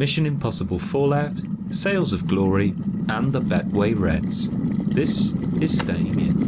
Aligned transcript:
Mission 0.00 0.24
Impossible 0.24 0.78
Fallout, 0.78 1.42
Sails 1.72 2.14
of 2.14 2.26
Glory, 2.26 2.70
and 3.10 3.34
the 3.34 3.40
Betway 3.42 3.92
Reds. 3.94 4.48
This 4.50 5.32
is 5.60 5.78
Staying 5.78 6.18
In. 6.18 6.38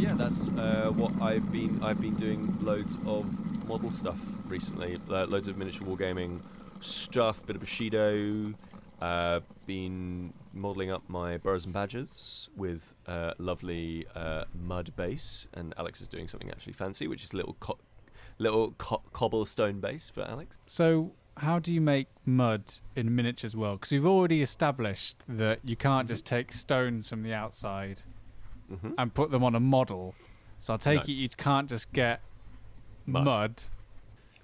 Yeah, 0.00 0.14
that's 0.14 0.50
uh, 0.50 0.92
what 0.94 1.20
I've 1.20 1.50
been. 1.50 1.82
I've 1.82 2.00
been 2.00 2.14
doing 2.14 2.56
loads 2.60 2.96
of 3.06 3.26
model 3.66 3.90
stuff 3.90 4.20
recently. 4.46 5.00
Uh, 5.10 5.26
loads 5.26 5.48
of 5.48 5.56
miniature 5.56 5.84
wargaming 5.84 6.42
stuff. 6.80 7.44
Bit 7.44 7.56
of 7.56 7.60
Bushido. 7.62 8.54
Uh, 9.02 9.40
been 9.66 10.32
modelling 10.52 10.92
up 10.92 11.02
my 11.08 11.38
Burrows 11.38 11.64
and 11.64 11.74
Badgers 11.74 12.50
with 12.56 12.94
uh, 13.08 13.32
lovely 13.38 14.06
uh, 14.14 14.44
mud 14.54 14.94
base, 14.94 15.48
and 15.54 15.74
Alex 15.76 16.00
is 16.00 16.06
doing 16.06 16.28
something 16.28 16.50
actually 16.50 16.74
fancy, 16.74 17.08
which 17.08 17.24
is 17.24 17.32
a 17.32 17.36
little 17.36 17.56
co- 17.58 17.78
little 18.38 18.72
co- 18.78 19.02
cobblestone 19.12 19.80
base 19.80 20.10
for 20.10 20.22
Alex. 20.22 20.58
So, 20.66 21.12
how 21.38 21.58
do 21.58 21.72
you 21.72 21.80
make 21.80 22.08
mud 22.26 22.62
in 22.96 23.14
miniatures 23.14 23.56
world? 23.56 23.80
Because 23.80 23.92
we've 23.92 24.06
already 24.06 24.42
established 24.42 25.16
that 25.28 25.60
you 25.64 25.76
can't 25.76 26.08
just 26.08 26.24
take 26.24 26.52
stones 26.52 27.08
from 27.08 27.22
the 27.22 27.32
outside 27.34 28.02
Mm-hmm. 28.70 28.90
and 28.98 29.14
put 29.14 29.30
them 29.30 29.42
on 29.42 29.54
a 29.54 29.60
model. 29.60 30.14
So 30.58 30.74
I'll 30.74 30.78
take 30.78 30.96
No. 30.98 31.02
it 31.04 31.08
you 31.16 31.28
can't 31.30 31.70
just 31.70 31.90
get 31.94 32.20
Mud. 33.06 33.24
mud. 33.24 33.62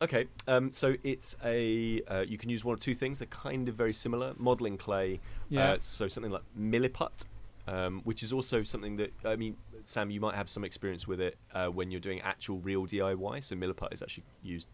Okay, 0.01 0.29
um, 0.49 0.73
so 0.73 0.97
it's 1.03 1.37
a 1.45 2.01
uh, 2.09 2.21
you 2.27 2.39
can 2.39 2.49
use 2.49 2.65
one 2.65 2.75
or 2.75 2.79
two 2.79 2.95
things. 2.95 3.19
They're 3.19 3.27
kind 3.29 3.69
of 3.69 3.75
very 3.75 3.93
similar. 3.93 4.33
Modeling 4.39 4.79
clay, 4.79 5.21
Yeah. 5.51 5.73
uh, 5.73 5.77
so 5.79 6.09
something 6.09 6.33
like 6.33 6.41
milliput, 6.59 7.27
um, 7.69 8.01
which 8.05 8.23
is 8.23 8.33
also 8.33 8.63
something 8.63 8.97
that 8.97 9.13
I 9.27 9.37
mean, 9.37 9.57
Sam, 9.89 10.11
you 10.11 10.21
might 10.21 10.35
have 10.35 10.49
some 10.49 10.65
experience 10.65 11.07
with 11.07 11.21
it 11.21 11.37
uh, 11.53 11.69
when 11.69 11.91
you're 11.91 12.01
doing 12.01 12.21
actual 12.21 12.59
real 12.59 12.87
DIY. 12.87 13.45
So 13.45 13.57
milliput 13.57 13.93
is 13.93 14.03
actually 14.03 14.25
used 14.43 14.69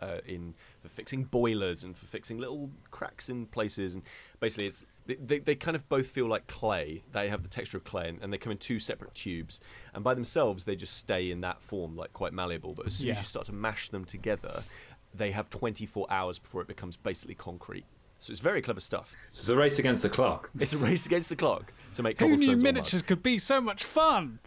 uh, 0.00 0.18
in 0.26 0.54
for 0.82 0.88
fixing 0.88 1.24
boilers 1.24 1.84
and 1.84 1.96
for 1.96 2.06
fixing 2.06 2.38
little 2.38 2.70
cracks 2.90 3.28
in 3.28 3.46
places, 3.46 3.94
and 3.94 4.02
basically 4.40 4.66
it's 4.66 4.84
they, 5.06 5.14
they, 5.14 5.38
they 5.38 5.54
kind 5.54 5.76
of 5.76 5.88
both 5.88 6.06
feel 6.06 6.26
like 6.26 6.46
clay. 6.46 7.02
They 7.12 7.28
have 7.28 7.42
the 7.42 7.48
texture 7.48 7.76
of 7.76 7.84
clay, 7.84 8.08
and, 8.08 8.22
and 8.22 8.32
they 8.32 8.38
come 8.38 8.52
in 8.52 8.58
two 8.58 8.78
separate 8.78 9.14
tubes, 9.14 9.60
and 9.94 10.04
by 10.04 10.14
themselves 10.14 10.64
they 10.64 10.76
just 10.76 10.96
stay 10.96 11.30
in 11.30 11.40
that 11.42 11.62
form, 11.62 11.96
like 11.96 12.12
quite 12.12 12.32
malleable. 12.32 12.74
But 12.74 12.86
as 12.86 12.94
soon 12.96 13.10
as 13.10 13.18
you 13.18 13.24
start 13.24 13.46
to 13.46 13.52
mash 13.52 13.88
them 13.90 14.04
together, 14.04 14.62
they 15.12 15.30
have 15.30 15.50
24 15.50 16.06
hours 16.10 16.38
before 16.38 16.60
it 16.60 16.68
becomes 16.68 16.96
basically 16.96 17.34
concrete. 17.34 17.84
So 18.18 18.30
it's 18.30 18.40
very 18.40 18.62
clever 18.62 18.80
stuff. 18.80 19.14
So 19.30 19.40
it's 19.40 19.48
a 19.50 19.56
race 19.56 19.78
against 19.78 20.02
the 20.02 20.08
clock. 20.08 20.50
It's 20.58 20.72
a 20.72 20.78
race 20.78 21.04
against 21.04 21.28
the 21.28 21.36
clock 21.36 21.72
to 21.94 22.02
make 22.02 22.18
Who 22.18 22.26
knew 22.26 22.32
cobblestones 22.34 22.48
or 22.48 22.56
mud. 22.56 22.62
miniatures 22.74 23.02
could 23.02 23.22
be 23.22 23.38
so 23.38 23.60
much 23.60 23.84
fun? 23.84 24.38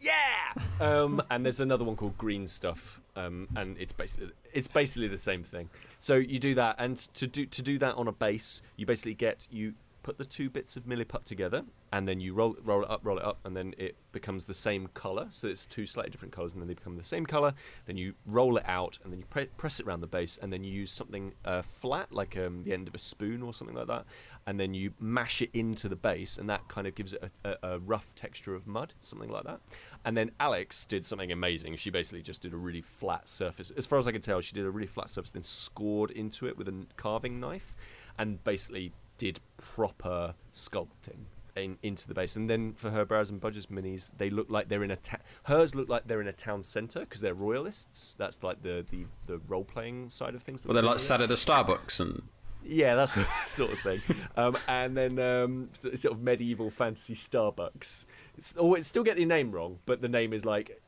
Yeah. 0.00 0.54
Um, 0.80 1.22
and 1.30 1.44
there's 1.44 1.60
another 1.60 1.84
one 1.84 1.94
called 1.96 2.18
Green 2.18 2.46
Stuff, 2.46 3.00
um, 3.14 3.48
and 3.54 3.76
it's 3.78 3.92
basically 3.92 4.30
it's 4.52 4.66
basically 4.68 5.08
the 5.08 5.18
same 5.18 5.44
thing. 5.44 5.70
So 5.98 6.16
you 6.16 6.38
do 6.40 6.54
that, 6.56 6.76
and 6.78 6.96
to 7.14 7.26
do 7.26 7.46
to 7.46 7.62
do 7.62 7.78
that 7.78 7.94
on 7.94 8.08
a 8.08 8.12
base, 8.12 8.62
you 8.76 8.84
basically 8.84 9.14
get 9.14 9.46
you 9.50 9.74
put 10.02 10.18
the 10.18 10.24
two 10.24 10.50
bits 10.50 10.76
of 10.76 10.84
milliput 10.84 11.24
together, 11.24 11.64
and 11.92 12.08
then 12.08 12.20
you 12.20 12.34
roll 12.34 12.56
roll 12.62 12.82
it 12.82 12.90
up, 12.90 13.00
roll 13.02 13.18
it 13.18 13.24
up, 13.24 13.38
and 13.44 13.56
then 13.56 13.74
it 13.78 13.96
becomes 14.12 14.44
the 14.44 14.54
same 14.54 14.88
color. 14.88 15.28
So 15.30 15.48
it's 15.48 15.66
two 15.66 15.86
slightly 15.86 16.10
different 16.10 16.34
colors, 16.34 16.52
and 16.52 16.60
then 16.60 16.68
they 16.68 16.74
become 16.74 16.96
the 16.96 17.04
same 17.04 17.26
color. 17.26 17.54
Then 17.86 17.96
you 17.96 18.14
roll 18.26 18.56
it 18.56 18.64
out, 18.66 18.98
and 19.02 19.12
then 19.12 19.20
you 19.20 19.26
pre- 19.26 19.46
press 19.46 19.80
it 19.80 19.86
around 19.86 20.00
the 20.00 20.06
base, 20.06 20.38
and 20.40 20.52
then 20.52 20.64
you 20.64 20.72
use 20.72 20.90
something 20.90 21.34
uh, 21.44 21.62
flat, 21.62 22.12
like 22.12 22.36
um, 22.36 22.64
the 22.64 22.72
end 22.72 22.88
of 22.88 22.94
a 22.94 22.98
spoon 22.98 23.42
or 23.42 23.54
something 23.54 23.76
like 23.76 23.86
that, 23.86 24.04
and 24.46 24.58
then 24.58 24.74
you 24.74 24.92
mash 24.98 25.40
it 25.42 25.50
into 25.52 25.88
the 25.88 25.96
base, 25.96 26.38
and 26.38 26.48
that 26.50 26.68
kind 26.68 26.86
of 26.86 26.94
gives 26.94 27.12
it 27.12 27.30
a, 27.44 27.50
a, 27.50 27.74
a 27.74 27.78
rough 27.78 28.14
texture 28.14 28.54
of 28.54 28.66
mud, 28.66 28.94
something 29.00 29.30
like 29.30 29.44
that. 29.44 29.60
And 30.04 30.16
then 30.16 30.32
Alex 30.40 30.84
did 30.84 31.04
something 31.04 31.30
amazing. 31.30 31.76
She 31.76 31.90
basically 31.90 32.22
just 32.22 32.42
did 32.42 32.52
a 32.52 32.56
really 32.56 32.82
flat 32.82 33.28
surface. 33.28 33.70
As 33.76 33.86
far 33.86 33.98
as 33.98 34.06
I 34.06 34.12
can 34.12 34.20
tell, 34.20 34.40
she 34.40 34.54
did 34.54 34.64
a 34.64 34.70
really 34.70 34.86
flat 34.86 35.10
surface, 35.10 35.30
then 35.30 35.42
scored 35.42 36.10
into 36.10 36.46
it 36.46 36.56
with 36.56 36.68
a 36.68 36.86
carving 36.96 37.38
knife, 37.38 37.74
and 38.18 38.42
basically 38.44 38.92
did 39.22 39.38
proper 39.56 40.34
sculpting 40.52 41.26
in, 41.54 41.78
into 41.80 42.08
the 42.08 42.14
base. 42.14 42.34
And 42.34 42.50
then 42.50 42.72
for 42.72 42.90
her 42.90 43.04
Burrows 43.04 43.30
and 43.30 43.40
Badgers 43.40 43.66
minis, 43.66 44.10
they 44.18 44.30
look 44.30 44.50
like 44.50 44.68
they're 44.68 44.82
in 44.82 44.90
a 44.90 44.96
ta- 44.96 45.18
hers 45.44 45.76
look 45.76 45.88
like 45.88 46.08
they're 46.08 46.20
in 46.20 46.26
a 46.26 46.32
town 46.32 46.64
centre 46.64 47.00
because 47.00 47.20
they're 47.20 47.32
royalists. 47.32 48.14
That's 48.18 48.42
like 48.42 48.64
the 48.64 48.84
the, 48.90 49.04
the 49.28 49.38
role 49.46 49.62
playing 49.62 50.10
side 50.10 50.34
of 50.34 50.42
things. 50.42 50.64
Well, 50.64 50.74
they're 50.74 50.82
like 50.82 50.96
doing. 50.96 51.06
sat 51.06 51.20
at 51.20 51.30
a 51.30 51.34
Starbucks 51.34 52.00
and 52.00 52.22
Yeah, 52.64 52.96
that's 52.96 53.16
sort 53.44 53.70
of 53.70 53.78
thing. 53.78 54.02
Um, 54.36 54.58
and 54.66 54.96
then 54.96 55.20
um, 55.20 55.68
sort 55.72 56.04
of 56.04 56.20
medieval 56.20 56.68
fantasy 56.68 57.14
Starbucks. 57.14 58.06
It's, 58.36 58.54
oh, 58.58 58.74
it 58.74 58.84
still 58.84 59.04
get 59.04 59.16
the 59.16 59.24
name 59.24 59.52
wrong, 59.52 59.78
but 59.86 60.02
the 60.02 60.08
name 60.08 60.32
is 60.32 60.44
like 60.44 60.82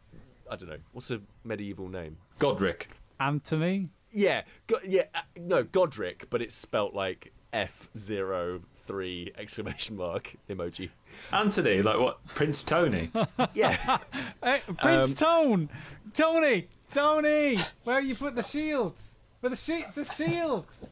I 0.51 0.57
don't 0.57 0.69
know 0.69 0.79
what's 0.91 1.13
a 1.13 1.21
medieval 1.45 1.89
name. 1.89 2.17
Godric. 2.41 2.89
Anthony? 3.21 3.91
Yeah, 4.11 4.43
go, 4.67 4.79
yeah, 4.85 5.05
uh, 5.15 5.21
no 5.39 5.63
Godric, 5.63 6.31
but 6.31 6.43
it's 6.43 6.55
spelt 6.55 6.95
like 6.95 7.33
F 7.55 7.89
zero 7.97 8.61
three 8.87 9.33
exclamation 9.39 9.97
mark 9.97 10.35
emoji. 10.51 10.91
Anthony, 11.33 11.81
like 11.81 11.99
what? 11.99 12.25
Prince 12.27 12.63
Tony. 12.63 13.11
Yeah, 13.55 13.99
Hey, 14.43 14.61
Prince 14.83 15.23
Um, 15.23 15.27
Tone! 15.27 15.69
Tony! 16.13 16.67
Tony! 16.91 17.59
Where 17.85 18.01
you 18.01 18.15
put 18.17 18.35
the 18.35 18.43
shields? 18.43 19.15
Where 19.41 19.51
the 19.51 19.57
shi- 19.57 19.85
the 19.95 20.05
shields? 20.05 20.85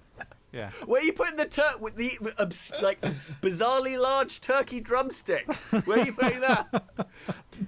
Yeah. 0.52 0.70
where 0.84 1.00
are 1.00 1.04
you 1.04 1.14
putting 1.14 1.36
the 1.36 1.46
tur- 1.46 1.78
with 1.80 1.96
the 1.96 2.18
obs- 2.38 2.72
like 2.82 3.00
bizarrely 3.40 3.98
large 4.00 4.40
turkey 4.42 4.80
drumstick? 4.80 5.50
Where 5.86 6.00
are 6.00 6.04
you 6.06 6.12
putting 6.12 6.40
that? 6.40 6.84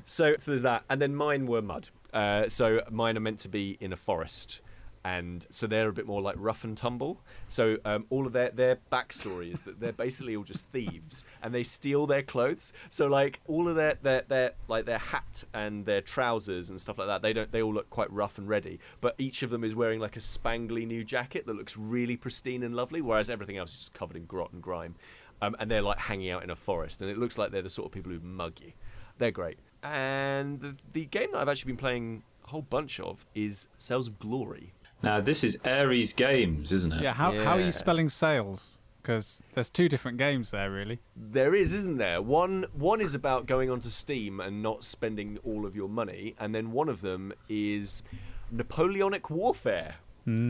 So, 0.06 0.34
so 0.38 0.50
there's 0.50 0.62
that, 0.62 0.84
and 0.91 1.00
then 1.00 1.15
mine 1.15 1.47
were 1.47 1.62
mud. 1.62 1.88
Uh, 2.12 2.49
so 2.49 2.82
mine 2.91 3.16
are 3.16 3.21
meant 3.21 3.38
to 3.41 3.49
be 3.49 3.78
in 3.81 3.93
a 3.93 3.97
forest, 3.97 4.61
and 5.04 5.47
so 5.50 5.66
they're 5.66 5.88
a 5.88 5.92
bit 5.92 6.06
more 6.06 6.22
like 6.22 6.37
rough 6.38 6.65
and 6.65 6.76
tumble. 6.76 7.20
So 7.48 7.76
um, 7.84 8.06
all 8.10 8.26
of 8.26 8.32
their 8.32 8.50
their 8.50 8.78
backstory 8.91 9.53
is 9.53 9.62
that 9.62 9.78
they're 9.78 9.92
basically 9.92 10.34
all 10.34 10.44
just 10.44 10.66
thieves, 10.69 11.25
and 11.42 11.54
they 11.54 11.62
steal 11.62 12.06
their 12.06 12.22
clothes. 12.22 12.72
So 12.88 13.06
like 13.06 13.41
all 13.47 13.69
of 13.69 13.76
their 13.76 13.94
their 14.03 14.22
their 14.26 14.53
like 14.69 14.87
their 14.87 14.98
hat 14.98 15.44
and 15.53 15.84
their 15.84 16.00
trousers 16.00 16.70
and 16.70 16.81
stuff 16.81 16.98
like 16.98 17.09
that, 17.09 17.22
they 17.22 17.32
don't 17.32 17.53
they 17.53 17.62
all 17.62 17.75
look 17.75 17.91
quite 17.91 18.10
rough 18.10 18.38
and 18.38 18.48
ready. 18.48 18.81
But 19.00 19.14
each 19.19 19.43
of 19.43 19.50
them 19.50 19.62
is 19.62 19.75
wearing 19.75 20.00
like 20.00 20.16
a 20.16 20.20
spangly 20.20 20.87
new 20.87 21.04
jacket 21.04 21.47
that 21.47 21.54
looks 21.56 21.76
really 21.76 22.16
pristine 22.16 22.62
and 22.62 22.75
lovely, 22.75 23.03
whereas 23.03 23.28
everything 23.28 23.59
else 23.59 23.72
is 23.72 23.78
just 23.78 23.94
covered 23.94 24.16
in 24.16 24.25
grot 24.25 24.53
and 24.53 24.62
grime. 24.62 24.94
Um, 25.43 25.54
and 25.59 25.70
they're 25.70 25.82
like 25.82 25.98
hanging 25.98 26.31
out 26.31 26.43
in 26.43 26.50
a 26.50 26.56
forest, 26.56 27.03
and 27.03 27.10
it 27.10 27.19
looks 27.19 27.37
like 27.37 27.50
they're 27.50 27.60
the 27.60 27.69
sort 27.69 27.87
of 27.87 27.93
people 27.93 28.12
who 28.12 28.20
mug 28.20 28.60
you. 28.60 28.72
They're 29.19 29.31
great. 29.31 29.59
And 29.82 30.60
the, 30.60 30.76
the 30.93 31.04
game 31.04 31.31
that 31.32 31.38
I've 31.38 31.48
actually 31.48 31.72
been 31.72 31.78
playing 31.78 32.22
a 32.44 32.48
whole 32.48 32.62
bunch 32.62 33.00
of 33.00 33.26
is 33.34 33.69
Sails 33.76 34.06
of 34.06 34.19
Glory. 34.19 34.72
Now 35.04 35.20
this 35.20 35.44
is 35.44 35.59
Ares 35.65 36.12
Games, 36.12 36.72
isn't 36.72 36.92
it? 36.92 37.03
Yeah, 37.03 37.12
how, 37.12 37.32
how 37.32 37.53
are 37.56 37.60
you 37.60 37.70
spelling 37.70 38.09
sales? 38.09 38.78
Because 39.03 39.42
there's 39.53 39.69
two 39.69 39.88
different 39.88 40.16
games 40.16 40.50
there, 40.50 40.70
really. 40.70 40.98
There 41.15 41.54
is, 41.54 41.75
isn't 41.75 41.98
there? 41.98 42.22
One 42.22 42.65
one 42.72 43.03
is 43.03 43.14
about 43.14 43.44
going 43.44 43.69
onto 43.70 43.91
Steam 43.91 44.41
and 44.41 44.62
not 44.62 44.82
spending 44.82 45.38
all 45.44 45.66
of 45.66 45.76
your 45.76 45.91
money, 45.91 46.34
and 46.41 46.54
then 46.54 46.72
one 46.72 46.88
of 46.88 47.03
them 47.03 47.34
is 47.48 48.03
Napoleonic 48.50 49.28
Warfare. 49.28 49.97
oh 50.26 50.43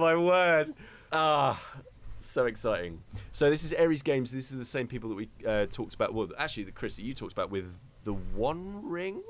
my 0.00 0.16
word! 0.16 0.72
Ah, 1.12 1.62
so 2.20 2.46
exciting. 2.46 3.02
So 3.32 3.50
this 3.50 3.62
is 3.62 3.74
Ares 3.74 4.02
Games. 4.02 4.32
This 4.32 4.50
is 4.50 4.56
the 4.58 4.64
same 4.64 4.86
people 4.86 5.10
that 5.10 5.16
we 5.16 5.28
uh, 5.46 5.66
talked 5.66 5.94
about. 5.94 6.14
Well, 6.14 6.28
actually, 6.38 6.64
the 6.64 6.72
Chris 6.72 6.96
that 6.96 7.02
you 7.02 7.12
talked 7.12 7.34
about 7.34 7.50
with 7.50 7.78
the 8.04 8.14
One 8.14 8.88
Ring. 8.88 9.22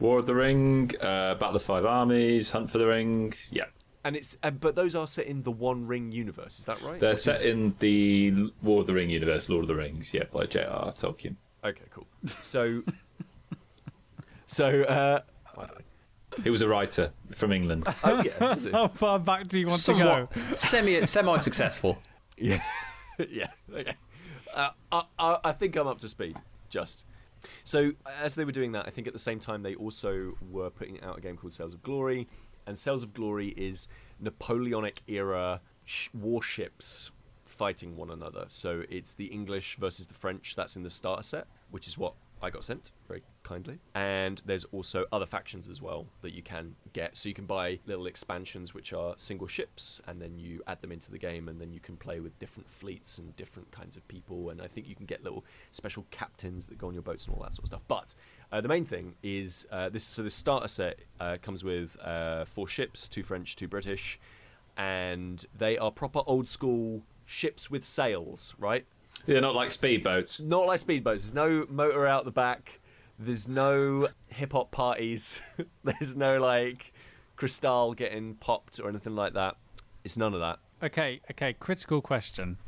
War 0.00 0.18
of 0.18 0.26
the 0.26 0.34
Ring, 0.34 0.90
uh, 1.00 1.34
Battle 1.36 1.56
of 1.56 1.62
Five 1.62 1.84
Armies, 1.84 2.50
Hunt 2.50 2.70
for 2.70 2.78
the 2.78 2.86
Ring. 2.88 3.32
Yeah, 3.50 3.64
And 4.04 4.16
it's 4.16 4.36
uh, 4.42 4.50
but 4.50 4.74
those 4.74 4.94
are 4.94 5.06
set 5.06 5.26
in 5.26 5.42
the 5.44 5.50
One 5.52 5.86
Ring 5.86 6.10
universe. 6.12 6.58
Is 6.58 6.64
that 6.66 6.80
right? 6.82 6.98
they're 7.00 7.12
Which 7.12 7.20
set 7.20 7.36
is- 7.40 7.46
in 7.46 7.74
the 7.78 8.50
War 8.62 8.80
of 8.80 8.86
the 8.86 8.94
Ring 8.94 9.10
universe, 9.10 9.48
Lord 9.48 9.62
of 9.64 9.68
the 9.68 9.74
Rings. 9.76 10.12
Yeah, 10.12 10.24
by 10.32 10.46
J.R.R. 10.46 10.92
Tolkien. 10.92 11.36
Okay, 11.64 11.84
cool. 11.90 12.06
So, 12.40 12.82
so 14.46 14.82
uh, 14.82 15.20
He 16.42 16.50
was 16.50 16.60
a 16.62 16.68
writer 16.68 17.12
from 17.34 17.52
England. 17.52 17.86
oh 18.04 18.22
yeah, 18.22 18.54
is 18.54 18.64
it? 18.66 18.72
How 18.74 18.88
far 18.88 19.18
back 19.18 19.46
do 19.46 19.58
you 19.60 19.66
want 19.68 19.78
somewhat 19.80 20.30
to 20.32 20.40
go? 20.40 20.56
semi 20.56 21.04
semi 21.06 21.36
successful. 21.38 21.98
yeah, 22.38 22.60
yeah. 23.30 23.48
Okay. 23.72 23.94
Uh, 24.54 24.70
I, 24.92 25.02
I, 25.18 25.38
I 25.44 25.52
think 25.52 25.76
I'm 25.76 25.86
up 25.86 25.98
to 26.00 26.08
speed. 26.08 26.36
Just 26.68 27.04
so 27.64 27.92
as 28.20 28.34
they 28.34 28.44
were 28.44 28.52
doing 28.52 28.72
that, 28.72 28.86
I 28.86 28.90
think 28.90 29.06
at 29.06 29.12
the 29.12 29.18
same 29.18 29.38
time 29.38 29.62
they 29.62 29.74
also 29.74 30.34
were 30.50 30.70
putting 30.70 31.00
out 31.02 31.18
a 31.18 31.20
game 31.20 31.36
called 31.36 31.52
Sails 31.52 31.74
of 31.74 31.82
Glory, 31.82 32.28
and 32.66 32.78
Sails 32.78 33.02
of 33.02 33.12
Glory 33.12 33.48
is 33.56 33.88
Napoleonic 34.20 35.02
era 35.06 35.60
sh- 35.84 36.08
warships 36.14 37.10
fighting 37.44 37.96
one 37.96 38.10
another. 38.10 38.46
So 38.48 38.82
it's 38.88 39.14
the 39.14 39.26
English 39.26 39.76
versus 39.76 40.06
the 40.06 40.14
French. 40.14 40.56
That's 40.56 40.76
in 40.76 40.82
the 40.82 40.90
starter 40.90 41.22
set, 41.22 41.46
which 41.70 41.86
is 41.86 41.96
what 41.96 42.14
I 42.44 42.50
got 42.50 42.64
sent 42.64 42.92
very 43.08 43.22
kindly. 43.42 43.78
And 43.94 44.42
there's 44.44 44.64
also 44.64 45.06
other 45.12 45.26
factions 45.26 45.68
as 45.68 45.80
well 45.80 46.06
that 46.22 46.34
you 46.34 46.42
can 46.42 46.76
get. 46.92 47.16
So 47.16 47.28
you 47.28 47.34
can 47.34 47.46
buy 47.46 47.78
little 47.86 48.06
expansions 48.06 48.74
which 48.74 48.92
are 48.92 49.14
single 49.16 49.46
ships, 49.46 50.00
and 50.06 50.20
then 50.20 50.38
you 50.38 50.62
add 50.66 50.80
them 50.82 50.92
into 50.92 51.10
the 51.10 51.18
game, 51.18 51.48
and 51.48 51.60
then 51.60 51.72
you 51.72 51.80
can 51.80 51.96
play 51.96 52.20
with 52.20 52.38
different 52.38 52.68
fleets 52.68 53.18
and 53.18 53.34
different 53.36 53.70
kinds 53.70 53.96
of 53.96 54.06
people. 54.08 54.50
And 54.50 54.60
I 54.60 54.66
think 54.66 54.86
you 54.86 54.94
can 54.94 55.06
get 55.06 55.24
little 55.24 55.44
special 55.70 56.06
captains 56.10 56.66
that 56.66 56.78
go 56.78 56.88
on 56.88 56.94
your 56.94 57.02
boats 57.02 57.26
and 57.26 57.34
all 57.34 57.42
that 57.42 57.52
sort 57.52 57.64
of 57.64 57.68
stuff. 57.68 57.84
But 57.88 58.14
uh, 58.52 58.60
the 58.60 58.68
main 58.68 58.84
thing 58.84 59.14
is 59.22 59.66
uh, 59.72 59.88
this. 59.88 60.04
So 60.04 60.22
the 60.22 60.30
starter 60.30 60.68
set 60.68 61.00
uh, 61.20 61.38
comes 61.40 61.64
with 61.64 61.96
uh, 62.02 62.44
four 62.44 62.68
ships, 62.68 63.08
two 63.08 63.22
French, 63.22 63.56
two 63.56 63.68
British, 63.68 64.20
and 64.76 65.44
they 65.56 65.78
are 65.78 65.90
proper 65.90 66.20
old 66.26 66.48
school 66.48 67.02
ships 67.24 67.70
with 67.70 67.84
sails, 67.84 68.54
right? 68.58 68.86
They're 69.26 69.40
not 69.40 69.54
like 69.54 69.70
speedboats. 69.70 70.42
Not 70.42 70.66
like 70.66 70.80
speedboats. 70.80 71.22
There's 71.22 71.34
no 71.34 71.66
motor 71.68 72.06
out 72.06 72.24
the 72.24 72.30
back. 72.30 72.80
There's 73.18 73.48
no 73.48 74.08
hip 74.28 74.52
hop 74.52 74.70
parties. 74.70 75.42
There's 75.84 76.16
no 76.16 76.38
like 76.38 76.92
crystal 77.36 77.94
getting 77.94 78.34
popped 78.34 78.80
or 78.80 78.88
anything 78.88 79.14
like 79.14 79.34
that. 79.34 79.56
It's 80.04 80.16
none 80.16 80.34
of 80.34 80.40
that. 80.40 80.58
Okay, 80.82 81.20
okay. 81.30 81.54
Critical 81.54 82.00
question. 82.02 82.58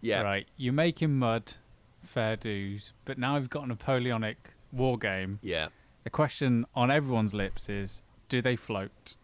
Yeah. 0.00 0.22
Right. 0.22 0.46
You're 0.56 0.72
making 0.72 1.18
mud, 1.18 1.54
fair 2.00 2.36
dues, 2.36 2.92
but 3.04 3.18
now 3.18 3.34
we've 3.34 3.50
got 3.50 3.64
a 3.64 3.66
Napoleonic 3.66 4.54
war 4.72 4.96
game. 4.96 5.40
Yeah. 5.42 5.68
The 6.04 6.10
question 6.10 6.64
on 6.74 6.90
everyone's 6.90 7.34
lips 7.34 7.68
is: 7.68 8.02
Do 8.28 8.40
they 8.40 8.56
float? 8.56 9.16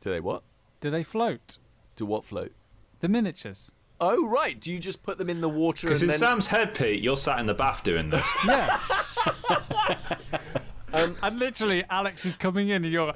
Do 0.00 0.10
they 0.10 0.20
what? 0.20 0.42
Do 0.80 0.90
they 0.90 1.02
float? 1.02 1.58
Do 1.96 2.06
what 2.06 2.24
float? 2.24 2.52
The 3.00 3.08
miniatures. 3.08 3.72
Oh 4.00 4.26
right. 4.26 4.58
Do 4.58 4.72
you 4.72 4.78
just 4.78 5.02
put 5.02 5.18
them 5.18 5.28
in 5.28 5.40
the 5.40 5.48
water 5.48 5.86
Because 5.86 6.02
in 6.02 6.08
then? 6.08 6.18
Sam's 6.18 6.46
head, 6.46 6.74
Pete, 6.74 7.02
you're 7.02 7.16
sat 7.16 7.38
in 7.40 7.46
the 7.46 7.54
bath 7.54 7.82
doing 7.82 8.10
this. 8.10 8.26
Yeah. 8.46 8.78
um, 10.92 11.16
and 11.22 11.38
literally, 11.38 11.84
Alex 11.90 12.24
is 12.24 12.36
coming 12.36 12.68
in, 12.68 12.84
and 12.84 12.92
you're. 12.92 13.12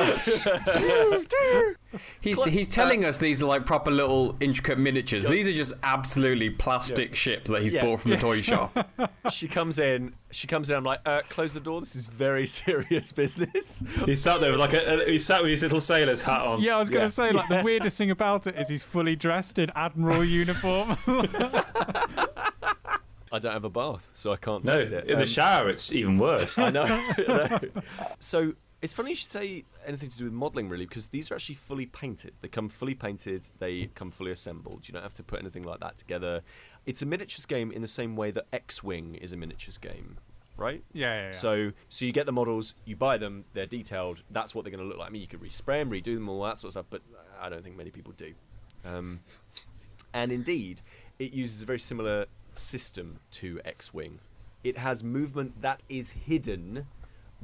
He's, 2.20 2.36
Cl- 2.36 2.48
he's 2.48 2.68
telling 2.68 3.04
us 3.04 3.18
these 3.18 3.42
are 3.42 3.46
like 3.46 3.66
proper 3.66 3.90
little 3.90 4.36
intricate 4.40 4.78
miniatures. 4.78 5.26
These 5.26 5.46
are 5.48 5.52
just 5.52 5.72
absolutely 5.82 6.50
plastic 6.50 7.14
ships 7.16 7.50
that 7.50 7.62
he's 7.62 7.72
Yeah. 7.74 7.84
bought 7.84 8.00
from 8.00 8.10
the 8.12 8.16
toy 8.16 8.42
shop. 8.42 8.88
she 9.32 9.48
comes 9.48 9.78
in. 9.78 10.12
She 10.30 10.46
comes 10.46 10.70
in. 10.70 10.76
I'm 10.76 10.84
like, 10.84 11.00
uh, 11.06 11.22
close 11.28 11.54
the 11.54 11.60
door. 11.60 11.80
This 11.80 11.96
is 11.96 12.06
very 12.08 12.46
serious 12.60 13.10
business. 13.10 13.82
He 14.04 14.14
sat 14.16 14.40
there 14.40 14.50
with 14.52 14.60
like 14.60 14.74
a, 14.74 15.02
a- 15.02 15.10
he's 15.10 15.24
sat 15.26 15.42
with 15.42 15.50
his 15.50 15.62
little 15.62 15.80
sailor's 15.80 16.22
hat 16.22 16.42
on. 16.42 16.60
Yeah, 16.60 16.76
I 16.76 16.78
was 16.78 16.90
going 16.90 17.00
to 17.08 17.22
Yeah. 17.22 17.30
say, 17.30 17.32
like, 17.32 17.48
the 17.48 17.62
weirdest 17.64 17.98
thing 17.98 18.10
about 18.12 18.46
it 18.46 18.56
is 18.56 18.68
he's 18.68 18.82
fully 18.84 19.16
dressed 19.16 19.58
in 19.58 19.70
admiral 19.74 20.22
uniform. 20.24 20.96
I 23.32 23.38
don't 23.38 23.52
have 23.52 23.64
a 23.64 23.70
bath, 23.70 24.10
so 24.12 24.32
I 24.32 24.36
can't 24.36 24.64
No, 24.64 24.76
test 24.78 24.92
it. 24.92 25.04
in 25.06 25.16
the 25.16 25.22
Um, 25.22 25.26
shower, 25.28 25.68
it's 25.70 25.92
even 25.92 26.18
worse. 26.18 26.58
I 26.58 26.70
know. 26.70 26.82
I 26.84 27.14
know. 27.62 27.82
So 28.18 28.52
it's 28.82 28.94
funny 28.94 29.10
you 29.10 29.16
should 29.16 29.30
say 29.30 29.64
anything 29.86 30.08
to 30.08 30.18
do 30.18 30.24
with 30.24 30.32
modelling, 30.32 30.68
really, 30.68 30.86
because 30.86 31.08
these 31.08 31.30
are 31.30 31.34
actually 31.34 31.56
fully 31.56 31.86
painted. 31.86 32.32
They 32.40 32.48
come 32.48 32.68
fully 32.68 32.94
painted. 32.94 33.46
They 33.58 33.90
come 33.94 34.10
fully 34.10 34.30
assembled. 34.30 34.88
You 34.88 34.94
don't 34.94 35.02
have 35.02 35.14
to 35.14 35.22
put 35.22 35.40
anything 35.40 35.64
like 35.64 35.80
that 35.80 35.96
together. 35.96 36.42
It's 36.86 37.02
a 37.02 37.06
miniatures 37.06 37.44
game 37.44 37.70
in 37.72 37.82
the 37.82 37.88
same 37.88 38.16
way 38.16 38.30
that 38.30 38.46
X-wing 38.52 39.16
is 39.16 39.32
a 39.32 39.36
miniatures 39.36 39.76
game, 39.76 40.16
right? 40.56 40.82
yeah, 40.94 41.14
yeah, 41.14 41.30
yeah. 41.30 41.36
So, 41.36 41.72
so 41.90 42.04
you 42.06 42.12
get 42.12 42.24
the 42.24 42.32
models, 42.32 42.74
you 42.86 42.96
buy 42.96 43.18
them, 43.18 43.44
they're 43.52 43.66
detailed. 43.66 44.22
That's 44.30 44.54
what 44.54 44.64
they're 44.64 44.72
going 44.72 44.82
to 44.82 44.88
look 44.88 44.98
like. 44.98 45.08
I 45.08 45.12
mean, 45.12 45.20
you 45.20 45.28
could 45.28 45.42
respray 45.42 45.80
them, 45.80 45.90
redo 45.90 46.14
them, 46.14 46.28
all 46.28 46.42
that 46.44 46.56
sort 46.56 46.68
of 46.68 46.72
stuff, 46.72 46.86
but 46.88 47.02
I 47.38 47.50
don't 47.50 47.62
think 47.62 47.76
many 47.76 47.90
people 47.90 48.14
do. 48.16 48.32
Um, 48.86 49.20
and 50.14 50.32
indeed, 50.32 50.80
it 51.18 51.34
uses 51.34 51.60
a 51.60 51.66
very 51.66 51.78
similar 51.78 52.26
system 52.54 53.20
to 53.32 53.60
X-wing. 53.64 54.20
It 54.64 54.78
has 54.78 55.04
movement 55.04 55.60
that 55.60 55.82
is 55.90 56.12
hidden 56.12 56.86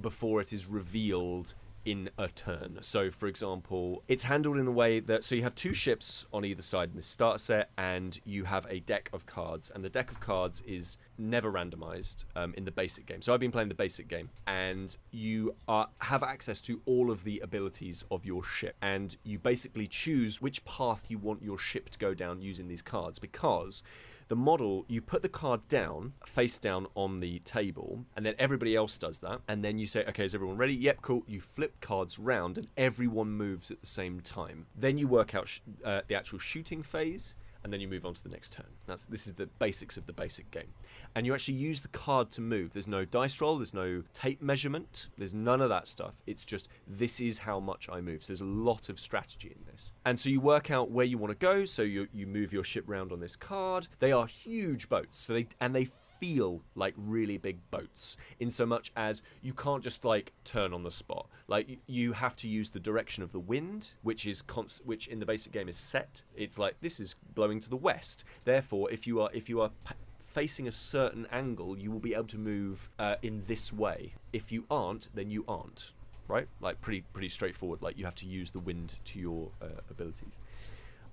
before 0.01 0.41
it 0.41 0.53
is 0.53 0.67
revealed 0.67 1.55
in 1.87 2.11
a 2.19 2.27
turn. 2.27 2.79
So, 2.81 3.13
for 3.13 3.29
example, 3.29 4.03
it's 4.09 4.25
handled 4.25 4.59
in 4.59 4.67
a 4.67 4.73
way 4.73 4.99
that 4.99 5.23
so 5.23 5.37
you 5.37 5.45
have 5.45 5.55
two 5.55 5.73
ships 5.73 6.27
on 6.33 6.45
either 6.45 6.61
side 6.61 6.91
in 6.91 6.97
this 6.97 7.07
starter 7.07 7.39
set, 7.39 7.71
and 7.79 8.19
you 8.25 8.45
have 8.45 8.67
a 8.69 8.81
deck 8.81 9.09
of 9.13 9.25
cards, 9.25 9.71
and 9.73 9.85
the 9.85 9.89
deck 9.89 10.11
of 10.11 10.19
cards 10.19 10.61
is 10.63 10.99
never 11.17 11.51
randomized 11.51 12.25
um, 12.35 12.53
in 12.57 12.65
the 12.65 12.73
basic 12.73 13.07
game. 13.07 13.23
So, 13.23 13.33
I've 13.33 13.41
been 13.41 13.53
playing 13.53 13.69
the 13.69 13.75
basic 13.75 14.09
game, 14.09 14.31
and 14.49 14.95
you 15.13 15.55
are 15.69 15.89
have 16.01 16.25
access 16.25 16.61
to 16.63 16.83
all 16.87 17.11
of 17.11 17.23
the 17.23 17.39
abilities 17.39 18.05
of 18.11 18.27
your 18.27 18.43
ship, 18.43 18.75
and 18.83 19.17
you 19.23 19.39
basically 19.39 19.87
choose 19.87 20.43
which 20.43 20.65
path 20.65 21.05
you 21.09 21.19
want 21.19 21.41
your 21.41 21.59
ship 21.59 21.89
to 21.91 21.99
go 22.01 22.15
down 22.15 22.43
using 22.43 22.67
these 22.67 22.83
cards 22.83 23.21
because 23.21 23.85
the 24.29 24.37
model 24.37 24.85
you 24.89 25.01
put 25.01 25.23
the 25.23 25.29
card 25.29 25.67
down 25.69 26.13
face 26.25 26.59
down 26.59 26.87
on 26.95 27.21
the 27.21 27.39
table 27.41 28.05
and 28.17 28.25
then 28.27 28.35
everybody 28.39 28.75
else 28.75 28.99
does 28.99 29.21
that 29.21 29.41
and 29.49 29.65
then 29.65 29.79
you 29.79 29.87
say 29.87 30.05
okay 30.07 30.25
is 30.25 30.35
everyone 30.35 30.57
ready? 30.57 30.75
Yep 30.75 31.03
cool. 31.03 31.23
You 31.27 31.41
flip 31.41 31.81
cards 31.81 32.19
round 32.19 32.59
and 32.59 32.69
everyone 32.77 33.31
moves 33.31 33.71
at 33.71 33.81
the 33.81 33.87
same 33.87 34.21
time. 34.21 34.67
Then 34.77 34.99
you 34.99 35.09
work 35.09 35.35
out 35.35 35.49
sh- 35.49 35.61
uh, 35.85 36.03
the 36.09 36.15
actual 36.15 36.39
shooting 36.39 36.83
phase 36.83 37.35
and 37.67 37.73
then 37.73 37.81
you 37.81 37.89
move 37.89 38.07
on 38.07 38.15
to 38.15 38.23
the 38.23 38.29
next 38.29 38.53
turn. 38.53 38.69
That's 38.87 39.07
this 39.07 39.27
is 39.27 39.33
the 39.33 39.47
basics 39.47 39.97
of 39.97 40.07
the 40.07 40.13
basic 40.13 40.53
game. 40.53 40.73
And 41.17 41.27
you 41.27 41.35
actually 41.35 41.55
use 41.55 41.81
the 41.81 41.89
card 41.89 42.31
to 42.31 42.41
move. 42.41 42.73
There's 42.73 42.87
no 42.87 43.05
dice 43.05 43.41
roll 43.41 43.57
there's 43.57 43.75
no 43.75 44.05
tape 44.13 44.41
measurement 44.41 45.09
there's 45.19 45.35
none 45.35 45.61
of 45.61 45.69
that 45.71 45.89
stuff. 45.89 46.23
It's 46.29 46.45
just 46.45 46.69
this 46.87 47.21
is 47.21 47.41
how 47.41 47.59
much 47.59 47.89
i 47.91 48.01
move. 48.01 48.23
So 48.23 48.29
there's 48.29 48.41
a 48.41 48.45
lot 48.45 48.89
of 48.89 49.01
strategy 49.01 49.53
in 49.57 49.65
this. 49.67 49.91
And 50.05 50.21
so 50.21 50.31
you 50.31 50.41
work 50.41 50.71
out 50.71 50.93
where 50.93 51.05
you 51.05 51.19
want 51.19 51.33
to 51.33 51.45
go. 51.45 51.65
So 51.65 51.83
you, 51.83 52.07
you 52.13 52.29
move 52.29 52.53
your 52.53 52.63
ship 52.63 52.85
round 52.87 53.11
on 53.11 53.19
this 53.19 53.35
card. 53.35 53.89
They 53.99 54.13
are 54.13 54.29
huge 54.29 54.89
boats. 54.89 55.19
So 55.19 55.33
they 55.33 55.49
and 55.61 55.75
they 55.75 55.89
feel 56.19 56.63
like 56.75 56.95
really 56.97 57.39
big 57.39 57.59
boats 57.71 58.17
in 58.41 58.51
so 58.51 58.67
much 58.67 58.93
as 58.97 59.23
you 59.43 59.53
can't 59.53 59.83
just 59.83 60.05
like 60.05 60.33
turn 60.45 60.73
on 60.73 60.83
the 60.83 60.91
spot. 60.91 61.29
Like 61.49 61.79
you 61.87 62.13
have 62.13 62.37
to 62.37 62.49
use 62.49 62.71
the 62.71 62.81
direction 62.81 63.23
of 63.23 63.33
the 63.33 63.41
wind 63.41 63.91
which 64.03 64.27
is 64.27 64.43
const- 64.43 64.85
which 64.85 65.07
in 65.07 65.21
the 65.21 65.27
basic 65.27 65.53
game 65.53 65.69
is 65.69 65.79
set. 65.79 66.23
It's 66.37 66.59
like 66.59 66.77
this 66.81 67.01
is 67.01 67.15
blowing 67.35 67.61
to 67.61 67.71
the 67.71 67.77
west. 67.77 68.25
Therefore 68.45 68.91
if 68.91 69.07
you 69.07 69.21
are 69.21 69.31
if 69.33 69.49
you 69.49 69.61
are 69.61 69.71
p- 69.87 69.95
facing 70.19 70.69
a 70.69 70.73
certain 70.73 71.27
angle 71.33 71.79
you 71.79 71.91
will 71.91 72.01
be 72.01 72.15
able 72.15 72.25
to 72.25 72.39
move 72.39 72.89
uh, 72.99 73.17
in 73.23 73.43
this 73.47 73.73
way. 73.73 74.15
If 74.33 74.53
you 74.53 74.65
aren't 74.71 75.09
then 75.15 75.31
you 75.31 75.45
aren't 75.49 75.93
right? 76.29 76.49
Like 76.61 76.81
pretty 76.81 77.05
pretty 77.13 77.29
straightforward. 77.29 77.83
Like 77.83 77.99
you 77.99 78.05
have 78.05 78.17
to 78.17 78.27
use 78.27 78.51
the 78.51 78.59
wind 78.59 78.97
to 79.07 79.19
your 79.19 79.51
uh, 79.63 79.81
abilities 79.91 80.39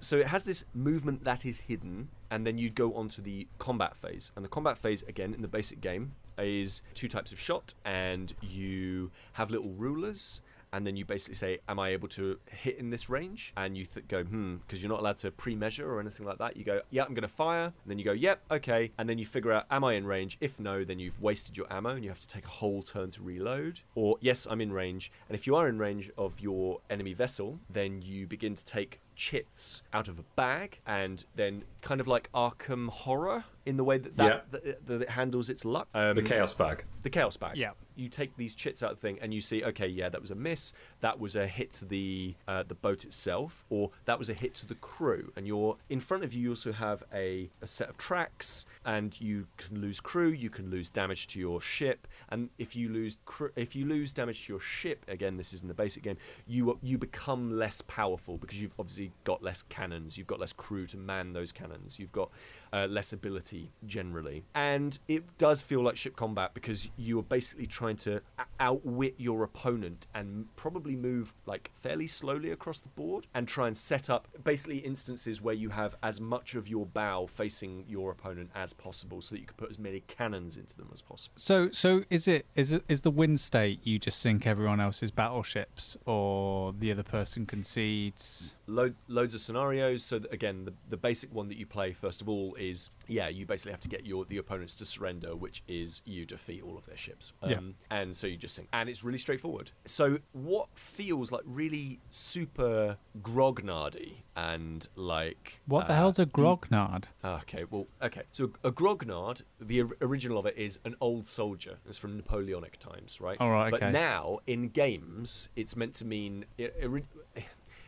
so 0.04 0.18
it 0.18 0.28
has 0.28 0.44
this 0.44 0.66
movement 0.74 1.24
that 1.24 1.46
is 1.46 1.62
hidden, 1.62 2.10
and 2.30 2.46
then 2.46 2.58
you 2.58 2.70
go 2.70 2.94
on 2.94 3.08
to 3.10 3.22
the 3.22 3.48
combat 3.58 3.96
phase. 3.96 4.32
And 4.36 4.44
the 4.44 4.50
combat 4.50 4.78
phase, 4.78 5.04
again, 5.04 5.34
in 5.34 5.42
the 5.42 5.48
basic 5.48 5.82
game, 5.82 6.14
is 6.38 6.82
two 6.94 7.08
types 7.08 7.32
of 7.32 7.40
shot, 7.40 7.74
and 7.86 8.34
you 8.42 9.12
have 9.34 9.52
little 9.52 9.72
rulers. 9.72 10.42
And 10.74 10.86
then 10.86 10.98
you 10.98 11.06
basically 11.06 11.36
say, 11.36 11.60
"Am 11.70 11.80
I 11.80 11.90
able 11.90 12.08
to 12.10 12.38
hit 12.48 12.78
in 12.78 12.90
this 12.90 13.10
range?" 13.10 13.54
And 13.56 13.78
you 13.78 13.86
th- 13.86 14.08
go, 14.10 14.24
"Hmm," 14.24 14.58
because 14.58 14.82
you're 14.84 14.90
not 14.90 15.00
allowed 15.00 15.18
to 15.18 15.32
pre-measure 15.32 15.88
or 15.90 16.00
anything 16.02 16.26
like 16.26 16.40
that. 16.40 16.58
You 16.58 16.66
go, 16.66 16.82
"Yeah, 16.90 17.04
I'm 17.04 17.14
going 17.14 17.22
to 17.22 17.28
fire." 17.28 17.66
And 17.66 17.74
then 17.86 17.98
you 18.00 18.04
go, 18.04 18.12
"Yep, 18.12 18.42
okay." 18.52 18.92
And 18.98 19.08
then 19.08 19.18
you 19.18 19.26
figure 19.26 19.52
out, 19.54 19.66
"Am 19.72 19.84
I 19.86 19.94
in 19.94 20.06
range?" 20.06 20.38
If 20.42 20.60
no, 20.60 20.84
then 20.84 21.00
you've 21.00 21.22
wasted 21.22 21.56
your 21.56 21.72
ammo 21.72 21.92
and 21.92 22.04
you 22.04 22.10
have 22.10 22.20
to 22.20 22.28
take 22.28 22.46
a 22.46 22.50
whole 22.50 22.82
turn 22.84 23.10
to 23.12 23.22
reload. 23.24 23.80
Or 23.96 24.18
yes, 24.20 24.46
I'm 24.50 24.60
in 24.60 24.74
range. 24.74 25.12
And 25.30 25.36
if 25.36 25.46
you 25.48 25.56
are 25.56 25.68
in 25.70 25.78
range 25.78 26.12
of 26.18 26.40
your 26.40 26.82
enemy 26.90 27.14
vessel, 27.14 27.60
then 27.70 28.02
you 28.02 28.26
begin 28.28 28.56
to 28.56 28.66
take 28.66 29.00
chits 29.16 29.84
out 29.94 30.08
of 30.08 30.18
a 30.18 30.24
bag 30.36 30.80
and 30.88 31.24
then 31.36 31.64
kind 31.82 32.02
of 32.02 32.08
like 32.08 32.32
Arkham 32.34 32.90
Horror 32.90 33.44
in 33.64 33.78
the 33.78 33.84
way 33.84 34.00
that 34.00 34.16
that, 34.18 34.52
that, 34.52 34.88
that 34.88 35.02
it 35.04 35.10
handles 35.10 35.50
its 35.52 35.64
luck. 35.64 35.88
Um, 35.94 36.16
The 36.16 36.24
chaos 36.24 36.56
bag. 36.56 36.84
the 37.04 37.12
chaos 37.12 37.38
bag. 37.38 37.56
Yeah. 37.56 37.72
You 37.96 38.10
take 38.10 38.36
these 38.38 38.56
chits 38.56 38.84
out 38.84 38.92
of 38.92 38.98
the 38.98 39.02
thing 39.02 39.20
and 39.22 39.34
you 39.34 39.42
see, 39.42 39.64
okay, 39.64 39.88
yeah, 39.88 40.10
that 40.10 40.22
was 40.22 40.32
a 40.32 40.36
miss. 40.36 40.74
That 41.02 41.20
was 41.20 41.36
a 41.36 41.48
hit 41.48 41.72
to 41.74 41.86
the 41.86 42.36
uh, 42.48 42.64
the 42.68 42.76
boat 42.76 43.06
itself, 43.06 43.66
or 43.70 43.92
that 44.06 44.20
was 44.20 44.30
a 44.30 44.34
hit 44.34 44.54
to 44.56 44.66
the 44.66 44.76
crew. 44.76 45.32
And 45.36 45.48
you're 45.48 45.78
in 45.90 46.00
front 46.00 46.24
of 46.24 46.34
you. 46.34 46.44
You 46.44 46.50
also 46.50 46.74
have 46.74 47.04
a, 47.14 47.50
a 47.62 47.68
set 47.68 47.90
of 47.90 47.98
tracks, 47.98 48.66
and 48.86 49.20
you 49.20 49.48
can 49.58 49.82
lose 49.82 50.00
crew. 50.00 50.30
You 50.30 50.50
can 50.50 50.70
lose 50.70 50.90
damage 50.90 51.28
to 51.28 51.40
your 51.40 51.62
ship, 51.62 52.08
and 52.30 52.50
if 52.58 52.76
you 52.76 52.90
lose 52.90 53.18
cr- 53.26 53.48
if 53.56 53.76
you 53.76 53.86
lose 53.86 54.12
damage 54.12 54.46
to 54.46 54.54
your 54.54 54.60
ship, 54.60 55.06
again, 55.08 55.38
this 55.38 55.54
is 55.54 55.62
in 55.62 55.68
the 55.68 55.74
basic 55.74 56.04
game. 56.04 56.18
You 56.48 56.78
you 56.82 56.98
become 56.98 57.58
less 57.58 57.82
powerful 57.82 58.38
because 58.38 58.60
you've 58.60 58.74
obviously 58.78 59.12
got 59.24 59.42
less 59.44 59.64
cannons. 59.70 60.18
You've 60.18 60.28
got 60.28 60.40
less 60.40 60.54
crew 60.54 60.86
to 60.88 60.98
man 60.98 61.34
those 61.34 61.52
cannons. 61.52 62.00
You've 62.00 62.12
got 62.12 62.30
uh, 62.74 62.88
less 62.90 63.14
ability 63.14 63.72
generally, 63.86 64.44
and 64.54 65.00
it 65.08 65.38
does 65.38 65.64
feel 65.64 65.82
like 65.82 65.96
ship 65.96 66.16
combat 66.16 66.54
because 66.54 66.90
you 66.98 67.20
are 67.20 67.24
basically 67.24 67.68
trying 67.68 67.96
to, 67.96 68.22
outwit 68.60 69.16
your 69.18 69.44
opponent 69.44 70.08
and 70.14 70.46
probably 70.56 70.96
move 70.96 71.34
like 71.46 71.72
fairly 71.76 72.08
slowly 72.08 72.50
across 72.50 72.80
the 72.80 72.88
board 72.90 73.28
and 73.34 73.48
try 73.48 73.68
and 73.68 73.78
set 73.78 74.10
up 74.10 74.28
basically 74.44 74.78
instances 74.78 75.42
where 75.42 75.54
you 75.54 75.70
have 75.70 75.96
as 76.02 76.22
much 76.22 76.56
of 76.56 76.68
your 76.68 76.86
bow 76.86 77.26
facing 77.26 77.84
your 77.90 78.12
opponent 78.12 78.50
as 78.56 78.72
possible 78.72 79.22
so 79.22 79.36
that 79.36 79.42
you 79.42 79.48
can 79.48 79.56
put 79.58 79.70
as 79.70 79.78
many 79.78 80.02
cannons 80.08 80.56
into 80.56 80.78
them 80.78 80.90
as 80.94 81.02
possible. 81.02 81.34
So, 81.36 81.72
so 81.72 82.04
is 82.10 82.28
it 82.28 82.46
is 82.56 82.72
it 82.72 82.84
is 82.88 83.02
the 83.02 83.12
win 83.12 83.38
state 83.38 83.80
you 83.84 84.00
just 84.00 84.20
sink 84.20 84.48
everyone 84.48 84.80
else's 84.80 85.12
battleships, 85.12 85.98
or 86.06 86.74
the 86.78 86.92
other 86.92 87.04
person 87.04 87.46
concedes? 87.46 88.56
Loads, 88.66 88.98
loads 89.08 89.36
of 89.36 89.42
scenarios. 89.42 90.04
So 90.04 90.20
that, 90.20 90.32
again, 90.32 90.66
the, 90.66 90.74
the 90.90 90.98
basic 90.98 91.34
one 91.34 91.50
that 91.50 91.58
you 91.58 91.66
play 91.66 91.92
first 91.92 92.22
of 92.22 92.30
all 92.30 92.56
is 92.70 92.90
yeah, 93.08 93.28
you 93.28 93.46
basically 93.46 93.72
have 93.74 93.82
to 93.82 93.90
get 93.90 94.06
your 94.06 94.24
the 94.26 94.38
opponents 94.38 94.76
to 94.76 94.86
surrender, 94.86 95.36
which 95.36 95.62
is 95.68 96.02
you 96.06 96.26
defeat 96.26 96.64
all 96.64 96.78
of 96.78 96.86
their 96.86 96.98
ships. 96.98 97.34
Um, 97.42 97.50
Yeah. 97.52 97.60
And 97.92 98.16
so 98.16 98.28
you 98.28 98.38
just 98.38 98.56
sink, 98.56 98.70
and 98.74 98.90
it's 98.90 99.04
really 99.04 99.18
straightforward. 99.18 99.72
So 99.86 100.20
what 100.32 100.68
feels 100.76 101.32
like 101.32 101.42
really 101.46 102.00
super 102.10 102.98
grognardy 103.22 104.24
and 104.36 104.88
like 104.96 105.60
What 105.66 105.88
the 105.88 105.94
uh, 105.94 105.98
hell's 105.98 106.20
a 106.20 106.26
grognard? 106.26 107.06
Okay, 107.24 107.66
well, 107.70 107.88
okay. 108.02 108.24
So 108.32 108.52
a 108.64 108.72
grognard, 108.72 109.44
the 109.60 109.84
original 110.02 110.38
of 110.38 110.46
it 110.46 110.58
is 110.58 110.80
an 110.86 110.96
old 111.02 111.28
soldier. 111.28 111.78
It's 111.88 111.98
from 111.98 112.16
Napoleonic 112.16 112.80
times, 112.80 113.20
right? 113.20 113.38
All 113.40 113.52
right, 113.52 113.72
But 113.72 113.84
okay. 113.84 113.92
now 113.92 114.40
in 114.48 114.70
games, 114.70 115.50
it's 115.56 115.76
meant 115.76 115.94
to 115.96 116.06
mean. 116.06 116.46
It, 116.58 116.76
ori- 116.84 117.04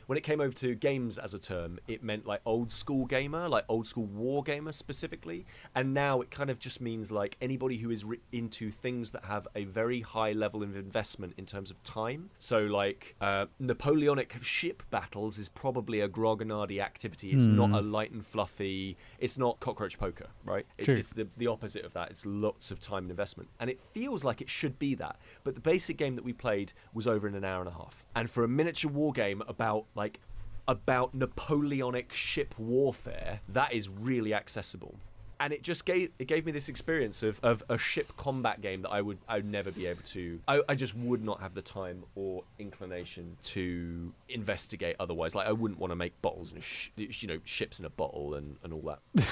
when 0.07 0.17
it 0.17 0.21
came 0.21 0.39
over 0.41 0.53
to 0.55 0.75
games 0.75 1.17
as 1.17 1.33
a 1.33 1.39
term, 1.39 1.79
it 1.87 2.03
meant 2.03 2.25
like 2.25 2.41
old 2.45 2.71
school 2.71 3.05
gamer, 3.05 3.47
like 3.49 3.65
old 3.69 3.87
school 3.87 4.05
war 4.05 4.43
gamer 4.43 4.71
specifically. 4.71 5.45
And 5.73 5.93
now 5.93 6.21
it 6.21 6.31
kind 6.31 6.49
of 6.49 6.59
just 6.59 6.79
means 6.81 7.11
like 7.11 7.37
anybody 7.41 7.77
who 7.77 7.89
is 7.91 8.03
re- 8.05 8.19
into 8.31 8.71
things 8.71 9.11
that 9.11 9.25
have 9.25 9.47
a 9.55 9.63
very 9.65 10.01
high 10.01 10.31
level 10.31 10.63
of 10.63 10.75
investment 10.75 11.33
in 11.37 11.45
terms 11.45 11.71
of 11.71 11.81
time. 11.83 12.29
So 12.39 12.59
like 12.61 13.15
uh, 13.21 13.45
Napoleonic 13.59 14.35
ship 14.41 14.83
battles 14.89 15.37
is 15.37 15.49
probably 15.49 15.99
a 16.01 16.07
grognardy 16.07 16.79
activity. 16.81 17.31
It's 17.31 17.45
not 17.45 17.71
a 17.71 17.81
light 17.81 18.11
and 18.11 18.25
fluffy. 18.25 18.97
It's 19.19 19.37
not 19.37 19.59
cockroach 19.59 19.97
poker, 19.99 20.27
right? 20.43 20.65
It- 20.77 20.85
it's 20.99 21.11
the 21.13 21.27
the 21.37 21.47
opposite 21.47 21.83
of 21.85 21.93
that. 21.93 22.11
It's 22.11 22.25
lots 22.25 22.71
of 22.71 22.79
time 22.79 23.03
and 23.05 23.11
investment, 23.11 23.49
and 23.59 23.69
it 23.69 23.79
feels 23.79 24.23
like 24.23 24.41
it 24.41 24.49
should 24.49 24.77
be 24.79 24.95
that. 24.95 25.17
But 25.43 25.55
the 25.55 25.61
basic 25.61 25.97
game 25.97 26.15
that 26.15 26.23
we 26.23 26.33
played 26.33 26.73
was 26.93 27.07
over 27.07 27.27
in 27.27 27.35
an 27.35 27.43
hour 27.43 27.59
and 27.61 27.69
a 27.69 27.73
half, 27.73 28.05
and 28.15 28.29
for 28.29 28.43
a 28.43 28.47
miniature 28.47 28.89
war 28.91 29.11
game 29.11 29.41
about 29.47 29.85
like 29.95 30.19
about 30.67 31.13
Napoleonic 31.13 32.13
ship 32.13 32.55
warfare, 32.57 33.39
that 33.49 33.73
is 33.73 33.89
really 33.89 34.33
accessible. 34.33 34.95
And 35.37 35.51
it 35.51 35.63
just 35.63 35.83
gave 35.85 36.11
it 36.17 36.29
gave 36.29 36.45
me 36.45 36.53
this 36.53 36.69
experience 36.69 37.21
of, 37.21 37.41
of 37.43 37.61
a 37.67 37.77
ship 37.77 38.13
combat 38.15 38.61
game 38.61 38.83
that 38.83 38.89
I 38.89 39.01
would 39.01 39.17
I 39.27 39.35
would 39.35 39.45
never 39.45 39.69
be 39.69 39.85
able 39.85 40.01
to 40.03 40.39
I, 40.47 40.61
I 40.69 40.75
just 40.75 40.95
would 40.95 41.25
not 41.25 41.41
have 41.41 41.53
the 41.53 41.61
time 41.61 42.03
or 42.15 42.43
inclination 42.57 43.35
to 43.43 44.13
investigate 44.29 44.95
otherwise. 44.97 45.35
Like 45.35 45.47
I 45.47 45.51
wouldn't 45.51 45.77
want 45.79 45.91
to 45.91 45.95
make 45.97 46.19
bottles 46.21 46.53
and 46.53 46.63
sh- 46.63 46.89
you 46.95 47.27
know 47.27 47.39
ships 47.43 47.79
in 47.81 47.85
a 47.85 47.89
bottle 47.89 48.35
and, 48.35 48.55
and 48.63 48.71
all 48.71 48.81
that 48.83 48.99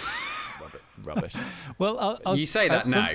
rubbish. 0.62 0.82
rubbish. 1.06 1.36
Well, 1.78 1.98
I'll, 1.98 2.20
I'll, 2.26 2.36
You 2.38 2.46
say 2.48 2.66
I 2.66 2.68
that 2.70 2.88
now. 2.88 3.08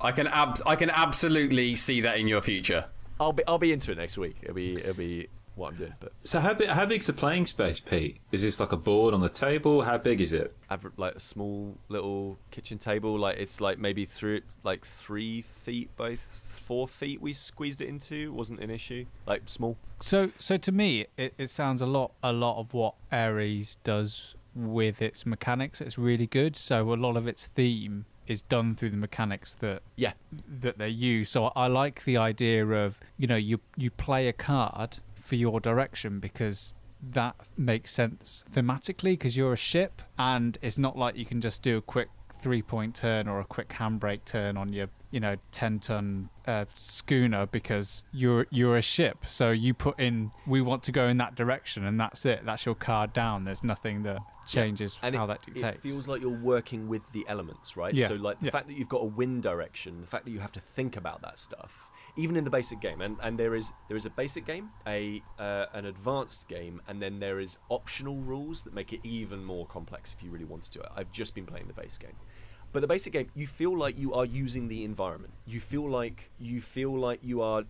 I 0.00 0.12
can 0.12 0.28
ab- 0.28 0.62
I 0.64 0.76
can 0.76 0.90
absolutely 0.90 1.74
see 1.74 2.02
that 2.02 2.18
in 2.18 2.28
your 2.28 2.40
future. 2.40 2.84
I'll 3.18 3.32
be 3.32 3.44
I'll 3.48 3.58
be 3.58 3.72
into 3.72 3.90
it 3.90 3.98
next 3.98 4.16
week. 4.16 4.36
It'll 4.42 4.54
be 4.54 4.76
it'll 4.76 4.94
be 4.94 5.26
what 5.56 5.70
I'm 5.72 5.76
doing. 5.76 5.94
But 5.98 6.12
So 6.22 6.38
how 6.40 6.54
big? 6.54 6.68
How 6.68 6.86
big's 6.86 7.06
the 7.06 7.12
playing 7.12 7.46
space, 7.46 7.80
Pete? 7.80 8.18
Is 8.30 8.42
this 8.42 8.60
like 8.60 8.72
a 8.72 8.76
board 8.76 9.12
on 9.14 9.20
the 9.20 9.28
table? 9.28 9.82
How 9.82 9.98
big 9.98 10.20
is 10.20 10.32
it? 10.32 10.54
I've 10.70 10.86
like 10.96 11.16
a 11.16 11.20
small 11.20 11.76
little 11.88 12.38
kitchen 12.50 12.78
table. 12.78 13.18
Like 13.18 13.38
it's 13.38 13.60
like 13.60 13.78
maybe 13.78 14.04
through 14.04 14.42
like 14.62 14.84
three 14.86 15.40
feet 15.40 15.90
by 15.96 16.08
th- 16.10 16.18
four 16.20 16.86
feet. 16.86 17.20
We 17.20 17.32
squeezed 17.32 17.80
it 17.80 17.88
into. 17.88 18.32
wasn't 18.32 18.60
an 18.60 18.70
issue. 18.70 19.06
Like 19.26 19.42
small. 19.46 19.76
So, 20.00 20.30
so 20.38 20.56
to 20.58 20.70
me, 20.72 21.06
it, 21.16 21.32
it 21.38 21.48
sounds 21.50 21.80
a 21.80 21.86
lot, 21.86 22.12
a 22.22 22.32
lot 22.32 22.60
of 22.60 22.74
what 22.74 22.94
Ares 23.10 23.76
does 23.82 24.34
with 24.54 25.00
its 25.00 25.24
mechanics. 25.24 25.80
It's 25.80 25.96
really 25.98 26.26
good. 26.26 26.54
So 26.56 26.92
a 26.92 26.96
lot 26.96 27.16
of 27.16 27.26
its 27.26 27.46
theme 27.46 28.04
is 28.26 28.42
done 28.42 28.74
through 28.74 28.90
the 28.90 28.96
mechanics 28.96 29.54
that 29.54 29.80
Yeah. 29.94 30.12
that 30.48 30.76
they 30.78 30.88
use. 30.88 31.28
So 31.30 31.46
I 31.56 31.68
like 31.68 32.04
the 32.04 32.16
idea 32.16 32.66
of 32.66 32.98
you 33.16 33.26
know 33.26 33.36
you 33.36 33.60
you 33.76 33.90
play 33.90 34.26
a 34.28 34.32
card 34.32 34.98
for 35.26 35.34
your 35.36 35.60
direction 35.60 36.20
because 36.20 36.72
that 37.02 37.34
makes 37.56 37.90
sense 37.92 38.44
thematically 38.50 39.12
because 39.12 39.36
you're 39.36 39.52
a 39.52 39.56
ship 39.56 40.02
and 40.18 40.56
it's 40.62 40.78
not 40.78 40.96
like 40.96 41.16
you 41.16 41.26
can 41.26 41.40
just 41.40 41.62
do 41.62 41.76
a 41.76 41.82
quick 41.82 42.08
three 42.40 42.62
point 42.62 42.94
turn 42.94 43.26
or 43.28 43.40
a 43.40 43.44
quick 43.44 43.68
handbrake 43.70 44.24
turn 44.24 44.56
on 44.56 44.72
your 44.72 44.88
you 45.10 45.20
know 45.20 45.36
10 45.52 45.78
ton 45.80 46.28
uh, 46.46 46.64
schooner 46.74 47.46
because 47.46 48.04
you're 48.12 48.46
you're 48.50 48.76
a 48.76 48.82
ship. 48.82 49.24
So 49.26 49.50
you 49.50 49.74
put 49.74 49.98
in 49.98 50.30
we 50.46 50.60
want 50.60 50.82
to 50.84 50.92
go 50.92 51.08
in 51.08 51.16
that 51.18 51.34
direction 51.34 51.84
and 51.84 51.98
that's 51.98 52.24
it. 52.24 52.44
That's 52.44 52.64
your 52.66 52.74
card 52.74 53.12
down. 53.12 53.44
There's 53.44 53.64
nothing 53.64 54.02
that 54.04 54.18
changes 54.46 54.98
And 55.02 55.14
how 55.16 55.24
it, 55.24 55.28
that 55.28 55.42
dictates. 55.42 55.76
it 55.76 55.82
feels 55.82 56.06
like 56.08 56.20
you're 56.22 56.30
working 56.30 56.88
with 56.88 57.10
the 57.12 57.24
elements, 57.28 57.76
right? 57.76 57.92
Yeah, 57.94 58.08
So 58.08 58.14
like 58.14 58.38
the 58.38 58.46
yeah. 58.46 58.50
fact 58.52 58.68
that 58.68 58.76
you've 58.76 58.88
got 58.88 59.02
a 59.02 59.06
wind 59.06 59.42
direction, 59.42 60.00
the 60.00 60.06
fact 60.06 60.24
that 60.24 60.30
you 60.30 60.40
have 60.40 60.52
to 60.52 60.60
think 60.60 60.96
about 60.96 61.22
that 61.22 61.38
stuff, 61.38 61.90
even 62.16 62.36
in 62.36 62.44
the 62.44 62.50
basic 62.50 62.80
game, 62.80 63.00
and, 63.00 63.16
and 63.22 63.38
there 63.38 63.54
is 63.54 63.72
there 63.88 63.96
is 63.96 64.06
a 64.06 64.10
basic 64.10 64.46
game, 64.46 64.70
a 64.86 65.22
uh, 65.38 65.66
an 65.74 65.86
advanced 65.86 66.48
game, 66.48 66.80
and 66.88 67.00
then 67.00 67.18
there 67.20 67.38
is 67.38 67.56
optional 67.70 68.16
rules 68.16 68.62
that 68.62 68.74
make 68.74 68.92
it 68.92 69.00
even 69.02 69.44
more 69.44 69.66
complex 69.66 70.14
if 70.14 70.22
you 70.22 70.30
really 70.30 70.44
wanted 70.44 70.72
to. 70.72 70.88
I've 70.96 71.12
just 71.12 71.34
been 71.34 71.46
playing 71.46 71.66
the 71.66 71.74
base 71.74 71.98
game. 71.98 72.16
But 72.72 72.80
the 72.80 72.88
basic 72.88 73.12
game, 73.12 73.30
you 73.34 73.46
feel 73.46 73.76
like 73.76 73.98
you 73.98 74.12
are 74.14 74.24
using 74.24 74.68
the 74.68 74.84
environment. 74.84 75.34
You 75.46 75.60
feel 75.60 75.88
like 75.88 76.30
you 76.38 76.60
feel 76.60 76.98
like 76.98 77.20
you 77.22 77.40
are 77.40 77.64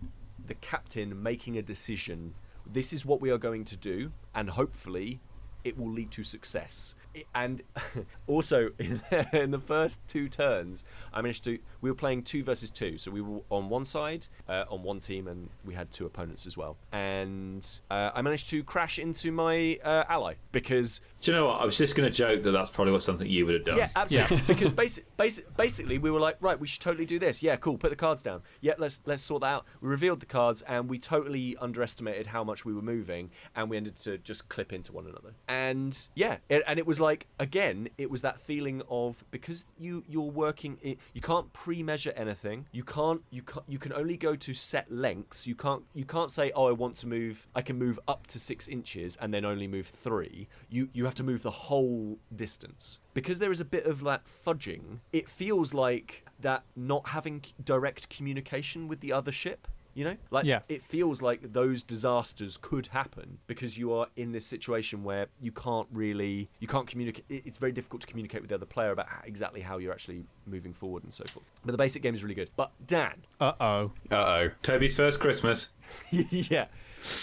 the 0.45 0.55
captain 0.55 1.21
making 1.21 1.57
a 1.57 1.61
decision. 1.61 2.33
This 2.65 2.91
is 2.91 3.05
what 3.05 3.21
we 3.21 3.29
are 3.29 3.37
going 3.37 3.65
to 3.65 3.77
do, 3.77 4.11
and 4.35 4.49
hopefully, 4.49 5.21
it 5.63 5.77
will 5.77 5.91
lead 5.91 6.11
to 6.11 6.23
success. 6.23 6.95
And 7.33 7.61
also, 8.27 8.69
in, 8.79 9.01
in 9.33 9.51
the 9.51 9.59
first 9.59 10.01
two 10.07 10.29
turns, 10.29 10.85
I 11.13 11.21
managed 11.21 11.43
to. 11.45 11.59
We 11.81 11.89
were 11.89 11.95
playing 11.95 12.23
two 12.23 12.43
versus 12.43 12.69
two, 12.69 12.97
so 12.97 13.11
we 13.11 13.21
were 13.21 13.41
on 13.49 13.69
one 13.69 13.85
side, 13.85 14.27
uh, 14.47 14.65
on 14.69 14.83
one 14.83 14.99
team, 14.99 15.27
and 15.27 15.49
we 15.65 15.73
had 15.73 15.91
two 15.91 16.05
opponents 16.05 16.45
as 16.45 16.57
well. 16.57 16.77
And 16.91 17.67
uh, 17.89 18.11
I 18.13 18.21
managed 18.21 18.49
to 18.49 18.63
crash 18.63 18.99
into 18.99 19.31
my 19.31 19.79
uh, 19.83 20.03
ally 20.09 20.35
because 20.51 21.01
Do 21.21 21.31
you 21.31 21.37
know 21.37 21.47
what? 21.47 21.61
I 21.61 21.65
was 21.65 21.77
just 21.77 21.95
going 21.95 22.09
to 22.09 22.15
joke 22.15 22.43
that 22.43 22.51
that's 22.51 22.69
probably 22.69 22.93
what 22.93 23.01
something 23.01 23.27
you 23.27 23.45
would 23.45 23.55
have 23.55 23.65
done. 23.65 23.77
yeah, 23.77 23.89
absolutely. 23.95 24.41
because 24.47 24.71
basic, 24.83 25.17
basic, 25.17 25.57
basically, 25.57 25.97
we 25.97 26.11
were 26.11 26.19
like, 26.19 26.37
right, 26.39 26.59
we 26.59 26.67
should 26.67 26.81
totally 26.81 27.05
do 27.05 27.17
this. 27.19 27.41
Yeah, 27.41 27.55
cool. 27.55 27.77
Put 27.77 27.89
the 27.89 27.95
cards 27.95 28.21
down. 28.21 28.43
Yeah, 28.61 28.73
let's 28.77 29.01
let's 29.05 29.23
sort 29.23 29.41
that 29.41 29.47
out. 29.47 29.65
We 29.81 29.89
revealed 29.89 30.19
the 30.19 30.25
cards, 30.25 30.61
and 30.63 30.89
we 30.89 30.99
totally 30.99 31.57
underestimated 31.59 32.27
how 32.27 32.43
much 32.43 32.65
we 32.65 32.73
were 32.73 32.81
moving, 32.81 33.31
and 33.55 33.69
we 33.69 33.77
ended 33.77 33.95
to 33.97 34.17
just 34.19 34.47
clip 34.49 34.71
into 34.71 34.91
one 34.91 35.07
another. 35.07 35.33
And 35.47 35.97
yeah, 36.15 36.37
it, 36.49 36.63
and 36.67 36.77
it 36.77 36.85
was 36.85 36.99
like 36.99 37.27
again, 37.39 37.89
it 37.97 38.09
was 38.09 38.21
that 38.21 38.39
feeling 38.39 38.81
of 38.89 39.23
because 39.31 39.65
you 39.77 40.03
you're 40.07 40.21
working, 40.21 40.77
i 40.85 40.97
you 41.13 41.21
can't 41.21 41.51
pre-measure 41.51 42.13
anything. 42.15 42.67
You 42.71 42.83
can't 42.83 43.21
you 43.31 43.41
can 43.41 43.63
you 43.67 43.79
can 43.79 43.91
only 43.93 44.17
go 44.17 44.35
to 44.35 44.53
set 44.53 44.91
lengths. 44.91 45.47
You 45.47 45.55
can't 45.55 45.83
you 45.93 46.05
can't 46.05 46.29
say, 46.29 46.51
oh, 46.55 46.67
I 46.67 46.71
want 46.73 46.95
to 46.97 47.07
move. 47.07 47.47
I 47.55 47.61
can 47.61 47.77
move 47.77 47.99
up 48.07 48.27
to 48.27 48.39
six 48.39 48.67
inches 48.67 49.17
and 49.17 49.33
then 49.33 49.45
only 49.45 49.67
move 49.67 49.87
three. 49.87 50.47
You 50.69 50.89
you 50.93 51.06
have 51.07 51.15
to 51.15 51.23
move 51.23 51.41
the 51.43 51.51
whole 51.51 52.19
distance 52.35 52.99
because 53.13 53.39
there 53.39 53.51
is 53.51 53.59
a 53.59 53.65
bit 53.65 53.85
of 53.85 54.03
that 54.03 54.21
fudging. 54.45 54.99
It 55.11 55.27
feels 55.29 55.73
like 55.73 56.25
that 56.41 56.63
not 56.75 57.09
having 57.09 57.43
direct 57.63 58.09
communication 58.09 58.87
with 58.87 58.99
the 58.99 59.11
other 59.13 59.31
ship. 59.31 59.67
You 59.95 60.03
know, 60.03 60.17
like 60.29 60.45
Yeah. 60.45 60.59
it 60.69 60.83
feels 60.83 61.23
like 61.23 61.53
those 61.53 61.81
disasters 61.81 62.55
could 62.55 62.85
happen 62.85 63.39
because 63.47 63.79
you 63.79 63.91
are 63.93 64.05
in 64.15 64.31
this 64.31 64.45
situation 64.45 65.03
where 65.03 65.25
you 65.41 65.51
can't 65.51 65.87
really 65.91 66.49
you 66.59 66.67
can't 66.67 66.85
communicate 66.85 67.25
it's 67.29 67.57
very 67.57 67.71
difficult 67.71 68.01
to 68.01 68.07
communicate 68.07 68.41
with 68.41 68.49
the 68.49 68.55
other 68.55 68.67
player 68.67 68.91
about 68.91 69.07
exactly 69.25 69.59
how 69.59 69.79
you're 69.79 69.91
actually 69.91 70.23
moving 70.45 70.71
forward 70.71 71.03
and 71.03 71.11
so 71.11 71.23
forth 71.33 71.47
but 71.65 71.71
the 71.71 71.77
basic 71.79 72.03
game 72.03 72.13
is 72.13 72.21
really 72.21 72.35
good 72.35 72.51
but 72.55 72.69
dan 72.85 73.23
uh-oh 73.41 73.91
Uh 74.11 74.15
oh. 74.15 74.49
Toby's 74.61 74.95
first 74.95 75.19
Christmas. 75.19 75.69
yeah 76.11 76.65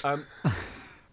um, 0.02 0.26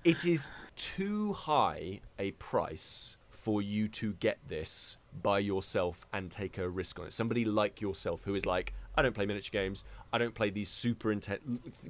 it 0.04 0.26
is 0.26 0.48
too 0.76 1.34
high 1.34 2.02
a 2.20 2.32
price 2.32 3.18
for 3.30 3.62
you 3.62 3.88
to 3.88 4.14
get 4.14 4.38
this 4.48 4.98
by 5.24 5.40
yourself 5.40 6.06
and 6.14 6.30
take 6.30 6.58
a 6.58 6.70
risk 6.70 7.00
on 7.00 7.08
it. 7.08 7.14
Somebody 7.14 7.44
like 7.44 7.82
yourself 7.82 8.22
who 8.24 8.36
is 8.36 8.46
like 8.46 8.74
i 8.96 9.02
don't 9.02 9.16
play 9.16 9.26
miniature 9.26 9.50
games. 9.52 9.84
I 10.14 10.18
don't 10.18 10.36
play 10.36 10.50
these 10.50 10.70
super 10.70 11.12
intense 11.12 11.42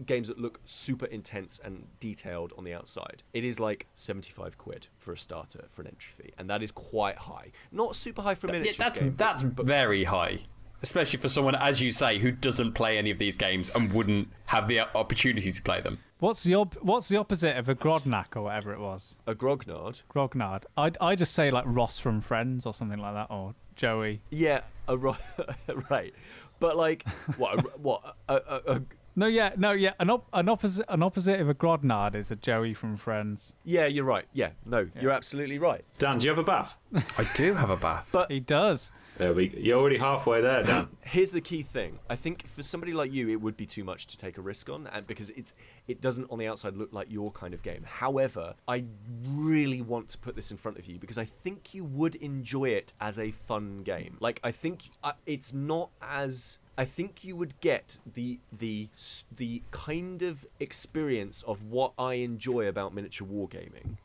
games 0.06 0.28
that 0.28 0.40
look 0.40 0.62
super 0.66 1.08
intense 1.08 1.60
and 1.64 1.88
detailed 2.00 2.54
on 2.58 2.64
the 2.64 2.74
outside. 2.74 3.24
It 3.34 3.44
is 3.44 3.60
like 3.60 3.88
75 3.96 4.58
quid 4.58 4.88
for 4.98 5.12
a 5.12 5.18
starter 5.18 5.66
for 5.70 5.82
an 5.82 5.90
entry 5.90 6.14
fee 6.18 6.34
and 6.38 6.50
that 6.50 6.64
is 6.64 6.72
quite 6.72 7.18
high. 7.18 7.52
Not 7.72 7.96
super 7.96 8.22
high 8.22 8.36
for 8.36 8.48
a 8.48 8.52
Yeah, 8.52 8.60
miniature 8.60 8.86
that's 8.86 9.00
game 9.00 9.16
that's 9.18 9.42
very 9.42 10.04
high, 10.04 10.42
especially 10.82 11.20
for 11.20 11.30
someone, 11.30 11.56
as 11.56 11.82
you 11.82 11.92
say, 11.92 12.18
who 12.20 12.32
doesn't 12.32 12.74
play 12.74 12.98
any 12.98 13.12
of 13.12 13.18
these 13.20 13.36
games 13.36 13.70
and 13.76 13.94
wouldn't 13.94 14.28
have 14.48 14.68
the 14.68 14.80
opportunity 14.98 15.52
to 15.52 15.62
play 15.62 15.82
them. 15.82 16.00
what's 16.20 16.44
the 16.44 16.56
op- 16.56 16.76
what's 16.82 17.08
the 17.10 17.18
opposite 17.18 17.56
of 17.58 17.68
a 17.70 17.76
grodnak 17.76 18.36
or 18.36 18.44
whatever 18.44 18.72
it 18.74 18.80
was 18.80 19.18
a 19.26 19.34
grognard 19.34 20.02
grognard 20.14 20.64
i 20.78 20.92
i 21.02 21.16
just 21.16 21.34
say 21.34 21.50
like 21.50 21.64
ross 21.66 22.00
from 22.00 22.22
friends 22.22 22.66
or 22.68 22.74
something 22.76 23.00
like 23.00 23.14
that 23.16 23.28
or 23.32 23.56
joey 23.76 24.22
Yeah, 24.30 24.62
a 24.88 24.96
ro- 24.98 25.18
right. 25.90 26.14
But 26.60 26.78
like, 26.78 27.08
what? 27.38 27.58
A, 27.58 27.62
what? 27.80 28.16
A, 28.30 28.36
a, 28.36 28.62
a, 28.76 28.82
No, 29.16 29.26
yeah, 29.26 29.52
no, 29.58 29.72
yeah. 29.72 29.94
An, 30.00 30.12
op- 30.12 30.28
an 30.32 30.48
opposite, 30.48 30.86
an 30.90 31.02
opposite 31.02 31.40
of 31.42 31.50
a 31.50 31.56
Grodnard 31.56 32.14
is 32.14 32.30
a 32.30 32.36
Joey 32.36 32.76
from 32.76 32.96
Friends. 32.98 33.54
Yeah, 33.64 33.88
you're 33.88 34.06
right. 34.06 34.26
Yeah, 34.32 34.52
no, 34.66 34.88
you're 35.02 35.12
absolutely 35.12 35.58
right. 35.58 35.84
Dan, 35.98 36.20
do 36.20 36.26
you 36.26 36.30
have 36.30 36.38
a 36.38 36.44
bath? 36.44 36.78
I 37.18 37.28
do 37.34 37.56
have 37.56 37.72
a 37.72 37.78
bath. 37.78 38.10
But 38.12 38.30
He 38.30 38.40
does. 38.40 38.92
There 39.22 39.36
we. 39.36 39.54
You're 39.56 39.80
already 39.80 40.00
halfway 40.00 40.42
there, 40.42 40.64
Dan. 40.64 40.88
here's 41.02 41.30
the 41.30 41.42
key 41.42 41.62
thing. 41.62 42.00
I 42.10 42.16
think 42.16 42.48
for 42.56 42.64
somebody 42.64 42.92
like 42.92 43.14
you, 43.14 43.30
it 43.30 43.40
would 43.40 43.56
be 43.56 43.68
too 43.68 43.84
much 43.84 44.08
to 44.08 44.18
take 44.18 44.40
a 44.40 44.42
risk 44.42 44.68
on, 44.68 44.88
and 44.88 45.06
because 45.06 45.30
it's 45.30 45.54
it 45.88 46.02
doesn't 46.02 46.32
on 46.32 46.40
the 46.40 46.48
outside 46.48 46.76
look 46.76 46.92
like 46.92 47.12
your 47.12 47.30
kind 47.30 47.54
of 47.54 47.62
game. 47.62 47.84
However, 47.86 48.56
I 48.68 48.86
really 49.24 49.80
want 49.80 50.08
to 50.08 50.18
put 50.18 50.36
this 50.36 50.50
in 50.50 50.58
front 50.58 50.80
of 50.80 50.88
you 50.88 50.98
because 50.98 51.20
I 51.20 51.26
think 51.26 51.76
you 51.76 51.84
would 51.84 52.16
enjoy 52.16 52.70
it 52.70 52.94
as 53.00 53.20
a 53.20 53.30
fun 53.30 53.84
game. 53.84 54.18
Like 54.20 54.40
I 54.44 54.50
think 54.50 54.90
uh, 55.04 55.12
it's 55.28 55.54
not 55.54 55.92
as 56.02 56.58
I 56.76 56.86
think 56.86 57.24
you 57.24 57.36
would 57.36 57.60
get 57.60 58.00
the 58.12 58.40
the 58.52 58.90
the 59.36 59.62
kind 59.70 60.24
of 60.24 60.48
experience 60.60 61.44
of 61.44 61.62
what 61.62 61.94
I 62.00 62.16
enjoy 62.16 62.68
about 62.68 62.96
miniature 62.96 63.28
wargaming 63.28 63.98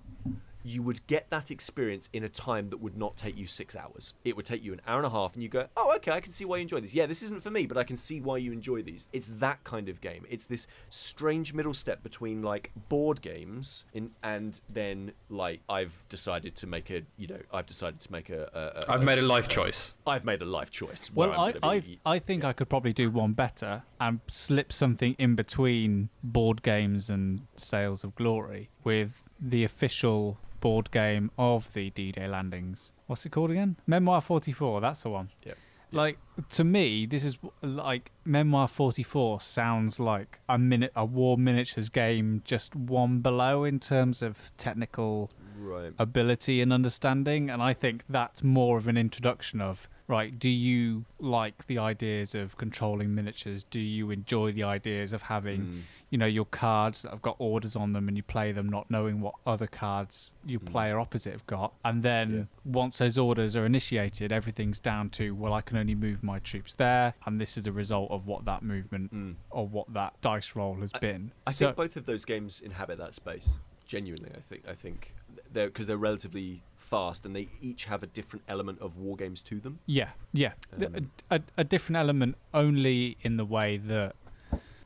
you 0.66 0.82
would 0.82 1.06
get 1.06 1.30
that 1.30 1.50
experience 1.50 2.08
in 2.12 2.24
a 2.24 2.28
time 2.28 2.70
that 2.70 2.78
would 2.78 2.96
not 2.96 3.16
take 3.16 3.38
you 3.38 3.46
six 3.46 3.76
hours. 3.76 4.14
It 4.24 4.36
would 4.36 4.44
take 4.44 4.64
you 4.64 4.72
an 4.72 4.80
hour 4.86 4.98
and 4.98 5.06
a 5.06 5.10
half, 5.10 5.34
and 5.34 5.42
you 5.42 5.48
go, 5.48 5.68
"Oh, 5.76 5.94
okay, 5.96 6.10
I 6.10 6.20
can 6.20 6.32
see 6.32 6.44
why 6.44 6.56
you 6.56 6.62
enjoy 6.62 6.80
these. 6.80 6.94
Yeah, 6.94 7.06
this 7.06 7.22
isn't 7.22 7.42
for 7.42 7.50
me, 7.50 7.66
but 7.66 7.76
I 7.76 7.84
can 7.84 7.96
see 7.96 8.20
why 8.20 8.38
you 8.38 8.52
enjoy 8.52 8.82
these." 8.82 9.08
It's 9.12 9.28
that 9.34 9.62
kind 9.64 9.88
of 9.88 10.00
game. 10.00 10.26
It's 10.28 10.46
this 10.46 10.66
strange 10.90 11.54
middle 11.54 11.74
step 11.74 12.02
between 12.02 12.42
like 12.42 12.72
board 12.88 13.22
games 13.22 13.84
in, 13.94 14.10
and 14.22 14.60
then 14.68 15.12
like 15.28 15.60
I've 15.68 16.04
decided 16.08 16.56
to 16.56 16.66
make 16.66 16.90
a, 16.90 17.02
you 17.16 17.28
know, 17.28 17.40
I've 17.52 17.66
decided 17.66 18.00
to 18.00 18.12
make 18.12 18.30
a. 18.30 18.50
a, 18.52 18.80
a 18.80 18.92
I've 18.94 19.04
made 19.04 19.18
a 19.18 19.22
life 19.22 19.48
choice. 19.48 19.94
I've 20.06 20.24
made 20.24 20.42
a 20.42 20.46
life 20.46 20.70
choice. 20.70 21.10
Well, 21.14 21.32
I, 21.32 21.48
I'm 21.48 21.58
I, 21.62 21.80
be- 21.80 22.00
I 22.04 22.18
think 22.18 22.44
I 22.44 22.52
could 22.52 22.68
probably 22.68 22.92
do 22.92 23.10
one 23.10 23.32
better 23.32 23.84
and 24.00 24.20
slip 24.26 24.72
something 24.72 25.14
in 25.18 25.36
between 25.36 26.08
board 26.22 26.62
games 26.62 27.08
and 27.08 27.46
Sails 27.56 28.02
of 28.02 28.14
Glory 28.14 28.68
with 28.86 29.24
the 29.40 29.64
official 29.64 30.38
board 30.60 30.90
game 30.92 31.30
of 31.36 31.72
the 31.74 31.90
D-Day 31.90 32.28
landings. 32.28 32.92
What's 33.08 33.26
it 33.26 33.30
called 33.30 33.50
again? 33.50 33.76
Memoir 33.86 34.20
44. 34.20 34.80
That's 34.80 35.02
the 35.02 35.10
one. 35.10 35.30
Yep. 35.44 35.58
Like 35.92 36.18
to 36.50 36.62
me, 36.64 37.04
this 37.04 37.24
is 37.24 37.36
like 37.62 38.12
Memoir 38.24 38.68
44 38.68 39.40
sounds 39.40 39.98
like 39.98 40.38
a 40.48 40.56
minute 40.56 40.92
a 40.94 41.04
war 41.04 41.36
miniatures 41.36 41.88
game, 41.88 42.42
just 42.44 42.76
one 42.76 43.18
below 43.20 43.64
in 43.64 43.80
terms 43.80 44.22
of 44.22 44.52
technical 44.56 45.30
right. 45.58 45.92
ability 45.98 46.60
and 46.60 46.72
understanding 46.72 47.50
and 47.50 47.62
i 47.62 47.72
think 47.72 48.04
that's 48.08 48.42
more 48.42 48.76
of 48.76 48.86
an 48.88 48.96
introduction 48.96 49.60
of 49.60 49.88
right 50.06 50.38
do 50.38 50.48
you 50.48 51.04
like 51.18 51.66
the 51.66 51.78
ideas 51.78 52.34
of 52.34 52.56
controlling 52.56 53.14
miniatures 53.14 53.64
do 53.64 53.80
you 53.80 54.10
enjoy 54.10 54.52
the 54.52 54.62
ideas 54.62 55.12
of 55.12 55.22
having 55.22 55.60
Mm. 55.60 55.82
You 56.10 56.18
know 56.18 56.26
your 56.26 56.44
cards 56.46 57.02
that 57.02 57.10
have 57.10 57.20
got 57.22 57.34
orders 57.38 57.74
on 57.76 57.92
them 57.92 58.06
and 58.08 58.16
you 58.16 58.22
play 58.22 58.52
them 58.52 58.68
not 58.68 58.88
knowing 58.90 59.20
what 59.20 59.34
other 59.46 59.66
cards 59.66 60.32
your 60.44 60.60
Mm. 60.60 60.66
player 60.66 60.98
opposite 61.00 61.32
have 61.32 61.46
got 61.46 61.74
and 61.84 62.02
then 62.02 62.48
once 62.64 62.98
those 62.98 63.18
orders 63.18 63.56
are 63.56 63.66
initiated 63.66 64.30
everything's 64.30 64.78
down 64.78 65.10
to 65.10 65.34
well 65.34 65.52
i 65.52 65.60
can 65.60 65.76
only 65.76 65.94
move 65.96 66.22
my 66.22 66.38
troops 66.38 66.74
there 66.76 67.14
and 67.26 67.40
this 67.40 67.56
is 67.56 67.64
the 67.64 67.72
result 67.72 68.10
of 68.10 68.26
what 68.26 68.44
that 68.44 68.62
movement 68.62 69.12
Mm. 69.12 69.34
or 69.50 69.66
what 69.66 69.92
that 69.94 70.20
dice 70.20 70.54
roll 70.54 70.76
has 70.76 70.92
been 70.92 71.32
I 71.46 71.52
So- 71.52 71.66
think 71.66 71.76
both 71.76 71.96
of 71.96 72.06
those 72.06 72.24
games 72.24 72.60
inhabit 72.60 72.98
that 72.98 73.14
space. 73.14 73.58
Genuinely, 73.86 74.30
I 74.36 74.40
think. 74.40 74.62
I 74.68 74.74
think 74.74 75.14
they're 75.52 75.66
because 75.68 75.86
they're 75.86 75.96
relatively 75.96 76.62
fast 76.76 77.24
and 77.24 77.34
they 77.36 77.48
each 77.60 77.84
have 77.84 78.02
a 78.02 78.06
different 78.08 78.44
element 78.48 78.80
of 78.80 78.96
war 78.96 79.14
games 79.16 79.40
to 79.42 79.60
them. 79.60 79.78
Yeah, 79.86 80.10
yeah. 80.32 80.52
Um, 80.84 81.10
a, 81.30 81.40
a 81.56 81.62
different 81.64 81.96
element 81.96 82.36
only 82.52 83.16
in 83.22 83.36
the 83.36 83.44
way 83.44 83.76
that 83.76 84.16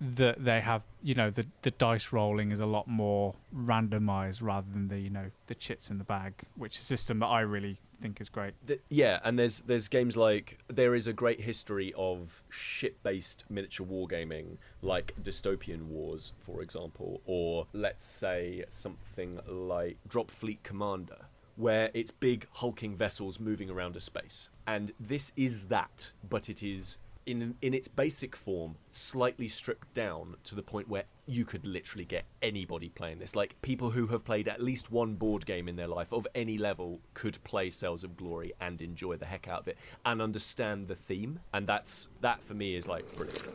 that 0.01 0.43
they 0.43 0.61
have, 0.61 0.83
you 1.03 1.15
know, 1.15 1.31
the 1.31 1.47
the 1.63 1.71
dice 1.73 2.13
rolling 2.13 2.53
is 2.53 2.61
a 2.61 2.67
lot 2.67 2.89
more 2.89 3.35
randomized 3.55 4.43
rather 4.43 4.71
than 4.71 4.89
the, 4.89 4.99
you 4.99 5.11
know, 5.11 5.31
the 5.47 5.55
chits 5.55 5.91
in 5.91 5.99
the 5.99 6.05
bag, 6.05 6.33
which 6.57 6.77
is 6.77 6.83
a 6.83 6.85
system 6.85 7.19
that 7.19 7.27
I 7.27 7.41
really 7.41 7.79
think 8.01 8.21
is 8.21 8.31
great. 8.31 8.55
Th- 8.67 8.81
yeah, 8.89 9.21
and 9.25 9.39
there's 9.39 9.61
there's 9.63 9.89
games 9.89 10.17
like 10.17 10.59
there 10.69 10.95
is 10.95 11.07
a 11.07 11.13
great 11.13 11.43
history 11.43 11.93
of 11.97 12.43
ship-based 12.49 13.45
miniature 13.51 13.87
wargaming, 13.87 14.57
like 14.81 15.15
Dystopian 15.23 15.83
Wars, 15.83 16.33
for 16.39 16.63
example, 16.63 17.21
or 17.27 17.67
let's 17.73 18.05
say 18.05 18.65
something 18.69 19.39
like 19.47 19.99
Drop 20.09 20.31
Fleet 20.31 20.63
Commander, 20.63 21.27
where 21.57 21.91
it's 21.93 22.11
big 22.11 22.47
hulking 22.55 22.95
vessels 22.95 23.39
moving 23.39 23.69
around 23.69 23.97
a 23.97 24.01
space, 24.01 24.49
and 24.67 24.93
this 24.99 25.33
is 25.37 25.67
that, 25.67 26.11
but 26.29 26.49
it 26.49 26.63
is. 26.63 26.97
In, 27.27 27.55
in 27.63 27.75
its 27.75 27.87
basic 27.87 28.35
form, 28.35 28.77
slightly 28.89 29.47
stripped 29.47 29.95
down 29.95 30.37
to 30.45 30.55
the 30.55 30.63
point 30.63 30.89
where 30.89 31.05
you 31.27 31.45
could 31.45 31.65
literally 31.65 32.05
get 32.05 32.25
anybody 32.43 32.89
playing 32.89 33.19
this. 33.19 33.37
Like 33.37 33.61
people 33.63 33.91
who 33.91 34.09
have 34.09 34.25
played 34.25 34.49
at 34.49 34.61
least 34.61 34.91
one 34.91 35.15
board 35.15 35.47
game 35.47 35.69
in 35.69 35.77
their 35.77 35.87
life 35.87 36.13
of 36.13 36.27
any 36.35 36.59
level 36.59 37.01
could 37.15 37.43
play 37.45 37.71
Sails 37.71 38.03
of 38.03 38.17
Glory 38.17 38.53
and 38.61 38.83
enjoy 38.83 39.17
the 39.17 39.27
heck 39.27 39.47
out 39.47 39.61
of 39.61 39.69
it 39.69 39.79
and 40.05 40.21
understand 40.21 40.89
the 40.89 40.97
theme. 40.97 41.41
And 41.55 41.67
that's 41.67 42.09
that 42.21 42.43
for 42.43 42.55
me 42.55 42.75
is 42.75 42.89
like 42.89 43.15
brilliant. 43.15 43.49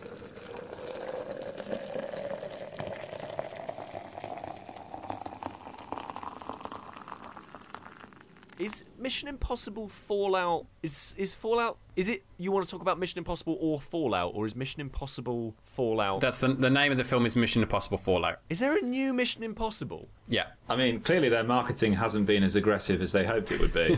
Is 8.57 8.85
Mission 8.97 9.27
Impossible 9.27 9.89
Fallout 9.89 10.65
is 10.81 11.13
is 11.17 11.35
Fallout 11.35 11.77
is 11.97 12.07
it 12.07 12.23
you 12.37 12.51
want 12.51 12.63
to 12.65 12.71
talk 12.71 12.81
about 12.81 12.97
Mission 12.97 13.17
Impossible 13.17 13.57
or 13.59 13.81
Fallout 13.81 14.31
or 14.33 14.45
is 14.45 14.55
Mission 14.55 14.79
Impossible 14.79 15.53
Fallout 15.63 16.21
That's 16.21 16.37
the 16.37 16.47
the 16.47 16.69
name 16.69 16.91
of 16.91 16.97
the 16.97 17.03
film 17.03 17.25
is 17.25 17.35
Mission 17.35 17.61
Impossible 17.61 17.97
Fallout. 17.97 18.39
Is 18.49 18.59
there 18.59 18.77
a 18.77 18.81
new 18.81 19.13
Mission 19.13 19.43
Impossible? 19.43 20.07
Yeah. 20.29 20.47
I 20.69 20.77
mean, 20.77 21.01
clearly 21.01 21.27
their 21.27 21.43
marketing 21.43 21.93
hasn't 21.93 22.27
been 22.27 22.43
as 22.43 22.55
aggressive 22.55 23.01
as 23.01 23.11
they 23.11 23.25
hoped 23.25 23.51
it 23.51 23.59
would 23.59 23.73
be. 23.73 23.97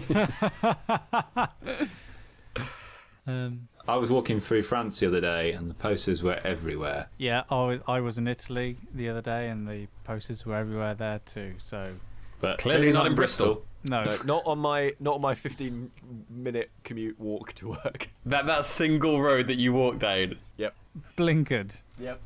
Um, 3.28 3.68
I 3.90 3.98
was 3.98 4.10
walking 4.10 4.40
through 4.40 4.64
France 4.64 5.02
the 5.02 5.08
other 5.08 5.20
day, 5.20 5.52
and 5.52 5.70
the 5.70 5.74
posters 5.74 6.24
were 6.24 6.40
everywhere. 6.46 7.10
yeah, 7.18 7.44
I 7.50 7.66
was 7.66 7.80
I 7.86 8.00
was 8.00 8.18
in 8.18 8.26
Italy 8.26 8.78
the 8.94 9.10
other 9.10 9.22
day, 9.22 9.50
and 9.50 9.68
the 9.68 9.88
posters 10.06 10.46
were 10.46 10.56
everywhere 10.56 10.94
there 10.94 11.20
too. 11.26 11.56
So 11.58 11.96
But 12.40 12.58
Clearly 12.60 12.94
not 12.94 13.06
in 13.06 13.16
Bristol. 13.16 13.66
No, 13.90 14.04
No, 14.04 14.18
not 14.26 14.44
on 14.46 14.60
my 14.60 14.94
not 15.00 15.16
on 15.16 15.22
my 15.22 15.36
15 15.36 15.92
minute 16.30 16.70
commute 16.84 17.20
walk 17.20 17.54
to 17.54 17.70
work. 17.70 18.10
That 18.26 18.46
that 18.48 18.66
single 18.66 19.22
road 19.22 19.48
that 19.48 19.58
you 19.58 19.72
walk 19.74 20.00
down. 20.00 20.38
Yep. 20.58 20.76
blinkered. 21.18 21.82
Yep. 22.00 22.20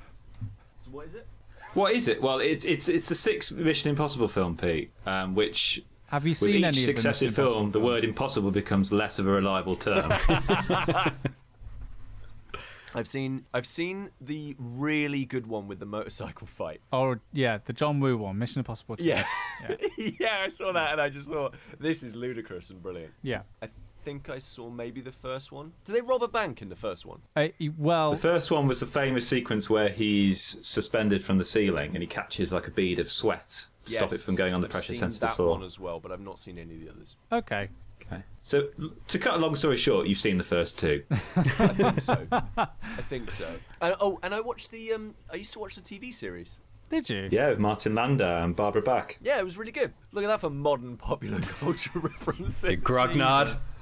So 0.80 0.92
what 0.92 1.06
is 1.08 1.16
it? 1.16 1.28
What 1.74 1.94
is 1.94 2.08
it? 2.08 2.22
Well, 2.22 2.40
it's 2.40 2.66
it's 2.66 2.90
it's 2.90 3.08
the 3.08 3.16
sixth 3.16 3.52
Mission 3.52 3.90
Impossible 3.90 4.28
film, 4.28 4.58
Pete. 4.58 4.92
Um, 5.06 5.36
which 5.36 5.84
Have 6.08 6.26
you 6.26 6.32
with 6.32 6.38
seen 6.40 6.56
each 6.56 6.64
any 6.64 6.68
of 6.70 6.76
the 6.76 6.82
successive 6.82 7.30
Mission 7.30 7.44
Impossible 7.44 7.60
film, 7.62 7.72
the 7.72 7.80
word 7.80 8.04
impossible 8.04 8.52
becomes 8.52 8.92
less 8.92 9.20
of 9.20 9.28
a 9.28 9.32
reliable 9.32 9.76
term. 9.76 10.12
I've 12.94 13.08
seen 13.08 13.46
I've 13.54 13.66
seen 13.66 14.10
the 14.20 14.56
really 14.60 15.26
good 15.26 15.48
one 15.48 15.68
with 15.68 15.80
the 15.80 15.86
motorcycle 15.86 16.48
fight. 16.48 16.82
Oh 16.92 17.16
yeah, 17.34 17.60
the 17.64 17.74
John 17.74 18.00
Woo 18.00 18.18
one, 18.18 18.38
Mission 18.38 18.60
Impossible. 18.60 18.98
2. 18.98 19.04
Yeah. 19.06 19.26
yeah, 19.98 20.40
I 20.44 20.48
saw 20.50 20.72
that 20.74 20.92
and 20.94 21.02
I 21.02 21.10
just 21.10 21.30
thought 21.30 21.56
this 21.80 22.04
is 22.04 22.16
ludicrous 22.16 22.70
and 22.70 22.82
brilliant. 22.82 23.14
yeah. 23.22 23.44
I 23.62 23.68
think 24.04 24.30
I 24.32 24.40
saw 24.40 24.70
maybe 24.72 25.00
the 25.00 25.12
first 25.12 25.52
one. 25.52 25.74
Do 25.86 25.94
they 25.94 26.02
rob 26.02 26.24
a 26.24 26.28
bank 26.28 26.64
in 26.64 26.70
the 26.70 26.76
first 26.76 27.06
one? 27.06 27.20
Uh, 27.36 27.50
well, 27.78 28.12
the 28.12 28.18
first 28.18 28.50
one 28.50 28.68
was 28.68 28.80
the 28.80 28.88
famous 28.88 29.28
sequence 29.28 29.70
where 29.70 29.90
he's 29.90 30.58
suspended 30.68 31.24
from 31.24 31.38
the 31.38 31.46
ceiling 31.46 31.92
and 31.94 32.02
he 32.02 32.08
catches 32.08 32.52
like 32.52 32.68
a 32.68 32.72
bead 32.72 32.98
of 32.98 33.12
sweat 33.12 33.68
to 33.86 33.94
stop 33.94 34.12
it 34.12 34.20
from 34.20 34.36
going 34.36 34.56
on 34.56 34.62
the 34.62 34.66
I've 34.68 34.72
pressure 34.72 34.94
seen 34.94 35.02
sensitive 35.02 35.30
that 35.30 35.36
floor. 35.36 35.52
one 35.52 35.64
as 35.64 35.80
well, 35.80 36.00
but 36.00 36.12
I've 36.12 36.20
not 36.20 36.40
seen 36.40 36.58
any 36.58 36.74
of 36.74 36.82
the 36.82 36.90
others. 36.90 37.16
okay. 37.32 37.70
Okay. 38.44 38.68
So, 38.78 38.90
to 39.08 39.20
cut 39.20 39.36
a 39.36 39.38
long 39.38 39.56
story 39.56 39.78
short, 39.78 40.08
you've 40.08 40.18
seen 40.20 40.38
the 40.38 40.44
first 40.44 40.80
two. 40.80 41.04
I 41.12 41.68
think 41.68 42.02
so. 42.02 42.28
I 42.58 42.68
think 43.08 43.30
so. 43.32 43.56
And, 43.82 43.96
oh, 44.00 44.20
and 44.24 44.34
I 44.34 44.42
watched 44.42 44.72
the. 44.72 44.94
Um, 44.94 45.14
I 45.32 45.36
used 45.36 45.54
to 45.54 45.60
watch 45.60 45.76
the 45.76 45.82
TV 45.82 46.14
series. 46.14 46.60
Did 46.90 47.10
you? 47.10 47.30
Yeah, 47.32 47.52
with 47.52 47.60
Martin 47.60 47.96
Landau 47.96 48.44
and 48.44 48.56
Barbara 48.56 48.82
Bach. 48.82 49.16
Yeah, 49.22 49.38
it 49.40 49.46
was 49.46 49.58
really 49.58 49.72
good. 49.72 49.94
Look 50.12 50.24
at 50.24 50.28
that 50.28 50.42
for 50.42 50.50
modern 50.50 50.98
popular 50.98 51.40
culture 51.60 51.92
references. 52.00 52.76
Grognard. 52.78 53.58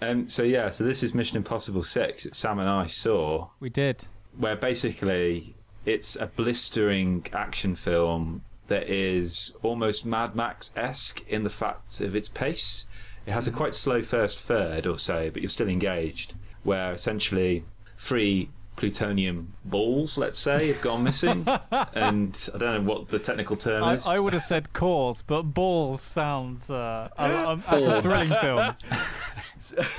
Um, 0.00 0.28
so 0.28 0.44
yeah, 0.44 0.70
so 0.70 0.84
this 0.84 1.02
is 1.02 1.12
Mission 1.12 1.38
Impossible 1.38 1.82
Six. 1.82 2.22
that 2.22 2.36
Sam 2.36 2.60
and 2.60 2.68
I 2.68 2.86
saw, 2.86 3.48
We 3.58 3.68
did. 3.68 4.06
where 4.36 4.54
basically 4.54 5.56
it's 5.84 6.14
a 6.14 6.26
blistering 6.26 7.26
action 7.32 7.74
film 7.74 8.42
that 8.68 8.88
is 8.88 9.56
almost 9.62 10.06
Mad 10.06 10.34
Max 10.34 10.70
esque 10.76 11.26
in 11.28 11.42
the 11.42 11.50
fact 11.50 12.00
of 12.00 12.14
its 12.14 12.28
pace. 12.28 12.86
It 13.26 13.32
has 13.32 13.46
a 13.46 13.50
quite 13.52 13.74
slow 13.74 14.02
first 14.02 14.38
third 14.38 14.86
or 14.86 14.98
so, 14.98 15.30
but 15.30 15.42
you're 15.42 15.48
still 15.48 15.68
engaged. 15.68 16.34
Where 16.62 16.92
essentially 16.92 17.64
three 17.98 18.50
plutonium 18.76 19.54
balls, 19.64 20.16
let's 20.16 20.38
say, 20.38 20.68
have 20.68 20.80
gone 20.80 21.02
missing, 21.02 21.44
and 21.94 22.48
I 22.54 22.58
don't 22.58 22.84
know 22.84 22.90
what 22.90 23.08
the 23.08 23.18
technical 23.18 23.56
term 23.56 23.82
I, 23.82 23.94
is. 23.94 24.06
I 24.06 24.18
would 24.18 24.32
have 24.32 24.42
said 24.42 24.72
cores, 24.72 25.20
but 25.22 25.42
balls 25.42 26.00
sounds 26.00 26.70
uh, 26.70 27.08
a, 27.16 27.24
a, 27.24 27.62
as 27.66 27.86
a 27.86 28.02
thrilling 28.02 28.28
film. 28.28 28.72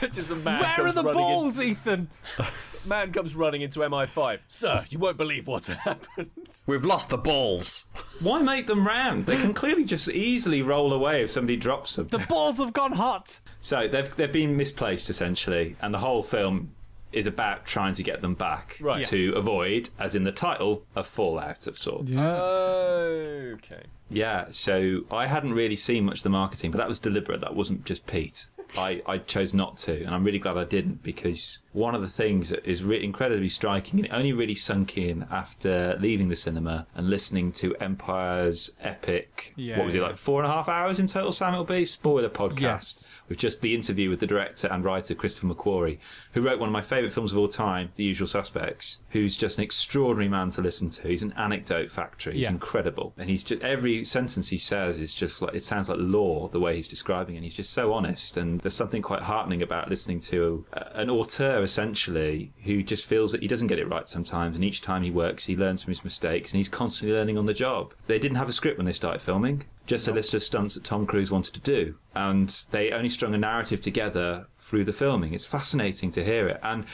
Just 0.11 0.31
a 0.31 0.35
man 0.35 0.61
Where 0.61 0.87
are 0.87 0.91
the 0.91 1.03
running 1.03 1.21
in- 1.21 1.27
balls, 1.27 1.61
Ethan? 1.61 2.09
man 2.85 3.11
comes 3.11 3.35
running 3.35 3.61
into 3.61 3.79
MI5. 3.79 4.39
Sir, 4.47 4.85
you 4.89 4.99
won't 4.99 5.17
believe 5.17 5.47
what 5.47 5.65
happened. 5.85 6.29
We've 6.65 6.85
lost 6.85 7.09
the 7.09 7.17
balls. 7.17 7.87
Why 8.19 8.41
make 8.41 8.67
them 8.67 8.85
round? 8.87 9.25
They 9.25 9.37
can 9.37 9.53
clearly 9.53 9.83
just 9.85 10.09
easily 10.09 10.61
roll 10.61 10.93
away 10.93 11.23
if 11.23 11.29
somebody 11.31 11.57
drops 11.57 11.95
them. 11.95 12.07
The 12.07 12.19
balls 12.19 12.57
have 12.59 12.73
gone 12.73 12.93
hot. 12.93 13.39
So 13.61 13.87
they've 13.87 14.09
they've 14.15 14.31
been 14.31 14.55
misplaced 14.57 15.09
essentially, 15.09 15.75
and 15.81 15.93
the 15.93 15.99
whole 15.99 16.23
film 16.23 16.71
is 17.11 17.25
about 17.25 17.65
trying 17.65 17.91
to 17.93 18.03
get 18.03 18.21
them 18.21 18.35
back 18.35 18.77
Right. 18.79 19.03
to 19.05 19.33
avoid, 19.35 19.89
as 19.97 20.13
in 20.13 20.25
the 20.25 20.31
title, 20.31 20.83
a 20.95 21.03
fallout 21.03 21.65
of 21.65 21.75
sorts. 21.75 22.15
Okay. 22.15 23.83
Yeah, 24.11 24.45
so 24.51 25.01
I 25.11 25.25
hadn't 25.27 25.53
really 25.53 25.75
seen 25.75 26.05
much 26.05 26.17
of 26.19 26.23
the 26.23 26.29
marketing, 26.29 26.71
but 26.71 26.77
that 26.77 26.87
was 26.87 26.99
deliberate. 26.99 27.41
That 27.41 27.55
wasn't 27.55 27.85
just 27.85 28.05
Pete. 28.05 28.47
I, 28.77 29.01
I 29.05 29.17
chose 29.17 29.53
not 29.53 29.77
to, 29.77 30.03
and 30.03 30.13
I'm 30.13 30.23
really 30.23 30.39
glad 30.39 30.57
I 30.57 30.63
didn't 30.63 31.01
because 31.03 31.59
one 31.71 31.95
of 31.95 32.01
the 32.01 32.07
things 32.07 32.49
that 32.49 32.65
is 32.65 32.83
re- 32.83 33.03
incredibly 33.03 33.49
striking, 33.49 33.99
and 33.99 34.05
it 34.07 34.11
only 34.11 34.33
really 34.33 34.55
sunk 34.55 34.97
in 34.97 35.25
after 35.31 35.97
leaving 35.99 36.29
the 36.29 36.35
cinema 36.35 36.87
and 36.95 37.09
listening 37.09 37.51
to 37.53 37.75
Empire's 37.77 38.71
epic, 38.81 39.53
Yeah, 39.55 39.77
what 39.77 39.87
was 39.87 39.95
it, 39.95 40.01
like 40.01 40.17
four 40.17 40.41
and 40.41 40.49
a 40.51 40.53
half 40.53 40.69
hours 40.69 40.99
in 40.99 41.07
total, 41.07 41.31
Sam 41.31 41.53
it'll 41.53 41.65
be? 41.65 41.85
Spoiler 41.85 42.29
podcast. 42.29 42.59
Yes. 42.61 43.09
With 43.29 43.37
just 43.37 43.61
the 43.61 43.75
interview 43.75 44.09
with 44.09 44.19
the 44.19 44.27
director 44.27 44.67
and 44.67 44.83
writer 44.83 45.13
Christopher 45.13 45.47
McQuarrie, 45.47 45.99
who 46.33 46.41
wrote 46.41 46.59
one 46.59 46.67
of 46.67 46.73
my 46.73 46.81
favourite 46.81 47.13
films 47.13 47.31
of 47.31 47.37
all 47.37 47.47
time, 47.47 47.91
The 47.95 48.03
Usual 48.03 48.27
Suspects, 48.27 48.97
who's 49.09 49.37
just 49.37 49.57
an 49.59 49.63
extraordinary 49.63 50.27
man 50.27 50.49
to 50.51 50.61
listen 50.61 50.89
to. 50.89 51.07
He's 51.07 51.21
an 51.21 51.33
anecdote 51.37 51.91
factory. 51.91 52.33
He's 52.33 52.43
Yeah. 52.43 52.51
incredible. 52.51 53.13
And 53.17 53.29
he's 53.29 53.43
just, 53.43 53.61
every 53.61 54.03
sentence 54.03 54.47
he 54.49 54.57
says 54.57 54.97
is 54.97 55.13
just 55.13 55.41
like, 55.43 55.53
it 55.53 55.63
sounds 55.63 55.89
like 55.89 55.99
law 56.01 56.47
the 56.47 56.59
way 56.59 56.75
he's 56.75 56.87
describing 56.87 57.35
it. 57.35 57.37
And 57.39 57.43
he's 57.45 57.53
just 57.53 57.71
so 57.71 57.93
honest. 57.93 58.35
And 58.35 58.59
there's 58.61 58.73
something 58.73 59.01
quite 59.03 59.21
heartening 59.21 59.61
about 59.61 59.89
listening 59.89 60.19
to 60.21 60.65
uh, 60.73 60.85
an 60.93 61.09
auteur, 61.11 61.61
essentially, 61.61 62.51
who 62.63 62.81
just 62.81 63.05
feels 63.05 63.31
that 63.31 63.41
he 63.41 63.47
doesn't 63.47 63.67
get 63.67 63.77
it 63.79 63.87
right 63.87 64.09
sometimes. 64.09 64.55
And 64.55 64.63
each 64.65 64.81
time 64.81 65.03
he 65.03 65.11
works, 65.11 65.45
he 65.45 65.55
learns 65.55 65.83
from 65.83 65.91
his 65.91 66.03
mistakes 66.03 66.51
and 66.51 66.57
he's 66.57 66.69
constantly 66.69 67.15
learning 67.15 67.37
on 67.37 67.45
the 67.45 67.53
job. 67.53 67.93
They 68.07 68.17
didn't 68.19 68.37
have 68.37 68.49
a 68.49 68.53
script 68.53 68.77
when 68.77 68.85
they 68.87 68.91
started 68.93 69.21
filming. 69.21 69.65
Just 69.89 70.07
a 70.07 70.11
list 70.11 70.33
of 70.33 70.43
stunts 70.43 70.75
that 70.75 70.83
Tom 70.83 71.05
Cruise 71.05 71.31
wanted 71.31 71.53
to 71.55 71.59
do. 71.59 71.95
And 72.13 72.47
they 72.71 72.91
only 72.91 73.09
strung 73.09 73.33
a 73.33 73.37
narrative 73.37 73.81
together 73.81 74.47
through 74.57 74.85
the 74.85 74.93
filming. 74.93 75.33
It's 75.33 75.45
fascinating 75.45 76.11
to 76.11 76.23
hear 76.23 76.47
it. 76.47 76.59
And 76.61 76.85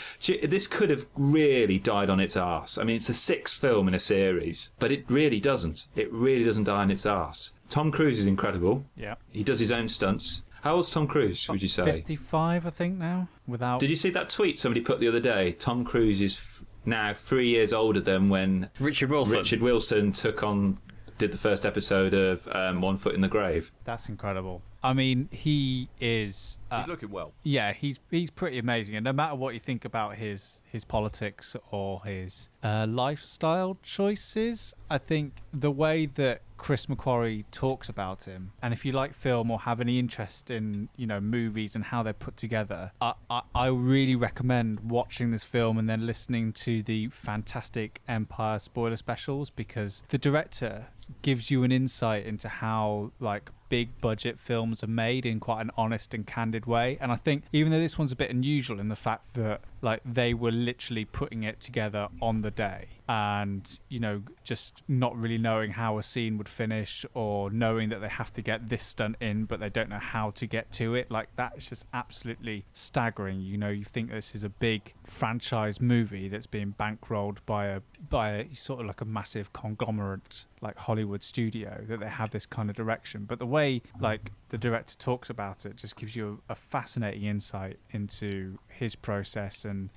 this 0.48 0.66
could 0.66 0.90
have 0.90 1.06
really 1.16 1.78
died 1.78 2.10
on 2.10 2.20
its 2.20 2.38
arse. 2.38 2.78
I 2.78 2.84
mean, 2.84 2.96
it's 2.96 3.08
the 3.08 3.14
sixth 3.14 3.60
film 3.60 3.88
in 3.88 3.94
a 3.94 4.00
series, 4.00 4.72
but 4.80 4.92
it 4.92 5.04
really 5.10 5.40
doesn't. 5.40 5.88
It 5.96 6.12
really 6.12 6.46
doesn't 6.46 6.64
die 6.64 6.82
on 6.84 6.92
its 6.92 7.06
arse. 7.06 7.52
Tom 7.70 7.92
Cruise 7.92 8.18
is 8.20 8.28
incredible. 8.28 8.86
Yeah. 8.96 9.16
He 9.32 9.44
does 9.44 9.60
his 9.60 9.72
own 9.72 9.88
stunts. 9.88 10.44
How 10.62 10.76
old's 10.76 10.90
Tom 10.90 11.06
Cruise, 11.08 11.48
would 11.48 11.62
you 11.62 11.68
say? 11.68 11.84
55, 11.84 12.66
I 12.66 12.70
think, 12.72 12.98
now. 12.98 13.28
Without. 13.46 13.80
Did 13.80 13.90
you 13.92 13.96
see 13.96 14.10
that 14.12 14.30
tweet 14.30 14.58
somebody 14.58 14.82
put 14.82 15.00
the 15.00 15.08
other 15.08 15.20
day? 15.20 15.52
Tom 15.52 15.84
Cruise 15.84 16.22
is 16.22 16.38
f- 16.38 16.64
now 16.86 17.14
three 17.14 17.50
years 17.50 17.72
older 17.72 18.00
than 18.00 18.30
when 18.30 18.70
Richard 18.80 19.12
Wilson. 19.12 19.38
Richard 19.38 19.62
Wilson 19.62 20.12
took 20.12 20.42
on, 20.42 20.80
did 21.18 21.32
the 21.32 21.38
first 21.38 21.66
episode 21.66 22.14
of 22.14 22.48
um, 22.52 22.82
One 22.82 22.98
Foot 22.98 23.16
in 23.16 23.22
the 23.22 23.28
Grave. 23.28 23.72
That's 23.86 24.10
incredible. 24.10 24.62
I 24.84 24.94
mean, 24.94 25.30
he 25.32 25.90
is. 26.00 26.58
Uh, 26.70 26.80
He's 26.80 26.88
looking 26.88 27.10
well. 27.10 27.34
yeah, 27.44 27.74
he's 27.74 28.00
he's 28.12 28.30
pretty 28.30 28.60
amazing, 28.60 28.96
and 28.96 29.04
no 29.04 29.14
matter 29.14 29.36
what 29.36 29.54
you 29.56 29.60
think 29.60 29.84
about 29.86 30.16
his 30.16 30.62
his 30.64 30.86
politics 30.86 31.56
or 31.72 32.04
his 32.04 32.50
uh, 32.64 32.86
lifestyle 32.88 33.78
choices, 33.82 34.74
I 34.90 34.98
think 35.00 35.38
the 35.52 35.72
way 35.72 36.06
that 36.06 36.42
Chris 36.66 36.88
McQuarrie 36.88 37.46
talks 37.52 37.90
about 37.90 38.24
him, 38.24 38.52
and 38.60 38.74
if 38.74 38.84
you 38.86 38.92
like 38.92 39.14
film 39.14 39.52
or 39.52 39.60
have 39.60 39.80
any 39.80 40.00
interest 40.00 40.50
in 40.50 40.90
you 40.96 41.06
know 41.06 41.22
movies 41.22 41.76
and 41.76 41.86
how 41.86 42.02
they're 42.02 42.12
put 42.12 42.36
together, 42.38 42.92
I, 43.00 43.14
I, 43.30 43.42
I 43.54 43.68
really 43.68 44.16
recommend 44.16 44.80
watching 44.80 45.30
this 45.30 45.44
film 45.44 45.78
and 45.78 45.88
then 45.88 46.08
listening 46.08 46.54
to 46.54 46.82
the 46.82 47.10
fantastic 47.10 48.02
Empire 48.08 48.58
spoiler 48.58 48.98
specials 48.98 49.52
because 49.52 50.02
the 50.10 50.18
director 50.18 50.88
gives 51.22 51.52
you 51.52 51.64
an 51.64 51.72
insight 51.72 52.26
into 52.26 52.50
how 52.50 53.12
like 53.20 53.52
big 53.70 54.00
budget 54.02 54.40
films 54.40 54.84
are 54.84 54.88
made 54.88 55.26
in 55.26 55.40
quite 55.40 55.62
an 55.62 55.72
honest 55.78 56.14
and 56.14 56.26
candid 56.26 56.66
way. 56.66 56.98
And 57.02 57.12
i 57.12 57.16
think 57.16 57.44
even 57.52 57.72
though 57.72 57.80
this 57.80 57.98
one's 57.98 58.12
a 58.12 58.16
bit 58.16 58.30
unusual 58.30 58.80
in 58.80 58.90
the 58.90 58.96
fact 58.96 59.34
that 59.34 59.62
like 59.82 60.02
they 60.04 60.34
were 60.34 60.52
literally 60.52 61.06
putting 61.06 61.44
it 61.44 61.60
together 61.60 62.08
on 62.22 62.42
the 62.42 62.52
day 62.52 62.88
and 63.08 63.80
you 63.90 64.00
know 64.00 64.22
just 64.44 64.82
not 64.88 65.16
really 65.16 65.38
knowing 65.38 65.72
how 65.72 66.00
a 66.00 66.04
scene 66.04 66.38
would 66.38 66.50
finish 66.50 67.06
or 67.14 67.52
knowing 67.52 67.90
that 67.90 68.02
they 68.02 68.08
have 68.08 68.34
to 68.34 68.42
get 68.42 68.68
this 68.68 68.82
stunt 68.82 69.16
in 69.22 69.46
but 69.46 69.60
they 69.60 69.70
don't 69.70 69.90
know 69.90 70.00
how 70.00 70.32
to 70.32 70.48
get 70.48 70.72
to 70.72 70.96
it. 70.96 71.10
Like 71.12 71.30
that 71.36 71.54
is 71.58 71.70
just 71.70 71.86
absolutely 71.94 72.66
staggering. 72.74 73.42
You 73.42 73.58
know 73.58 73.70
you 73.70 73.84
think 73.84 74.12
this 74.12 74.36
is 74.36 74.44
a 74.44 74.50
big 74.50 74.94
franchise 75.06 75.80
movie 75.80 76.28
that's 76.28 76.48
being 76.48 76.74
bankrolled 76.78 77.38
by 77.46 77.68
a 77.68 77.82
by 78.10 78.30
a 78.32 78.56
sort 78.56 78.82
of 78.82 78.88
like 78.88 79.02
a 79.02 79.06
massive 79.06 79.54
conglomerate 79.54 80.46
like 80.66 80.78
Hollywood 80.78 81.24
studio 81.24 81.84
that 81.88 82.00
they 82.00 82.10
have 82.10 82.32
this 82.32 82.46
kind 82.46 82.70
of 82.70 82.76
direction 82.76 83.26
but 83.26 83.40
the 83.40 83.46
way 83.46 83.82
like 84.00 84.32
the 84.50 84.58
director 84.58 84.96
talks 84.98 85.30
about 85.30 85.66
it 85.66 85.76
just 85.76 85.96
gives 85.96 86.16
you 86.16 86.42
a, 86.50 86.54
a 86.54 86.56
fascinating 86.56 87.24
insight 87.24 87.78
into 87.92 88.58
his 88.68 88.96
process 88.96 89.66
and 89.66 89.90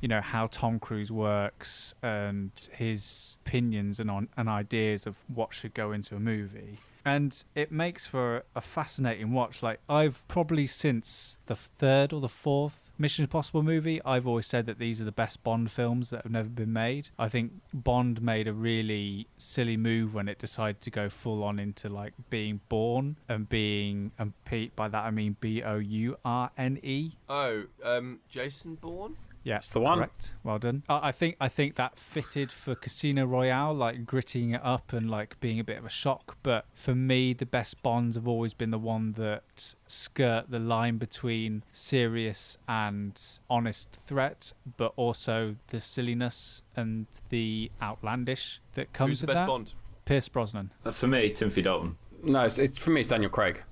you 0.00 0.08
know 0.08 0.20
how 0.20 0.46
Tom 0.48 0.78
Cruise 0.78 1.10
works 1.10 1.94
and 2.02 2.50
his 2.72 3.38
opinions 3.46 4.00
and 4.00 4.10
on 4.10 4.28
and 4.36 4.48
ideas 4.48 5.06
of 5.06 5.16
what 5.28 5.54
should 5.54 5.72
go 5.72 5.92
into 5.92 6.14
a 6.14 6.20
movie. 6.20 6.78
And 7.04 7.42
it 7.54 7.70
makes 7.70 8.06
for 8.06 8.44
a 8.54 8.60
fascinating 8.60 9.32
watch. 9.32 9.62
Like 9.62 9.80
I've 9.88 10.26
probably 10.28 10.66
since 10.66 11.38
the 11.46 11.56
third 11.56 12.12
or 12.12 12.20
the 12.20 12.28
fourth 12.28 12.90
Mission 12.98 13.24
Impossible 13.24 13.62
movie, 13.62 14.00
I've 14.04 14.26
always 14.26 14.46
said 14.46 14.66
that 14.66 14.78
these 14.78 15.00
are 15.00 15.04
the 15.04 15.12
best 15.12 15.42
Bond 15.44 15.70
films 15.70 16.10
that 16.10 16.22
have 16.22 16.32
never 16.32 16.48
been 16.48 16.72
made. 16.72 17.08
I 17.18 17.28
think 17.28 17.52
Bond 17.72 18.22
made 18.22 18.48
a 18.48 18.52
really 18.52 19.26
silly 19.36 19.76
move 19.76 20.14
when 20.14 20.28
it 20.28 20.38
decided 20.38 20.80
to 20.82 20.90
go 20.90 21.08
full 21.08 21.42
on 21.42 21.58
into 21.58 21.88
like 21.88 22.14
being 22.30 22.60
Bourne 22.68 23.16
and 23.28 23.48
being 23.48 24.12
and 24.18 24.32
Pete 24.44 24.74
by 24.76 24.88
that 24.88 25.04
I 25.04 25.10
mean 25.10 25.36
B 25.40 25.62
O 25.62 25.76
U 25.76 26.16
R 26.24 26.50
N 26.56 26.78
E. 26.82 27.12
Oh, 27.28 27.64
um, 27.82 28.20
Jason 28.28 28.76
Bourne? 28.76 29.16
Yeah, 29.44 29.56
it's 29.58 29.68
the 29.68 29.78
one. 29.80 29.98
Correct. 29.98 30.34
Well 30.42 30.58
done. 30.58 30.84
Uh, 30.88 31.00
I 31.02 31.12
think 31.12 31.36
I 31.38 31.48
think 31.48 31.76
that 31.76 31.98
fitted 31.98 32.50
for 32.50 32.74
Casino 32.74 33.26
Royale, 33.26 33.74
like 33.74 34.06
gritting 34.06 34.52
it 34.52 34.60
up 34.64 34.94
and 34.94 35.10
like 35.10 35.38
being 35.40 35.60
a 35.60 35.64
bit 35.64 35.76
of 35.76 35.84
a 35.84 35.90
shock. 35.90 36.38
But 36.42 36.64
for 36.74 36.94
me, 36.94 37.34
the 37.34 37.44
best 37.44 37.82
Bonds 37.82 38.16
have 38.16 38.26
always 38.26 38.54
been 38.54 38.70
the 38.70 38.78
one 38.78 39.12
that 39.12 39.74
skirt 39.86 40.46
the 40.48 40.58
line 40.58 40.96
between 40.96 41.62
serious 41.72 42.56
and 42.66 43.20
honest 43.50 43.92
threat, 43.92 44.54
but 44.78 44.94
also 44.96 45.56
the 45.66 45.78
silliness 45.80 46.62
and 46.74 47.06
the 47.28 47.70
outlandish 47.82 48.60
that 48.72 48.94
comes 48.94 49.10
Who's 49.10 49.20
the 49.20 49.26
with 49.26 49.34
best 49.34 49.42
that. 49.42 49.46
Bond? 49.46 49.74
Pierce 50.06 50.28
Brosnan. 50.28 50.70
Uh, 50.86 50.92
For 50.92 51.06
me, 51.06 51.28
Timothy 51.30 51.60
Dalton. 51.62 51.96
No, 52.22 52.44
it's, 52.44 52.58
it's 52.58 52.78
for 52.78 52.90
me. 52.90 53.00
It's 53.00 53.08
Daniel 53.10 53.30
Craig. 53.30 53.62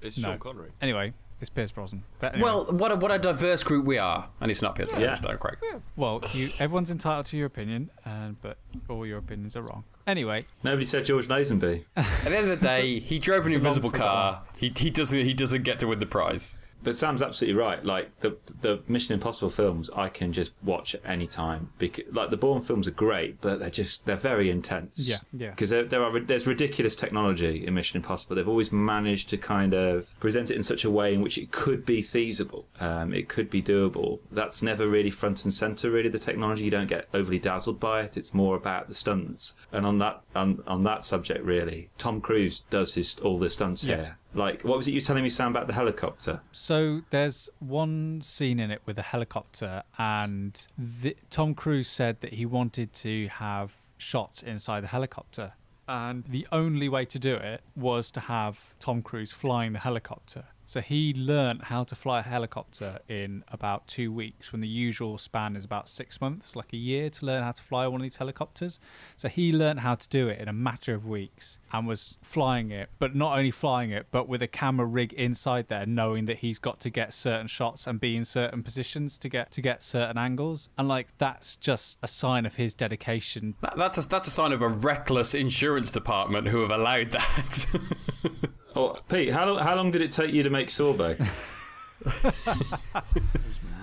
It's 0.00 0.18
No. 0.18 0.30
Sean 0.30 0.38
Connery. 0.40 0.70
Anyway, 0.80 1.12
it's 1.42 1.50
Pierce 1.50 1.70
Brosnan. 1.72 2.02
But 2.20 2.34
anyway. 2.34 2.50
Well, 2.50 2.64
what 2.66 2.90
a, 2.92 2.96
what 2.96 3.10
a 3.12 3.18
diverse 3.18 3.62
group 3.62 3.84
we 3.84 3.98
are, 3.98 4.28
and 4.40 4.50
it's 4.50 4.62
not 4.62 4.74
Pierce 4.76 4.88
Brosnan, 4.88 5.06
Yeah. 5.06 5.12
it's 5.12 5.20
Daniel 5.20 5.38
Craig. 5.38 5.58
well, 5.96 6.22
you 6.32 6.48
everyone's 6.58 6.90
entitled 6.90 7.26
to 7.26 7.36
your 7.36 7.46
opinion, 7.46 7.90
and 8.06 8.40
but 8.40 8.56
all 8.88 9.04
your 9.04 9.18
opinions 9.18 9.56
are 9.56 9.62
wrong. 9.62 9.84
Anyway, 10.06 10.40
Nobody 10.64 10.84
said 10.86 11.04
George 11.04 11.28
Lazenby. 11.28 11.84
At 11.96 12.06
the 12.24 12.36
end 12.36 12.50
of 12.50 12.58
the 12.60 12.66
day, 12.66 12.98
he 13.00 13.18
drove 13.18 13.46
an 13.46 13.52
invisible 13.58 13.90
car. 13.90 14.42
He, 14.56 14.72
he 14.76 14.88
doesn't 14.90 15.18
he 15.18 15.34
doesn't 15.34 15.62
get 15.64 15.78
to 15.80 15.86
win 15.88 15.98
the 16.00 16.06
prize. 16.06 16.54
But 16.82 16.96
Sam's 16.96 17.22
absolutely 17.22 17.60
right. 17.60 17.84
Like 17.84 18.18
the 18.20 18.36
the 18.60 18.82
Mission 18.88 19.14
Impossible 19.14 19.50
films, 19.50 19.88
I 19.94 20.08
can 20.08 20.32
just 20.32 20.52
watch 20.62 20.94
at 20.94 21.02
any 21.04 21.26
time. 21.26 21.70
Because 21.78 22.04
like 22.12 22.30
the 22.30 22.36
Bourne 22.36 22.60
films 22.62 22.88
are 22.88 22.92
great, 22.92 23.40
but 23.40 23.60
they're 23.60 23.70
just 23.70 24.04
they're 24.06 24.16
very 24.16 24.50
intense. 24.50 25.08
Yeah, 25.08 25.16
yeah. 25.32 25.50
Because 25.50 25.70
there, 25.70 25.84
there 25.84 26.02
are 26.02 26.18
there's 26.20 26.46
ridiculous 26.46 26.96
technology 26.96 27.66
in 27.66 27.74
Mission 27.74 27.96
Impossible. 27.98 28.34
They've 28.36 28.48
always 28.48 28.72
managed 28.72 29.28
to 29.30 29.36
kind 29.38 29.74
of 29.74 30.18
present 30.20 30.50
it 30.50 30.56
in 30.56 30.62
such 30.62 30.84
a 30.84 30.90
way 30.90 31.14
in 31.14 31.20
which 31.22 31.38
it 31.38 31.50
could 31.52 31.86
be 31.86 32.02
feasible. 32.02 32.66
Um, 32.80 33.12
it 33.14 33.28
could 33.28 33.48
be 33.50 33.62
doable. 33.62 34.20
That's 34.30 34.62
never 34.62 34.88
really 34.88 35.10
front 35.10 35.44
and 35.44 35.54
center. 35.54 35.90
Really, 35.90 36.08
the 36.08 36.18
technology 36.18 36.64
you 36.64 36.70
don't 36.70 36.88
get 36.88 37.08
overly 37.14 37.38
dazzled 37.38 37.78
by 37.80 38.02
it. 38.02 38.16
It's 38.16 38.34
more 38.34 38.56
about 38.56 38.88
the 38.88 38.94
stunts. 38.94 39.54
And 39.70 39.86
on 39.86 39.98
that 39.98 40.22
on 40.34 40.62
on 40.66 40.82
that 40.84 41.04
subject, 41.04 41.44
really, 41.44 41.90
Tom 41.98 42.20
Cruise 42.20 42.60
does 42.70 42.94
his 42.94 43.18
all 43.20 43.38
the 43.38 43.50
stunts 43.50 43.84
Yeah. 43.84 43.96
here. 43.96 44.18
Like, 44.34 44.62
what 44.62 44.78
was 44.78 44.88
it 44.88 44.92
you 44.92 44.98
were 44.98 45.04
telling 45.04 45.22
me, 45.22 45.28
Sam, 45.28 45.50
about 45.50 45.66
the 45.66 45.74
helicopter? 45.74 46.40
So 46.52 47.02
there's 47.10 47.50
one 47.58 48.20
scene 48.22 48.58
in 48.58 48.70
it 48.70 48.80
with 48.86 48.98
a 48.98 49.02
helicopter, 49.02 49.82
and 49.98 50.66
the, 50.78 51.16
Tom 51.30 51.54
Cruise 51.54 51.88
said 51.88 52.20
that 52.22 52.34
he 52.34 52.46
wanted 52.46 52.92
to 52.94 53.28
have 53.28 53.76
shots 53.98 54.42
inside 54.42 54.82
the 54.82 54.88
helicopter. 54.88 55.54
And 55.86 56.24
the 56.24 56.46
only 56.52 56.88
way 56.88 57.04
to 57.04 57.18
do 57.18 57.34
it 57.34 57.62
was 57.76 58.10
to 58.12 58.20
have 58.20 58.74
Tom 58.78 59.02
Cruise 59.02 59.32
flying 59.32 59.72
the 59.72 59.80
helicopter. 59.80 60.44
So 60.66 60.80
he 60.80 61.12
learnt 61.14 61.64
how 61.64 61.84
to 61.84 61.94
fly 61.94 62.20
a 62.20 62.22
helicopter 62.22 62.98
in 63.08 63.44
about 63.48 63.86
two 63.86 64.12
weeks 64.12 64.52
when 64.52 64.60
the 64.60 64.68
usual 64.68 65.18
span 65.18 65.56
is 65.56 65.64
about 65.64 65.88
six 65.88 66.20
months, 66.20 66.56
like 66.56 66.72
a 66.72 66.76
year 66.76 67.10
to 67.10 67.26
learn 67.26 67.42
how 67.42 67.52
to 67.52 67.62
fly 67.62 67.86
one 67.86 68.00
of 68.00 68.02
these 68.02 68.16
helicopters. 68.16 68.80
So 69.16 69.28
he 69.28 69.52
learnt 69.52 69.80
how 69.80 69.96
to 69.96 70.08
do 70.08 70.28
it 70.28 70.40
in 70.40 70.48
a 70.48 70.52
matter 70.52 70.94
of 70.94 71.06
weeks 71.06 71.58
and 71.72 71.86
was 71.86 72.16
flying 72.22 72.70
it, 72.70 72.88
but 72.98 73.14
not 73.14 73.36
only 73.36 73.50
flying 73.50 73.90
it, 73.90 74.06
but 74.10 74.28
with 74.28 74.42
a 74.42 74.48
camera 74.48 74.86
rig 74.86 75.12
inside 75.12 75.68
there, 75.68 75.86
knowing 75.86 76.26
that 76.26 76.38
he's 76.38 76.58
got 76.58 76.80
to 76.80 76.90
get 76.90 77.12
certain 77.12 77.46
shots 77.46 77.86
and 77.86 78.00
be 78.00 78.16
in 78.16 78.24
certain 78.24 78.62
positions 78.62 79.18
to 79.18 79.28
get 79.28 79.50
to 79.52 79.60
get 79.60 79.82
certain 79.82 80.18
angles. 80.18 80.68
And 80.78 80.88
like 80.88 81.16
that's 81.18 81.56
just 81.56 81.98
a 82.02 82.08
sign 82.08 82.46
of 82.46 82.56
his 82.56 82.74
dedication. 82.74 83.54
That, 83.60 83.74
that's 83.76 83.98
a, 83.98 84.08
that's 84.08 84.26
a 84.26 84.30
sign 84.30 84.52
of 84.52 84.62
a 84.62 84.68
reckless 84.68 85.34
insurance 85.34 85.90
department 85.90 86.48
who 86.48 86.60
have 86.60 86.70
allowed 86.70 87.12
that. 87.12 87.66
Oh, 88.74 88.96
Pete, 89.08 89.32
how 89.32 89.46
long, 89.46 89.58
how 89.58 89.76
long 89.76 89.90
did 89.90 90.00
it 90.00 90.10
take 90.10 90.32
you 90.32 90.42
to 90.42 90.50
make 90.50 90.70
sorbet? 90.70 91.18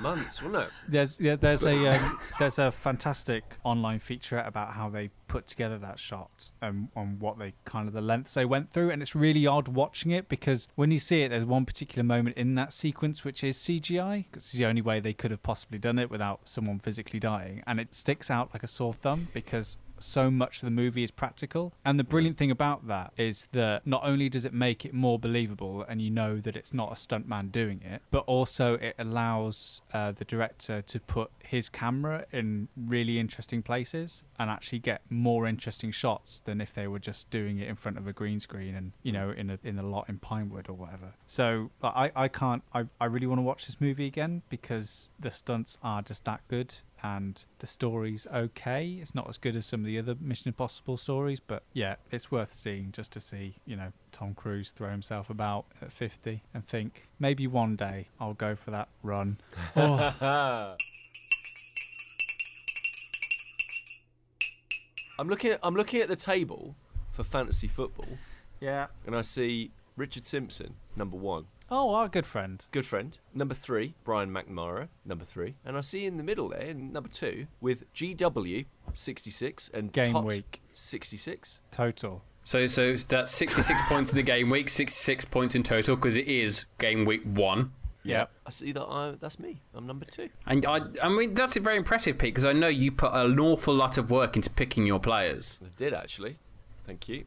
Months, 0.01 0.41
wasn't 0.41 0.63
it? 0.63 0.69
There's 0.87 1.19
yeah, 1.19 1.35
there's 1.35 1.63
a 1.63 1.87
um, 1.87 2.19
there's 2.39 2.57
a 2.57 2.71
fantastic 2.71 3.43
online 3.63 3.99
feature 3.99 4.39
about 4.39 4.71
how 4.71 4.89
they 4.89 5.09
put 5.27 5.45
together 5.45 5.77
that 5.77 5.99
shot 5.99 6.51
and 6.61 6.87
on 6.95 7.19
what 7.19 7.37
they 7.37 7.53
kind 7.65 7.87
of 7.87 7.93
the 7.93 8.01
lengths 8.01 8.33
they 8.33 8.45
went 8.45 8.69
through, 8.69 8.91
and 8.91 9.01
it's 9.01 9.13
really 9.13 9.45
odd 9.45 9.67
watching 9.67 10.11
it 10.11 10.29
because 10.29 10.67
when 10.75 10.89
you 10.89 10.99
see 10.99 11.23
it, 11.23 11.29
there's 11.29 11.45
one 11.45 11.65
particular 11.65 12.03
moment 12.03 12.37
in 12.37 12.55
that 12.55 12.71
sequence 12.73 13.23
which 13.25 13.43
is 13.43 13.57
CGI 13.57 14.25
because 14.29 14.43
it's 14.43 14.53
the 14.53 14.65
only 14.65 14.81
way 14.81 14.99
they 14.99 15.13
could 15.13 15.31
have 15.31 15.43
possibly 15.43 15.77
done 15.77 15.99
it 15.99 16.09
without 16.09 16.47
someone 16.47 16.79
physically 16.79 17.19
dying, 17.19 17.61
and 17.67 17.79
it 17.79 17.93
sticks 17.93 18.31
out 18.31 18.53
like 18.53 18.63
a 18.63 18.67
sore 18.67 18.93
thumb 18.93 19.27
because 19.33 19.77
so 20.03 20.31
much 20.31 20.57
of 20.57 20.61
the 20.65 20.71
movie 20.71 21.03
is 21.03 21.11
practical. 21.11 21.73
And 21.85 21.99
the 21.99 22.03
brilliant 22.03 22.37
thing 22.37 22.51
about 22.51 22.87
that 22.87 23.13
is 23.17 23.47
that 23.51 23.85
not 23.85 24.01
only 24.03 24.29
does 24.29 24.45
it 24.45 24.53
make 24.53 24.85
it 24.85 24.93
more 24.93 25.19
believable 25.19 25.85
and 25.87 26.01
you 26.01 26.09
know 26.09 26.37
that 26.37 26.55
it's 26.55 26.73
not 26.73 26.91
a 26.91 26.95
stuntman 26.95 27.51
doing 27.51 27.81
it, 27.83 28.01
but 28.11 28.19
also 28.19 28.75
it 28.75 28.95
allows 28.97 29.81
uh, 29.93 30.11
the 30.11 30.25
director 30.25 30.81
to 30.81 30.99
put 30.99 31.31
his 31.49 31.67
camera 31.67 32.23
in 32.31 32.67
really 32.77 33.17
interesting 33.17 33.63
places 33.63 34.23
and 34.37 34.51
actually 34.51 34.77
get 34.77 35.01
more 35.09 35.47
interesting 35.47 35.89
shots 35.89 36.41
than 36.41 36.61
if 36.61 36.75
they 36.75 36.87
were 36.87 36.99
just 36.99 37.27
doing 37.31 37.57
it 37.57 37.67
in 37.67 37.75
front 37.75 37.97
of 37.97 38.05
a 38.05 38.13
green 38.13 38.39
screen 38.39 38.75
and 38.75 38.91
you 39.01 39.11
hmm. 39.11 39.17
know 39.17 39.29
in 39.31 39.49
a 39.49 39.59
in 39.63 39.79
a 39.79 39.83
lot 39.83 40.07
in 40.07 40.19
Pinewood 40.19 40.69
or 40.69 40.73
whatever. 40.73 41.15
So 41.25 41.71
I 41.81 42.11
I 42.15 42.27
can't 42.27 42.61
I, 42.71 42.85
I 43.01 43.05
really 43.05 43.25
want 43.25 43.39
to 43.39 43.43
watch 43.43 43.65
this 43.65 43.81
movie 43.81 44.05
again 44.05 44.43
because 44.49 45.09
the 45.19 45.31
stunts 45.31 45.79
are 45.81 46.03
just 46.03 46.23
that 46.25 46.41
good 46.49 46.75
and 47.01 47.43
the 47.57 47.65
story's 47.65 48.27
okay. 48.31 48.99
It's 49.01 49.15
not 49.15 49.27
as 49.27 49.39
good 49.39 49.55
as 49.55 49.65
some 49.65 49.79
of 49.79 49.87
the 49.87 49.97
other 49.97 50.15
Mission 50.21 50.49
Impossible 50.49 50.97
stories, 50.97 51.39
but 51.39 51.63
yeah, 51.73 51.95
it's 52.11 52.29
worth 52.29 52.51
seeing 52.51 52.91
just 52.91 53.11
to 53.13 53.19
see, 53.19 53.55
you 53.65 53.75
know, 53.75 53.91
Tom 54.11 54.35
Cruise 54.35 54.69
throw 54.69 54.89
himself 54.89 55.31
about 55.31 55.65
at 55.81 55.91
50 55.91 56.43
and 56.53 56.63
think 56.63 57.07
maybe 57.17 57.47
one 57.47 57.75
day 57.75 58.09
I'll 58.19 58.33
go 58.33 58.55
for 58.55 58.69
that 58.69 58.89
run. 59.01 59.39
Oh, 59.75 60.75
I'm 65.19 65.27
looking 65.27 65.51
at 65.51 65.59
I'm 65.63 65.75
looking 65.75 65.99
at 66.01 66.07
the 66.07 66.15
table 66.15 66.77
for 67.11 67.23
fantasy 67.25 67.67
football, 67.67 68.07
yeah. 68.61 68.87
and 69.05 69.13
I 69.13 69.21
see 69.21 69.71
Richard 69.97 70.23
Simpson, 70.25 70.75
number 70.95 71.17
one. 71.17 71.47
Oh, 71.69 71.93
our 71.93 72.07
good 72.07 72.25
friend. 72.25 72.65
Good 72.71 72.85
friend. 72.85 73.17
Number 73.33 73.53
three, 73.53 73.95
Brian 74.05 74.31
McNamara, 74.31 74.87
number 75.05 75.25
three. 75.25 75.55
And 75.65 75.75
I 75.75 75.81
see 75.81 76.05
in 76.05 76.15
the 76.15 76.23
middle 76.23 76.47
there, 76.47 76.61
in 76.61 76.93
number 76.93 77.09
two, 77.09 77.47
with 77.59 77.93
GW, 77.93 78.65
66, 78.93 79.69
and 79.73 79.91
Game 79.91 80.13
Tot, 80.13 80.23
week. 80.23 80.61
66. 80.71 81.61
Total. 81.69 82.23
so 82.45 82.65
so 82.67 82.95
that's 82.95 83.33
66 83.33 83.77
points 83.89 84.11
in 84.11 84.15
the 84.15 84.23
game 84.23 84.49
week, 84.49 84.69
66 84.69 85.25
points 85.25 85.53
in 85.53 85.63
total 85.63 85.97
because 85.97 86.15
it 86.15 86.29
is 86.29 86.63
game 86.77 87.03
week 87.03 87.23
one. 87.25 87.73
Yeah. 88.03 88.25
I 88.45 88.49
see 88.49 88.71
that 88.71 88.83
I, 88.83 89.15
that's 89.19 89.39
me. 89.39 89.61
I'm 89.75 89.85
number 89.85 90.05
two. 90.05 90.29
And 90.47 90.65
I, 90.65 90.79
I 91.03 91.09
mean, 91.09 91.33
that's 91.33 91.55
very 91.57 91.75
impressive, 91.77 92.17
Pete, 92.17 92.33
because 92.33 92.45
I 92.45 92.53
know 92.53 92.67
you 92.67 92.91
put 92.91 93.13
an 93.13 93.39
awful 93.39 93.73
lot 93.73 93.97
of 93.97 94.09
work 94.09 94.35
into 94.35 94.49
picking 94.49 94.85
your 94.87 94.99
players. 94.99 95.59
I 95.63 95.67
did, 95.77 95.93
actually. 95.93 96.37
Thank 96.87 97.07
you. 97.09 97.25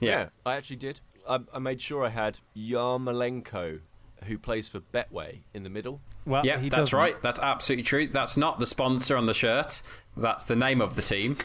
Yeah. 0.00 0.28
I 0.44 0.56
actually 0.56 0.76
did. 0.76 1.00
I, 1.28 1.40
I 1.52 1.58
made 1.58 1.80
sure 1.80 2.04
I 2.04 2.10
had 2.10 2.38
Yarmolenko, 2.56 3.80
who 4.24 4.38
plays 4.38 4.68
for 4.68 4.80
Betway, 4.80 5.38
in 5.54 5.62
the 5.62 5.70
middle. 5.70 6.00
Well, 6.26 6.44
Yeah, 6.44 6.58
he 6.58 6.68
that's 6.68 6.90
doesn't. 6.90 6.98
right. 6.98 7.22
That's 7.22 7.38
absolutely 7.38 7.84
true. 7.84 8.06
That's 8.06 8.36
not 8.36 8.58
the 8.58 8.66
sponsor 8.66 9.16
on 9.16 9.26
the 9.26 9.34
shirt. 9.34 9.80
That's 10.16 10.44
the 10.44 10.56
name 10.56 10.80
of 10.80 10.94
the 10.96 11.02
team. 11.02 11.36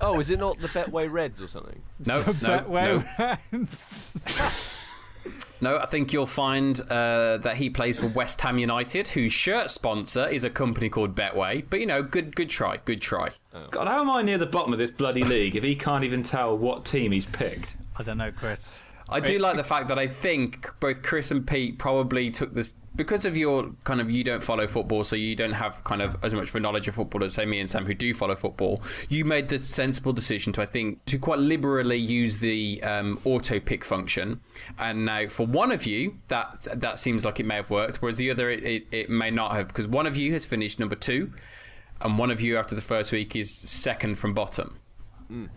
Oh, 0.00 0.20
is 0.20 0.30
it 0.30 0.38
not 0.38 0.58
the 0.60 0.68
Betway 0.68 1.10
Reds 1.10 1.42
or 1.42 1.48
something? 1.48 1.82
No, 2.06 2.16
no, 2.16 2.22
Betway 2.32 3.18
no, 3.18 3.36
Reds. 3.52 4.74
no. 5.60 5.78
I 5.78 5.86
think 5.86 6.12
you'll 6.12 6.26
find 6.26 6.80
uh, 6.82 7.38
that 7.38 7.56
he 7.56 7.70
plays 7.70 7.98
for 7.98 8.06
West 8.08 8.40
Ham 8.42 8.58
United, 8.58 9.08
whose 9.08 9.32
shirt 9.32 9.70
sponsor 9.70 10.28
is 10.28 10.44
a 10.44 10.50
company 10.50 10.88
called 10.88 11.14
Betway. 11.14 11.64
But 11.68 11.80
you 11.80 11.86
know, 11.86 12.02
good, 12.02 12.34
good 12.36 12.50
try, 12.50 12.78
good 12.84 13.00
try. 13.00 13.30
God, 13.70 13.88
how 13.88 14.00
am 14.00 14.10
I 14.10 14.22
near 14.22 14.38
the 14.38 14.46
bottom 14.46 14.72
of 14.72 14.78
this 14.78 14.90
bloody 14.90 15.24
league 15.24 15.56
if 15.56 15.64
he 15.64 15.74
can't 15.74 16.04
even 16.04 16.22
tell 16.22 16.56
what 16.56 16.84
team 16.84 17.12
he's 17.12 17.26
picked? 17.26 17.76
I 17.96 18.02
don't 18.02 18.18
know, 18.18 18.30
Chris. 18.30 18.80
I 19.10 19.20
do 19.20 19.38
like 19.38 19.56
the 19.56 19.64
fact 19.64 19.88
that 19.88 19.98
I 19.98 20.06
think 20.06 20.70
both 20.80 21.02
Chris 21.02 21.30
and 21.30 21.46
Pete 21.46 21.78
probably 21.78 22.30
took 22.30 22.54
this 22.54 22.74
because 22.98 23.24
of 23.24 23.36
your 23.36 23.70
kind 23.84 24.00
of 24.00 24.10
you 24.10 24.24
don't 24.24 24.42
follow 24.42 24.66
football, 24.66 25.04
so 25.04 25.16
you 25.16 25.34
don't 25.34 25.52
have 25.52 25.82
kind 25.84 26.02
of 26.02 26.16
as 26.22 26.34
much 26.34 26.48
of 26.48 26.54
a 26.56 26.60
knowledge 26.60 26.88
of 26.88 26.96
football 26.96 27.24
as 27.24 27.32
say 27.32 27.46
me 27.46 27.60
and 27.60 27.70
Sam 27.70 27.86
who 27.86 27.94
do 27.94 28.12
follow 28.12 28.34
football. 28.34 28.82
You 29.08 29.24
made 29.24 29.48
the 29.48 29.60
sensible 29.60 30.12
decision 30.12 30.52
to 30.54 30.62
I 30.62 30.66
think 30.66 31.02
to 31.06 31.18
quite 31.18 31.38
liberally 31.38 31.96
use 31.96 32.38
the 32.38 32.82
um, 32.82 33.20
auto 33.24 33.60
pick 33.60 33.84
function, 33.84 34.40
and 34.78 35.06
now 35.06 35.28
for 35.28 35.46
one 35.46 35.72
of 35.72 35.86
you 35.86 36.18
that 36.26 36.66
that 36.74 36.98
seems 36.98 37.24
like 37.24 37.40
it 37.40 37.46
may 37.46 37.54
have 37.54 37.70
worked, 37.70 38.02
whereas 38.02 38.18
the 38.18 38.30
other 38.30 38.50
it, 38.50 38.64
it, 38.64 38.86
it 38.90 39.08
may 39.08 39.30
not 39.30 39.52
have 39.52 39.68
because 39.68 39.86
one 39.86 40.06
of 40.06 40.16
you 40.16 40.32
has 40.34 40.44
finished 40.44 40.78
number 40.78 40.96
two, 40.96 41.32
and 42.00 42.18
one 42.18 42.30
of 42.30 42.40
you 42.42 42.58
after 42.58 42.74
the 42.74 42.82
first 42.82 43.12
week 43.12 43.34
is 43.36 43.50
second 43.50 44.16
from 44.16 44.34
bottom. 44.34 44.78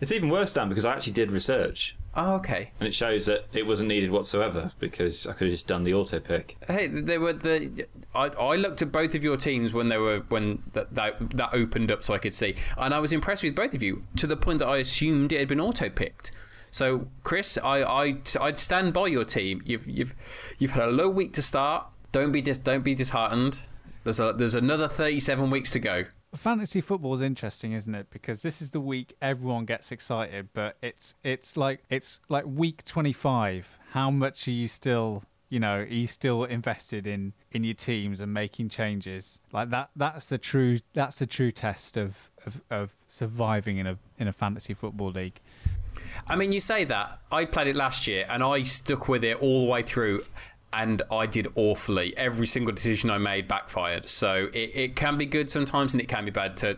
It's 0.00 0.12
even 0.12 0.28
worse, 0.28 0.52
Dan, 0.54 0.68
because 0.68 0.84
I 0.84 0.92
actually 0.92 1.14
did 1.14 1.32
research. 1.32 1.96
Oh, 2.14 2.34
okay. 2.34 2.72
And 2.78 2.86
it 2.86 2.92
shows 2.92 3.26
that 3.26 3.46
it 3.52 3.66
wasn't 3.66 3.88
needed 3.88 4.10
whatsoever 4.10 4.70
because 4.78 5.26
I 5.26 5.32
could 5.32 5.46
have 5.46 5.52
just 5.52 5.66
done 5.66 5.84
the 5.84 5.94
auto 5.94 6.20
pick. 6.20 6.58
Hey, 6.66 6.86
they 6.86 7.16
were 7.16 7.32
the. 7.32 7.86
I, 8.14 8.26
I 8.26 8.56
looked 8.56 8.82
at 8.82 8.92
both 8.92 9.14
of 9.14 9.24
your 9.24 9.38
teams 9.38 9.72
when 9.72 9.88
they 9.88 9.96
were 9.96 10.20
when 10.28 10.62
that, 10.74 10.94
that 10.94 11.36
that 11.36 11.54
opened 11.54 11.90
up 11.90 12.04
so 12.04 12.12
I 12.12 12.18
could 12.18 12.34
see, 12.34 12.54
and 12.76 12.92
I 12.92 12.98
was 12.98 13.12
impressed 13.12 13.42
with 13.42 13.54
both 13.54 13.72
of 13.72 13.82
you 13.82 14.04
to 14.16 14.26
the 14.26 14.36
point 14.36 14.58
that 14.58 14.68
I 14.68 14.76
assumed 14.78 15.32
it 15.32 15.38
had 15.38 15.48
been 15.48 15.60
auto 15.60 15.88
picked. 15.88 16.32
So, 16.70 17.06
Chris, 17.24 17.58
I 17.62 17.82
I 17.82 18.16
I'd 18.40 18.58
stand 18.58 18.92
by 18.92 19.06
your 19.06 19.24
team. 19.24 19.62
You've 19.64 19.88
you've 19.88 20.14
you've 20.58 20.72
had 20.72 20.88
a 20.88 20.90
low 20.90 21.08
week 21.08 21.32
to 21.34 21.42
start. 21.42 21.86
Don't 22.12 22.32
be 22.32 22.42
dis, 22.42 22.58
don't 22.58 22.84
be 22.84 22.94
disheartened. 22.94 23.60
There's 24.04 24.20
a 24.20 24.34
there's 24.36 24.54
another 24.54 24.88
37 24.88 25.48
weeks 25.48 25.70
to 25.72 25.80
go. 25.80 26.04
Fantasy 26.34 26.80
football 26.80 27.12
is 27.14 27.20
interesting, 27.20 27.72
isn't 27.72 27.94
it? 27.94 28.08
Because 28.10 28.42
this 28.42 28.62
is 28.62 28.70
the 28.70 28.80
week 28.80 29.14
everyone 29.20 29.66
gets 29.66 29.92
excited, 29.92 30.48
but 30.54 30.76
it's 30.82 31.14
it's 31.22 31.56
like 31.56 31.84
it's 31.90 32.20
like 32.28 32.44
week 32.46 32.84
twenty 32.84 33.12
five. 33.12 33.78
How 33.90 34.10
much 34.10 34.48
are 34.48 34.52
you 34.52 34.66
still 34.66 35.24
you 35.52 35.60
know, 35.60 35.80
are 35.80 35.84
you 35.84 36.06
still 36.06 36.44
invested 36.44 37.06
in 37.06 37.34
in 37.50 37.62
your 37.62 37.74
teams 37.74 38.22
and 38.22 38.32
making 38.32 38.70
changes? 38.70 39.42
Like 39.52 39.68
that 39.68 39.90
that's 39.94 40.30
the 40.30 40.38
true 40.38 40.78
that's 40.94 41.18
the 41.18 41.26
true 41.26 41.52
test 41.52 41.98
of 41.98 42.30
of, 42.46 42.62
of 42.70 42.94
surviving 43.06 43.76
in 43.76 43.86
a 43.86 43.98
in 44.16 44.28
a 44.28 44.32
fantasy 44.32 44.72
football 44.72 45.10
league. 45.10 45.38
I 46.26 46.36
mean, 46.36 46.52
you 46.52 46.60
say 46.60 46.84
that. 46.84 47.20
I 47.30 47.44
played 47.44 47.66
it 47.66 47.76
last 47.76 48.06
year 48.06 48.24
and 48.30 48.42
I 48.42 48.62
stuck 48.62 49.08
with 49.08 49.24
it 49.24 49.42
all 49.42 49.66
the 49.66 49.70
way 49.70 49.82
through 49.82 50.24
and 50.72 51.02
I 51.10 51.26
did 51.26 51.48
awfully. 51.54 52.16
Every 52.16 52.46
single 52.46 52.74
decision 52.74 53.10
I 53.10 53.18
made 53.18 53.48
backfired. 53.48 54.08
So 54.08 54.48
it, 54.52 54.70
it 54.74 54.96
can 54.96 55.18
be 55.18 55.26
good 55.26 55.50
sometimes 55.50 55.94
and 55.94 56.00
it 56.00 56.08
can 56.08 56.24
be 56.24 56.30
bad 56.30 56.56
to 56.58 56.76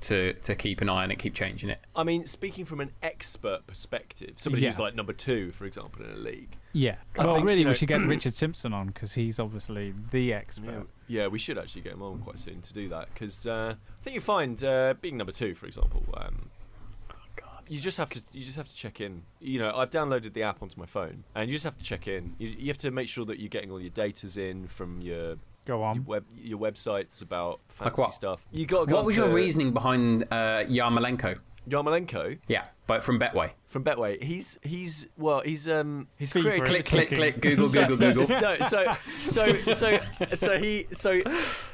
to 0.00 0.32
to 0.32 0.54
keep 0.54 0.80
an 0.80 0.88
eye 0.88 1.02
on 1.02 1.10
it, 1.10 1.18
keep 1.18 1.34
changing 1.34 1.70
it. 1.70 1.80
I 1.96 2.04
mean, 2.04 2.26
speaking 2.26 2.64
from 2.64 2.80
an 2.80 2.92
expert 3.02 3.66
perspective, 3.66 4.34
somebody 4.36 4.64
who's 4.66 4.78
like 4.78 4.94
number 4.94 5.12
two, 5.12 5.50
for 5.52 5.64
example, 5.64 6.04
in 6.04 6.10
a 6.10 6.16
league. 6.16 6.56
Yeah. 6.72 6.96
I 7.18 7.24
well, 7.24 7.34
think, 7.36 7.46
really, 7.46 7.58
you 7.60 7.64
know- 7.64 7.70
we 7.70 7.74
should 7.74 7.88
get 7.88 8.00
Richard 8.06 8.34
Simpson 8.34 8.72
on 8.72 8.88
because 8.88 9.14
he's 9.14 9.38
obviously 9.38 9.94
the 10.10 10.32
expert. 10.32 10.86
Yeah, 11.08 11.28
we 11.28 11.38
should 11.38 11.58
actually 11.58 11.82
get 11.82 11.94
him 11.94 12.02
on 12.02 12.18
quite 12.18 12.38
soon 12.38 12.60
to 12.62 12.72
do 12.72 12.88
that 12.90 13.08
because 13.12 13.46
uh, 13.46 13.74
I 13.78 14.04
think 14.04 14.14
you 14.14 14.20
find 14.20 14.62
uh, 14.62 14.94
being 15.00 15.16
number 15.16 15.32
two, 15.32 15.54
for 15.54 15.66
example, 15.66 16.04
um, 16.16 16.50
you 17.68 17.80
just 17.80 17.98
have 17.98 18.08
to 18.10 18.22
you 18.32 18.44
just 18.44 18.56
have 18.56 18.68
to 18.68 18.74
check 18.74 19.00
in. 19.00 19.22
You 19.40 19.58
know, 19.60 19.74
I've 19.74 19.90
downloaded 19.90 20.32
the 20.32 20.42
app 20.42 20.62
onto 20.62 20.78
my 20.78 20.86
phone, 20.86 21.24
and 21.34 21.48
you 21.48 21.54
just 21.54 21.64
have 21.64 21.76
to 21.78 21.84
check 21.84 22.08
in. 22.08 22.34
You, 22.38 22.48
you 22.48 22.66
have 22.68 22.78
to 22.78 22.90
make 22.90 23.08
sure 23.08 23.24
that 23.26 23.38
you're 23.38 23.48
getting 23.48 23.70
all 23.70 23.80
your 23.80 23.90
data's 23.90 24.36
in 24.36 24.66
from 24.68 25.00
your 25.00 25.36
Go 25.64 25.78
your, 25.78 25.84
on. 25.84 26.04
web, 26.06 26.24
your 26.36 26.58
websites 26.58 27.22
about 27.22 27.60
Like 27.80 28.12
stuff. 28.12 28.46
You 28.50 28.66
got 28.66 28.88
go 28.88 28.96
What 28.96 29.04
was 29.04 29.16
your 29.16 29.32
reasoning 29.32 29.72
behind 29.72 30.24
uh, 30.30 30.64
Yarmolenko? 30.64 31.38
Yarmolenko. 31.68 32.38
Yeah. 32.48 32.66
But 32.88 33.04
from 33.04 33.20
Betway. 33.20 33.50
from 33.66 33.84
Betway. 33.84 34.20
He's 34.20 34.58
he's 34.62 35.06
well, 35.16 35.42
he's 35.44 35.68
um 35.68 36.08
he's 36.16 36.32
FIFA 36.32 36.40
created. 36.42 36.64
Click, 36.66 36.84
click, 36.86 37.08
click. 37.10 37.40
Google, 37.40 37.66
So- 37.66 37.86
Google, 37.86 37.96
Google. 38.24 38.40
No, 38.40 38.56
so 38.66 38.96
so 39.24 39.62
so 39.74 40.00
so 40.34 40.58
he 40.58 40.86
so 40.92 41.20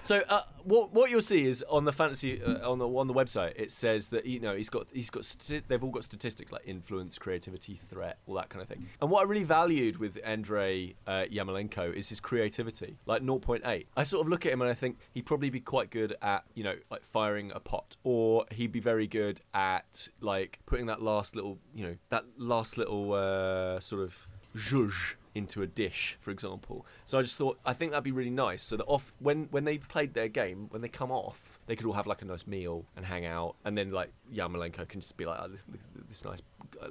so 0.02 0.22
uh, 0.28 0.42
what 0.64 0.92
what 0.92 1.10
you'll 1.10 1.20
see 1.22 1.46
is 1.46 1.64
on 1.70 1.84
the 1.84 1.92
fantasy 1.92 2.42
uh, 2.42 2.68
on 2.68 2.78
the 2.80 2.88
on 2.88 3.06
the 3.06 3.14
website 3.14 3.52
it 3.56 3.70
says 3.70 4.08
that 4.08 4.26
you 4.26 4.40
know 4.40 4.56
he's 4.56 4.68
got 4.70 4.86
he's 4.92 5.08
got 5.10 5.24
sti- 5.24 5.62
they've 5.68 5.82
all 5.84 5.90
got 5.90 6.02
statistics 6.04 6.50
like 6.50 6.62
influence, 6.66 7.16
creativity, 7.16 7.76
threat, 7.76 8.18
all 8.26 8.34
that 8.34 8.48
kind 8.48 8.60
of 8.60 8.68
thing. 8.68 8.84
And 9.00 9.08
what 9.10 9.20
I 9.20 9.22
really 9.28 9.44
valued 9.44 9.98
with 9.98 10.18
Andrei 10.24 10.94
uh, 11.06 11.24
Yarmolenko 11.32 11.94
is 11.94 12.08
his 12.08 12.18
creativity, 12.20 12.96
like 13.06 13.22
0.8. 13.22 13.86
I 13.96 14.02
sort 14.02 14.22
of 14.22 14.28
look 14.28 14.44
at 14.46 14.52
him 14.52 14.62
and 14.62 14.70
I 14.70 14.74
think 14.74 14.98
he'd 15.12 15.26
probably 15.26 15.50
be 15.50 15.60
quite 15.60 15.90
good 15.90 16.16
at 16.22 16.42
you 16.54 16.64
know 16.64 16.74
like 16.90 17.04
firing 17.04 17.52
a 17.54 17.60
pot, 17.60 17.96
or 18.02 18.46
he'd 18.50 18.72
be 18.72 18.80
very 18.80 19.06
good 19.06 19.40
at 19.54 20.08
like 20.20 20.58
putting 20.66 20.86
that 20.86 21.02
last 21.04 21.36
little 21.36 21.58
you 21.74 21.86
know 21.86 21.96
that 22.08 22.24
last 22.38 22.78
little 22.78 23.12
uh, 23.12 23.78
sort 23.80 24.02
of 24.02 24.26
zhuzh 24.56 25.16
into 25.34 25.62
a 25.62 25.66
dish, 25.66 26.16
for 26.20 26.30
example. 26.30 26.86
So 27.06 27.18
I 27.18 27.22
just 27.22 27.36
thought 27.36 27.58
I 27.66 27.72
think 27.72 27.90
that'd 27.90 28.04
be 28.04 28.12
really 28.12 28.30
nice. 28.30 28.62
So 28.62 28.76
that 28.76 28.84
off 28.84 29.12
when 29.18 29.48
when 29.50 29.64
they've 29.64 29.86
played 29.88 30.14
their 30.14 30.28
game, 30.28 30.66
when 30.70 30.80
they 30.80 30.88
come 30.88 31.10
off, 31.10 31.58
they 31.66 31.76
could 31.76 31.86
all 31.86 31.92
have 31.92 32.06
like 32.06 32.22
a 32.22 32.24
nice 32.24 32.46
meal 32.46 32.84
and 32.96 33.04
hang 33.04 33.26
out, 33.26 33.56
and 33.64 33.76
then 33.76 33.90
like 33.90 34.10
Yarmolenko 34.32 34.88
can 34.88 35.00
just 35.00 35.16
be 35.16 35.26
like, 35.26 35.38
oh, 35.42 35.48
this, 35.48 35.64
this 36.08 36.24
nice, 36.24 36.40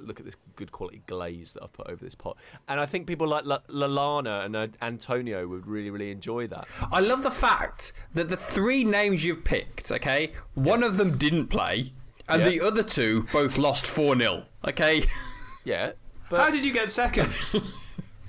look 0.00 0.20
at 0.20 0.26
this 0.26 0.36
good 0.56 0.72
quality 0.72 1.02
glaze 1.06 1.54
that 1.54 1.62
I've 1.62 1.72
put 1.72 1.88
over 1.88 2.04
this 2.04 2.14
pot. 2.14 2.36
And 2.68 2.78
I 2.78 2.86
think 2.86 3.06
people 3.06 3.26
like 3.26 3.46
La- 3.46 3.60
Lalana 3.70 4.44
and 4.44 4.54
uh, 4.54 4.66
Antonio 4.82 5.48
would 5.48 5.66
really 5.66 5.90
really 5.90 6.10
enjoy 6.10 6.46
that. 6.48 6.66
I 6.92 7.00
love 7.00 7.22
the 7.22 7.30
fact 7.30 7.94
that 8.12 8.28
the 8.28 8.36
three 8.36 8.84
names 8.84 9.24
you've 9.24 9.44
picked, 9.44 9.90
okay, 9.90 10.32
one 10.54 10.82
of 10.82 10.98
them 10.98 11.16
didn't 11.16 11.46
play, 11.46 11.94
and 12.28 12.42
Yeah. 12.42 12.48
the 12.48 12.60
other 12.60 12.82
two 12.82 13.26
both 13.32 13.58
lost 13.58 13.86
4 13.86 14.16
0. 14.18 14.44
Okay? 14.66 15.06
Yeah. 15.66 15.92
But... 16.28 16.40
How 16.40 16.50
did 16.50 16.62
you 16.62 16.74
get 16.74 16.90
second? 16.90 17.32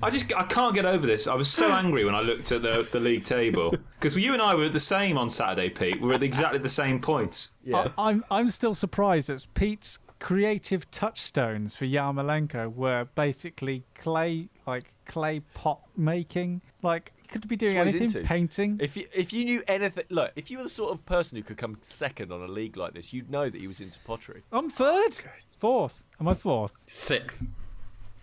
I 0.02 0.10
just 0.10 0.34
I 0.36 0.44
can't 0.44 0.74
get 0.74 0.86
over 0.86 1.06
this. 1.06 1.28
I 1.28 1.36
was 1.36 1.52
so 1.52 1.72
angry 1.72 2.06
when 2.06 2.16
I 2.16 2.22
looked 2.22 2.50
at 2.54 2.62
the 2.62 2.88
the 2.90 3.00
league 3.00 3.26
table 3.26 3.76
because 4.00 4.18
you 4.18 4.32
and 4.34 4.42
I 4.42 4.56
were 4.56 4.66
at 4.66 4.72
the 4.74 4.80
same 4.80 5.18
on 5.18 5.28
Saturday, 5.28 5.70
Pete. 5.70 6.00
We 6.00 6.08
were 6.08 6.14
at 6.14 6.24
exactly 6.24 6.60
the 6.60 6.70
same 6.70 7.02
points. 7.02 7.52
yeah. 7.64 7.90
I, 7.98 8.12
am 8.12 8.24
I'm 8.32 8.50
still 8.50 8.74
surprised 8.74 9.28
that 9.28 9.46
Pete's 9.54 10.00
creative 10.20 10.90
touchstones 10.92 11.76
for 11.76 11.86
Yarmolenko 11.86 12.74
were 12.74 13.08
basically 13.16 13.84
clay, 13.96 14.50
like 14.66 14.94
clay 15.06 15.42
pot 15.54 15.82
making. 15.96 16.62
Like, 16.82 17.14
could 17.30 17.48
be 17.48 17.56
doing 17.56 17.76
That's 17.76 17.94
what 17.94 18.02
he's 18.02 18.16
anything, 18.16 18.24
painting. 18.28 18.78
If 18.82 18.96
you 18.98 19.08
if 19.14 19.34
you 19.34 19.46
knew 19.46 19.64
anything, 19.68 20.04
look, 20.10 20.32
if 20.36 20.52
you 20.52 20.58
were 20.58 20.64
the 20.64 20.70
sort 20.70 20.92
of 20.94 21.06
person 21.06 21.38
who 21.38 21.44
could 21.44 21.58
come 21.58 21.78
second 21.82 22.32
on 22.32 22.42
a 22.42 22.48
league 22.48 22.78
like 22.78 22.94
this, 22.94 23.14
you'd 23.14 23.30
know 23.30 23.50
that 23.50 23.60
he 23.60 23.68
was 23.68 23.82
into 23.82 24.00
pottery. 24.00 24.44
I'm 24.52 24.70
third, 24.70 25.18
oh, 25.26 25.30
fourth. 25.58 26.04
Am 26.20 26.28
I 26.28 26.34
fourth? 26.34 26.74
Sixth. 26.88 27.46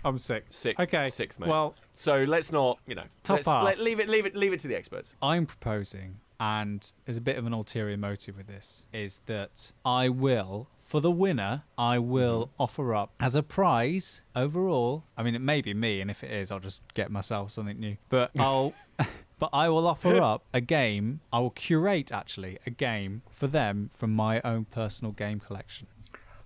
I'm 0.05 0.18
sixth. 0.18 0.53
Sixth, 0.53 0.81
Okay. 0.81 1.07
sixth, 1.09 1.38
mate. 1.38 1.49
Well, 1.49 1.75
So 1.95 2.25
let's 2.25 2.51
not, 2.51 2.79
you 2.87 2.95
know, 2.97 3.05
Top 3.23 3.37
let's, 3.37 3.47
let, 3.47 3.79
leave 3.79 4.01
it, 4.01 4.09
leave 4.09 4.27
it, 4.27 4.35
leave 4.35 4.53
it 4.53 4.59
to 4.61 4.68
the 4.68 4.75
experts. 4.75 5.14
I'm 5.23 5.47
proposing, 5.47 6.18
and 6.40 6.90
there's 7.05 7.16
a 7.18 7.21
bit 7.21 7.37
of 7.37 7.47
an 7.47 7.53
ulterior 7.53 7.97
motive 7.97 8.37
with 8.37 8.49
this, 8.49 8.87
is 8.92 9.21
that 9.27 9.71
I 9.85 10.09
will, 10.09 10.68
for 10.92 11.00
the 11.00 11.11
winner, 11.11 11.62
I 11.78 11.98
will 11.98 12.48
mm-hmm. 12.48 12.62
offer 12.62 12.94
up 12.94 13.14
as 13.18 13.35
a 13.35 13.42
prize 13.42 14.20
overall. 14.37 15.05
I 15.16 15.22
mean, 15.22 15.35
it 15.35 15.40
may 15.40 15.62
be 15.62 15.72
me, 15.72 16.02
and 16.02 16.11
if 16.11 16.22
it 16.22 16.31
is, 16.31 16.52
I'll 16.52 16.61
just 16.61 16.83
get 16.92 17.11
myself 17.11 17.50
something 17.50 17.81
new. 17.81 17.96
But 18.11 18.31
I'll. 18.38 18.74
But 19.38 19.48
I 19.55 19.70
will 19.70 19.87
offer 19.87 20.20
up 20.20 20.44
a 20.52 20.61
game. 20.61 21.20
I 21.33 21.38
will 21.38 21.50
curate 21.50 22.12
actually 22.12 22.59
a 22.66 22.70
game 22.70 23.22
for 23.31 23.46
them 23.46 23.88
from 23.90 24.12
my 24.12 24.42
own 24.42 24.66
personal 24.66 25.12
game 25.12 25.40
collection, 25.40 25.87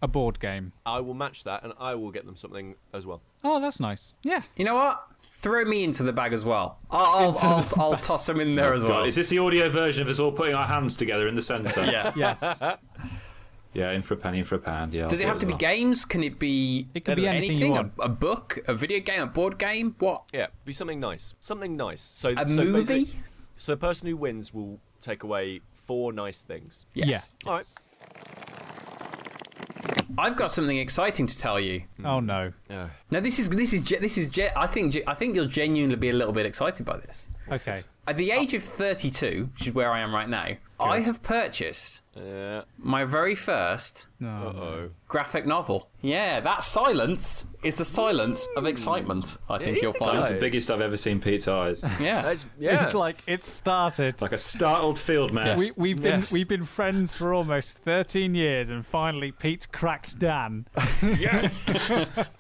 a 0.01 0.07
board 0.07 0.39
game. 0.39 0.73
I 0.87 1.01
will 1.01 1.15
match 1.15 1.43
that, 1.43 1.65
and 1.65 1.73
I 1.81 1.97
will 1.97 2.13
get 2.13 2.25
them 2.25 2.37
something 2.37 2.77
as 2.95 3.05
well. 3.05 3.23
Oh, 3.43 3.61
that's 3.61 3.81
nice. 3.81 4.15
Yeah. 4.23 4.43
You 4.55 4.65
know 4.65 4.77
what? 4.77 5.09
Throw 5.25 5.65
me 5.65 5.83
into 5.83 6.05
the 6.05 6.13
bag 6.13 6.33
as 6.33 6.45
well. 6.45 6.79
I'll, 6.89 7.35
I'll, 7.35 7.39
I'll, 7.43 7.69
I'll 7.79 7.97
toss 7.97 8.29
him 8.29 8.41
in 8.41 8.55
there 8.55 8.73
oh, 8.73 8.77
as 8.77 8.83
well. 8.85 9.01
God, 9.01 9.09
is 9.09 9.17
this 9.17 9.29
the 9.29 9.41
audio 9.41 9.69
version 9.69 10.03
of 10.03 10.09
us 10.09 10.21
all 10.21 10.31
putting 10.31 10.55
our 10.55 10.67
hands 10.67 10.95
together 10.95 11.27
in 11.27 11.35
the 11.35 11.43
centre? 11.43 11.85
Yeah. 11.91 12.13
Yes. 12.15 12.63
Yeah, 13.77 13.93
in 13.93 14.01
for 14.01 14.15
a 14.15 14.17
penny, 14.17 14.39
in 14.39 14.45
for 14.45 14.55
a 14.55 14.59
pound. 14.59 14.95
Yeah. 14.95 15.03
I'll 15.03 15.09
Does 15.11 15.21
it 15.21 15.27
have 15.27 15.39
to 15.41 15.47
be 15.47 15.53
well. 15.53 15.59
games? 15.59 16.05
Can 16.07 16.25
it 16.25 16.39
be 16.39 16.89
It 16.95 17.05
can 17.05 17.17
be 17.17 17.29
anything 17.29 17.59
you 17.59 17.71
want. 17.73 17.93
A, 17.99 18.03
a 18.05 18.09
book, 18.09 18.59
a 18.67 18.75
video 18.75 19.01
game, 19.01 19.21
a 19.21 19.27
board 19.27 19.59
game? 19.59 19.95
What? 19.99 20.23
Yeah, 20.33 20.47
be 20.65 20.73
something 20.73 20.99
nice, 20.99 21.35
something 21.41 21.77
nice. 21.77 22.01
So 22.03 22.31
A 22.37 22.49
so 22.49 22.65
movie? 22.65 23.09
So 23.57 23.73
the 23.73 23.77
person 23.79 24.09
who 24.09 24.17
wins 24.17 24.55
will 24.55 24.81
take 25.01 25.23
away 25.25 25.61
four 25.75 26.13
nice 26.13 26.41
things. 26.43 26.87
Yes. 26.95 27.37
All 27.47 27.55
right. 27.55 27.67
I've 30.19 30.37
got 30.37 30.51
something 30.51 30.79
exciting 30.79 31.27
to 31.27 31.39
tell 31.39 31.61
you. 31.61 31.83
Oh 32.05 32.21
no. 32.21 32.53
Yeah. 32.71 32.89
Now 33.11 33.21
this 33.21 33.39
is 33.39 33.51
this 33.51 33.73
is 33.75 33.81
ge- 33.83 34.01
this 34.01 34.17
is 34.17 34.29
ge- 34.31 34.53
I 34.57 34.67
think 34.67 34.95
ge- 34.95 35.03
I 35.07 35.15
think 35.15 35.35
you'll 35.37 35.49
genuinely 35.49 35.97
be 35.97 36.09
a 36.09 36.15
little 36.15 36.33
bit 36.33 36.47
excited 36.47 36.87
by 36.87 36.97
this. 36.97 37.29
Okay. 37.53 37.83
At 38.07 38.17
the 38.17 38.31
age 38.31 38.55
of 38.55 38.63
32, 38.63 39.51
which 39.59 39.69
is 39.69 39.75
where 39.75 39.91
I 39.91 40.01
am 40.01 40.15
right 40.15 40.29
now, 40.29 40.49
I 40.79 41.01
have 41.01 41.23
purchased 41.23 42.01
Yeah. 42.15 42.63
my 42.79 43.05
very 43.05 43.35
first 43.35 44.07
Uh 44.23 44.27
oh. 44.27 44.91
graphic 45.09 45.47
novel. 45.47 45.89
Yeah, 46.03 46.41
that 46.41 46.65
silence 46.65 47.47
is 47.63 47.77
the 47.77 47.85
silence 47.85 48.47
of 48.57 48.67
excitement. 48.67 49.39
I 49.49 49.59
think 49.59 49.81
you'll 49.83 49.93
That 49.93 49.99
find. 49.99 50.19
was 50.19 50.29
the 50.29 50.37
biggest 50.37 50.71
I've 50.71 50.81
ever 50.81 50.97
seen 50.97 51.21
Pete's 51.21 51.49
eyes. 51.49 51.83
Yeah. 52.01 52.23
That's, 52.23 52.47
yeah. 52.59 52.81
It's 52.83 52.95
like 52.95 53.17
it 53.27 53.43
started. 53.45 54.21
like 54.23 54.33
a 54.33 54.39
startled 54.39 54.99
field 54.99 55.33
mouse. 55.33 55.59
We, 55.59 55.71
we've 55.77 56.03
been 56.03 56.21
Yes. 56.21 56.33
we've 56.33 56.49
been 56.49 56.65
friends 56.65 57.15
for 57.15 57.35
almost 57.35 57.79
13 57.79 58.35
years, 58.35 58.71
and 58.71 58.85
finally 58.87 59.33
Pete's 59.33 59.67
cracked 59.67 60.19
Dan. 60.19 60.67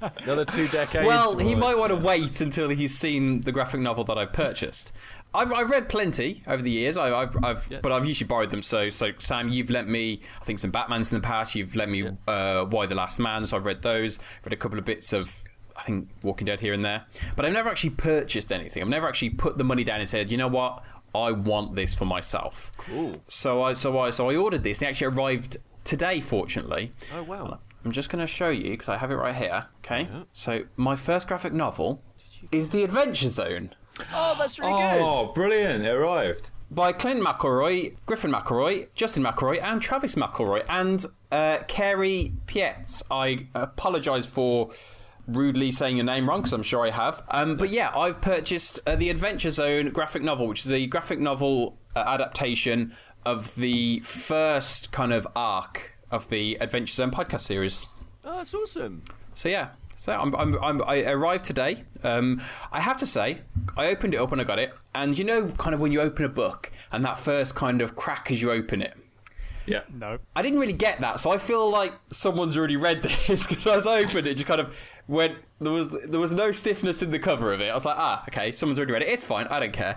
Another 0.00 0.44
two 0.44 0.68
decades. 0.68 1.06
Well, 1.06 1.36
he 1.38 1.54
might 1.54 1.76
want 1.76 1.90
to 1.90 1.96
wait 1.96 2.40
until 2.40 2.68
he's 2.68 2.96
seen 2.96 3.40
the 3.42 3.52
graphic 3.52 3.80
novel 3.80 4.04
that 4.04 4.18
I've 4.18 4.32
purchased. 4.32 4.92
I've, 5.36 5.52
I've 5.52 5.70
read 5.70 5.88
plenty 5.88 6.42
over 6.46 6.62
the 6.62 6.70
years, 6.70 6.96
I, 6.96 7.14
I've, 7.14 7.36
I've 7.44 7.68
Yeah. 7.70 7.78
but 7.82 7.92
I've 7.92 8.06
usually 8.06 8.26
borrowed 8.26 8.50
them. 8.50 8.62
So, 8.62 8.90
so 8.90 9.10
Sam, 9.18 9.48
you've 9.48 9.70
lent 9.70 9.88
me, 9.88 10.20
I 10.40 10.44
think, 10.44 10.58
some 10.58 10.72
Batmans 10.72 11.12
in 11.12 11.18
the 11.20 11.26
past. 11.26 11.54
You've 11.54 11.76
lent 11.76 11.90
me 11.90 12.08
uh, 12.26 12.66
Y: 12.70 12.86
The 12.86 12.94
Last 12.94 13.18
Man, 13.20 13.44
so 13.46 13.56
I've 13.56 13.64
read 13.66 13.82
those. 13.82 14.18
Read 14.44 14.52
a 14.52 14.56
couple 14.56 14.78
of 14.78 14.84
bits 14.84 15.12
of, 15.12 15.32
I 15.76 15.82
think, 15.82 16.08
Walking 16.22 16.46
Dead 16.46 16.60
here 16.60 16.72
and 16.72 16.84
there. 16.84 17.04
But 17.36 17.44
I've 17.44 17.52
never 17.52 17.68
actually 17.68 17.90
purchased 17.90 18.50
anything. 18.52 18.82
I've 18.82 18.88
never 18.88 19.06
actually 19.06 19.30
put 19.30 19.58
the 19.58 19.64
money 19.64 19.84
down 19.84 20.00
and 20.00 20.08
said, 20.08 20.30
you 20.32 20.38
know 20.38 20.48
what, 20.48 20.82
I 21.14 21.32
want 21.32 21.74
this 21.76 21.94
for 21.94 22.04
myself. 22.04 22.72
Cool. 22.78 23.22
So 23.28 23.62
I, 23.62 23.72
so 23.74 23.98
I, 23.98 24.10
so 24.10 24.28
I 24.30 24.36
ordered 24.36 24.64
this. 24.64 24.82
It 24.82 24.86
actually 24.86 25.08
arrived 25.14 25.58
today, 25.84 26.20
fortunately. 26.20 26.92
Oh 27.14 27.22
wow. 27.22 27.58
I'm 27.84 27.92
just 27.92 28.10
going 28.10 28.20
to 28.20 28.26
show 28.26 28.48
you 28.48 28.70
because 28.70 28.88
I 28.88 28.96
have 28.96 29.10
it 29.12 29.14
right 29.16 29.34
here. 29.34 29.66
Okay. 29.84 30.08
So 30.32 30.64
my 30.76 30.96
first 30.96 31.28
graphic 31.28 31.52
novel 31.52 32.02
is 32.50 32.70
The 32.70 32.82
Adventure 32.82 33.28
Zone 33.28 33.74
Oh, 34.12 34.34
that's 34.38 34.58
really 34.58 34.72
good. 34.72 35.00
oh, 35.02 35.32
brilliant! 35.34 35.84
It 35.84 35.90
arrived. 35.90 36.50
by 36.70 36.92
Clint 36.92 37.22
McElroy, 37.22 37.96
Griffin 38.06 38.32
McElroy, 38.32 38.88
Justin 38.94 39.22
McElroy, 39.22 39.62
and 39.62 39.80
Travis 39.80 40.14
McElroy, 40.16 40.64
and 40.68 41.06
uh, 41.32 41.58
Carey 41.68 42.32
Pietz. 42.46 43.02
I 43.10 43.46
apologise 43.54 44.26
for 44.26 44.70
rudely 45.28 45.72
saying 45.72 45.96
your 45.96 46.04
name 46.06 46.28
wrong 46.28 46.40
because 46.40 46.52
I'm 46.52 46.62
sure 46.62 46.86
I 46.86 46.90
have. 46.90 47.22
Um, 47.30 47.56
but 47.56 47.70
yeah, 47.70 47.90
I've 47.96 48.20
purchased 48.20 48.78
uh, 48.86 48.96
the 48.96 49.10
Adventure 49.10 49.50
Zone 49.50 49.90
graphic 49.90 50.22
novel, 50.22 50.46
which 50.46 50.64
is 50.64 50.72
a 50.72 50.86
graphic 50.86 51.18
novel 51.18 51.78
uh, 51.96 52.00
adaptation 52.00 52.94
of 53.24 53.54
the 53.56 54.00
first 54.00 54.92
kind 54.92 55.12
of 55.12 55.26
arc 55.34 55.96
of 56.12 56.28
the 56.28 56.56
Adventure 56.60 56.94
Zone 56.94 57.10
podcast 57.10 57.40
series. 57.40 57.86
Oh, 58.24 58.36
that's 58.36 58.54
awesome. 58.54 59.02
So 59.34 59.48
yeah, 59.48 59.70
so 59.96 60.12
I'm, 60.12 60.34
I'm, 60.36 60.62
I'm, 60.62 60.82
I 60.86 61.02
arrived 61.04 61.44
today. 61.44 61.84
Um, 62.04 62.40
I 62.70 62.80
have 62.80 62.98
to 62.98 63.06
say, 63.06 63.38
I 63.76 63.88
opened 63.88 64.14
it 64.14 64.20
up 64.20 64.30
when 64.30 64.40
I 64.40 64.44
got 64.44 64.58
it, 64.58 64.72
and 64.94 65.18
you 65.18 65.24
know, 65.24 65.48
kind 65.52 65.74
of 65.74 65.80
when 65.80 65.90
you 65.90 66.00
open 66.00 66.24
a 66.24 66.28
book 66.28 66.70
and 66.92 67.04
that 67.04 67.18
first 67.18 67.54
kind 67.54 67.80
of 67.80 67.96
crack 67.96 68.30
as 68.30 68.40
you 68.40 68.50
open 68.50 68.82
it. 68.82 68.96
Yeah. 69.66 69.80
No. 69.92 70.18
I 70.36 70.42
didn't 70.42 70.60
really 70.60 70.72
get 70.72 71.00
that, 71.00 71.18
so 71.18 71.30
I 71.30 71.38
feel 71.38 71.68
like 71.68 71.92
someone's 72.10 72.56
already 72.56 72.76
read 72.76 73.02
this 73.02 73.46
because 73.48 73.66
as 73.66 73.86
I 73.86 73.98
opened 74.00 74.26
it, 74.26 74.26
it 74.26 74.34
just 74.34 74.46
kind 74.46 74.60
of 74.60 74.74
went. 75.08 75.38
There 75.60 75.72
was 75.72 75.88
there 75.88 76.20
was 76.20 76.32
no 76.32 76.52
stiffness 76.52 77.02
in 77.02 77.10
the 77.10 77.18
cover 77.18 77.52
of 77.52 77.60
it. 77.60 77.70
I 77.70 77.74
was 77.74 77.84
like, 77.84 77.96
ah, 77.98 78.24
okay, 78.28 78.52
someone's 78.52 78.78
already 78.78 78.92
read 78.92 79.02
it. 79.02 79.08
It's 79.08 79.24
fine. 79.24 79.46
I 79.48 79.58
don't 79.58 79.72
care. 79.72 79.94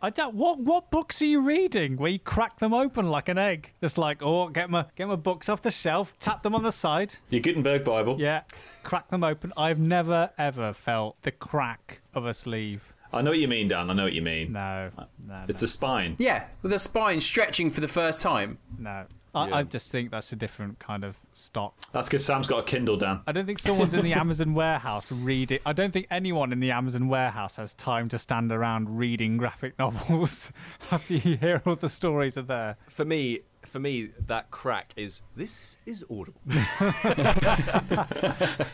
I 0.00 0.10
don't. 0.10 0.34
What 0.34 0.60
what 0.60 0.90
books 0.90 1.20
are 1.22 1.26
you 1.26 1.40
reading? 1.40 1.96
Where 1.96 2.10
you 2.10 2.18
crack 2.18 2.58
them 2.58 2.72
open 2.72 3.10
like 3.10 3.28
an 3.28 3.38
egg? 3.38 3.72
Just 3.80 3.98
like, 3.98 4.22
oh, 4.22 4.48
get 4.48 4.70
my 4.70 4.86
get 4.96 5.08
my 5.08 5.16
books 5.16 5.48
off 5.48 5.62
the 5.62 5.70
shelf, 5.72 6.14
tap 6.20 6.42
them 6.42 6.54
on 6.54 6.62
the 6.62 6.70
side. 6.72 7.16
Your 7.30 7.40
Gutenberg 7.40 7.84
Bible. 7.84 8.16
Yeah, 8.20 8.42
crack 8.84 9.08
them 9.08 9.24
open. 9.24 9.52
I've 9.56 9.80
never 9.80 10.30
ever 10.38 10.72
felt 10.72 11.20
the 11.22 11.32
crack 11.32 12.00
of 12.14 12.26
a 12.26 12.34
sleeve. 12.34 12.94
I 13.12 13.22
know 13.22 13.30
what 13.30 13.38
you 13.38 13.48
mean, 13.48 13.68
Dan. 13.68 13.88
I 13.90 13.94
know 13.94 14.04
what 14.04 14.12
you 14.12 14.20
mean. 14.22 14.52
No, 14.52 14.90
no, 14.96 15.06
no. 15.26 15.44
It's 15.48 15.62
a 15.62 15.68
spine. 15.68 16.14
Yeah, 16.18 16.46
with 16.62 16.72
a 16.74 16.78
spine 16.78 17.20
stretching 17.20 17.70
for 17.70 17.80
the 17.80 17.88
first 17.88 18.20
time. 18.22 18.58
no. 18.78 19.06
I, 19.34 19.48
Yeah. 19.48 19.56
I 19.56 19.62
just 19.62 19.92
think 19.92 20.10
that's 20.10 20.32
a 20.32 20.36
different 20.36 20.78
kind 20.78 21.04
of 21.04 21.16
stock. 21.32 21.74
That's 21.92 22.08
because 22.08 22.24
Sam's 22.24 22.46
got 22.46 22.60
a 22.60 22.62
Kindle, 22.62 22.96
Dan. 22.96 23.20
I 23.26 23.32
don't 23.32 23.46
think 23.46 23.58
someone's 23.58 23.94
in 23.94 24.02
the 24.04 24.12
Amazon 24.24 24.54
warehouse 24.54 25.12
reading. 25.12 25.58
I 25.66 25.72
don't 25.72 25.92
think 25.92 26.06
anyone 26.10 26.52
in 26.52 26.60
the 26.60 26.70
Amazon 26.70 27.08
warehouse 27.08 27.56
has 27.56 27.74
time 27.74 28.08
to 28.08 28.18
stand 28.18 28.50
around 28.52 28.98
reading 28.98 29.36
graphic 29.36 29.78
novels 29.78 30.52
after 30.90 31.14
you 31.14 31.36
hear 31.36 31.62
all 31.66 31.76
the 31.76 31.88
stories 31.88 32.36
are 32.38 32.42
there. 32.42 32.76
For 32.88 33.04
me, 33.04 33.40
for 33.64 33.78
me, 33.78 34.10
that 34.26 34.50
crack 34.50 34.88
is 34.96 35.20
this 35.36 35.76
is 35.86 36.04
audible. 36.10 36.40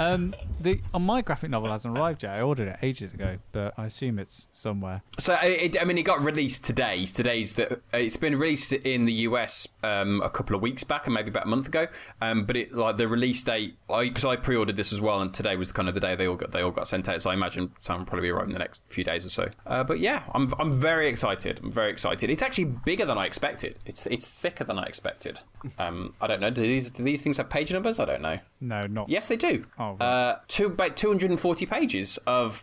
Um, 0.00 0.32
the 0.60 0.80
on 0.94 1.02
my 1.02 1.22
graphic 1.22 1.50
novel 1.50 1.70
hasn't 1.72 1.98
arrived 1.98 2.22
yet. 2.22 2.32
I 2.32 2.40
ordered 2.40 2.68
it 2.68 2.76
ages 2.82 3.12
ago, 3.12 3.38
but 3.50 3.74
I 3.76 3.86
assume 3.86 4.20
it's 4.20 4.46
somewhere. 4.52 5.02
So 5.18 5.32
it, 5.42 5.74
it- 5.74 5.80
I 5.80 5.84
mean, 5.84 5.98
it 5.98 6.04
got 6.04 6.24
released 6.24 6.64
today. 6.64 7.04
Today's 7.06 7.54
the. 7.54 7.80
It's 7.92 8.16
been 8.16 8.36
released 8.38 8.72
in 8.72 9.06
the 9.06 9.12
US 9.12 9.66
um, 9.82 10.20
a 10.22 10.30
couple 10.30 10.54
of 10.54 10.62
weeks 10.62 10.84
back, 10.84 11.06
and 11.06 11.14
maybe 11.14 11.30
about 11.30 11.46
a 11.46 11.48
month 11.48 11.66
ago. 11.66 11.88
Um, 12.20 12.44
but 12.44 12.56
it 12.56 12.72
like 12.72 12.96
the 12.96 13.08
release 13.08 13.42
date, 13.42 13.76
because 13.88 14.24
I, 14.24 14.36
pre-ordered 14.36 14.76
this 14.76 14.92
as 14.92 15.00
well, 15.00 15.20
and 15.20 15.34
today 15.34 15.56
was 15.56 15.72
kind 15.72 15.88
of 15.88 15.94
the 15.94 16.00
day 16.00 16.14
they 16.14 16.28
all 16.28 16.36
got 16.36 16.52
they 16.52 16.62
all 16.62 16.70
got 16.70 16.86
sent 16.86 17.08
out. 17.08 17.20
So 17.20 17.30
I 17.30 17.34
imagine 17.34 17.72
some 17.80 17.98
will 17.98 18.06
probably 18.06 18.28
be 18.28 18.30
arriving 18.30 18.50
in 18.50 18.54
the 18.54 18.60
next 18.60 18.84
few 18.88 19.02
days 19.02 19.26
or 19.26 19.30
so. 19.30 19.48
Uh, 19.66 19.82
but 19.82 19.98
yeah, 19.98 20.22
I'm 20.32 20.54
I'm 20.60 20.76
very 20.76 21.08
excited. 21.08 21.58
I'm 21.60 21.72
very 21.72 21.90
excited. 21.90 22.30
It's 22.30 22.42
actually 22.42 22.66
bigger 22.66 23.04
than 23.04 23.18
I 23.18 23.26
expected. 23.26 23.78
It's 23.84 24.06
it's 24.06 24.17
thicker 24.26 24.64
than 24.64 24.78
I 24.78 24.84
expected. 24.84 25.40
Um, 25.78 26.14
I 26.20 26.28
don't 26.28 26.40
know. 26.40 26.50
Do 26.50 26.60
these 26.62 26.90
do 26.92 27.02
these 27.02 27.20
things 27.20 27.36
have 27.36 27.50
page 27.50 27.72
numbers? 27.72 27.98
I 27.98 28.04
don't 28.04 28.22
know. 28.22 28.38
No, 28.60 28.86
not. 28.86 29.08
Yes, 29.08 29.26
they 29.26 29.36
do. 29.36 29.64
Oh, 29.78 29.94
right. 29.94 30.00
uh, 30.00 30.36
two, 30.46 30.66
about 30.66 30.96
240 30.96 31.66
pages 31.66 32.16
of 32.28 32.62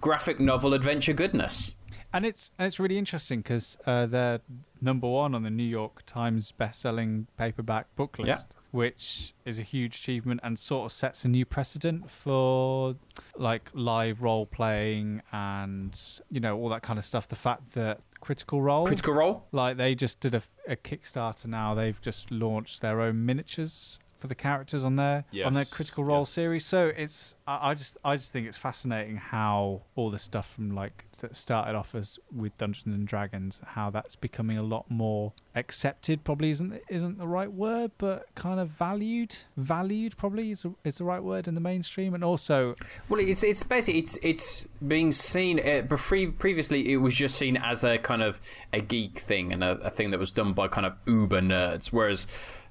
graphic 0.00 0.40
novel 0.40 0.74
adventure 0.74 1.12
goodness. 1.12 1.76
And 2.12 2.26
it's 2.26 2.50
and 2.58 2.66
it's 2.66 2.80
really 2.80 2.98
interesting 2.98 3.38
because 3.40 3.78
uh, 3.86 4.06
they're 4.06 4.40
number 4.80 5.08
one 5.08 5.34
on 5.36 5.44
the 5.44 5.50
New 5.50 5.62
York 5.62 6.02
Times 6.04 6.50
best-selling 6.52 7.28
paperback 7.38 7.94
book 7.94 8.16
Yeah. 8.18 8.24
list, 8.26 8.54
which 8.72 9.34
is 9.44 9.58
a 9.60 9.62
huge 9.62 9.94
achievement 9.96 10.40
and 10.42 10.58
sort 10.58 10.86
of 10.86 10.92
sets 10.92 11.24
a 11.24 11.28
new 11.28 11.44
precedent 11.46 12.10
for 12.10 12.96
like 13.36 13.70
live 13.72 14.20
role 14.20 14.46
playing 14.46 15.22
and 15.32 15.98
you 16.28 16.40
know 16.40 16.58
all 16.58 16.68
that 16.70 16.82
kind 16.82 16.98
of 16.98 17.04
stuff. 17.04 17.28
The 17.28 17.36
fact 17.36 17.72
that 17.74 18.00
Critical 18.22 18.62
Role, 18.62 18.86
Critical 18.86 19.14
Role. 19.14 19.46
like 19.50 19.76
they 19.76 19.96
just 19.96 20.20
did 20.20 20.32
a, 20.34 20.42
a 20.68 20.76
Kickstarter 20.76 21.46
now. 21.46 21.74
They've 21.74 22.00
just 22.00 22.30
launched 22.30 22.80
their 22.80 23.00
own 23.00 23.26
miniatures 23.26 23.98
for 24.22 24.28
the 24.28 24.34
characters 24.36 24.84
on 24.84 24.94
their 24.94 25.24
on 25.48 25.52
their 25.52 25.64
Critical 25.64 26.04
Role 26.04 26.24
series. 26.24 26.64
So 26.64 26.92
it's 26.96 27.34
I, 27.44 27.70
I 27.70 27.74
just 27.74 27.98
I 28.04 28.14
just 28.14 28.30
think 28.30 28.46
it's 28.46 28.56
fascinating 28.56 29.16
how 29.16 29.82
all 29.96 30.10
the 30.10 30.20
stuff 30.20 30.54
from 30.54 30.70
like 30.76 31.06
that 31.20 31.34
started 31.34 31.74
off 31.74 31.96
as 31.96 32.20
with 32.32 32.56
Dungeons 32.56 32.94
and 32.94 33.06
Dragons, 33.06 33.60
how 33.64 33.90
that's 33.90 34.14
becoming 34.14 34.58
a 34.58 34.62
lot 34.62 34.88
more 34.88 35.32
accepted. 35.56 36.22
Probably 36.22 36.50
isn't 36.50 36.80
isn't 36.88 37.18
the 37.18 37.26
right 37.26 37.52
word, 37.52 37.90
but 37.98 38.32
kind 38.36 38.60
of 38.60 38.68
valued. 38.68 39.34
Valued 39.56 40.16
probably 40.16 40.52
is 40.52 40.64
a, 40.64 40.72
is 40.84 40.98
the 40.98 41.04
right 41.04 41.22
word 41.22 41.48
in 41.48 41.56
the 41.56 41.60
mainstream, 41.60 42.14
and 42.14 42.22
also 42.22 42.76
Well, 43.08 43.18
it's 43.20 43.42
it's 43.42 43.64
basically 43.64 43.98
it's 43.98 44.16
it's 44.22 44.68
being 44.86 45.10
seen. 45.10 45.58
Uh, 45.58 45.82
befre- 45.82 46.38
previously, 46.38 46.92
it 46.92 46.98
was 46.98 47.12
just 47.12 47.34
seen 47.34 47.56
as 47.56 47.82
a 47.82 47.98
kind 47.98 48.22
of 48.22 48.40
a 48.72 48.80
geek 48.80 49.18
thing 49.18 49.52
and 49.52 49.64
a, 49.64 49.72
a 49.78 49.90
thing 49.90 50.12
that 50.12 50.20
was 50.20 50.32
done 50.32 50.52
by 50.52 50.68
kind 50.68 50.86
of 50.86 50.94
uber 51.06 51.40
nerds. 51.40 51.88
Whereas 51.88 52.28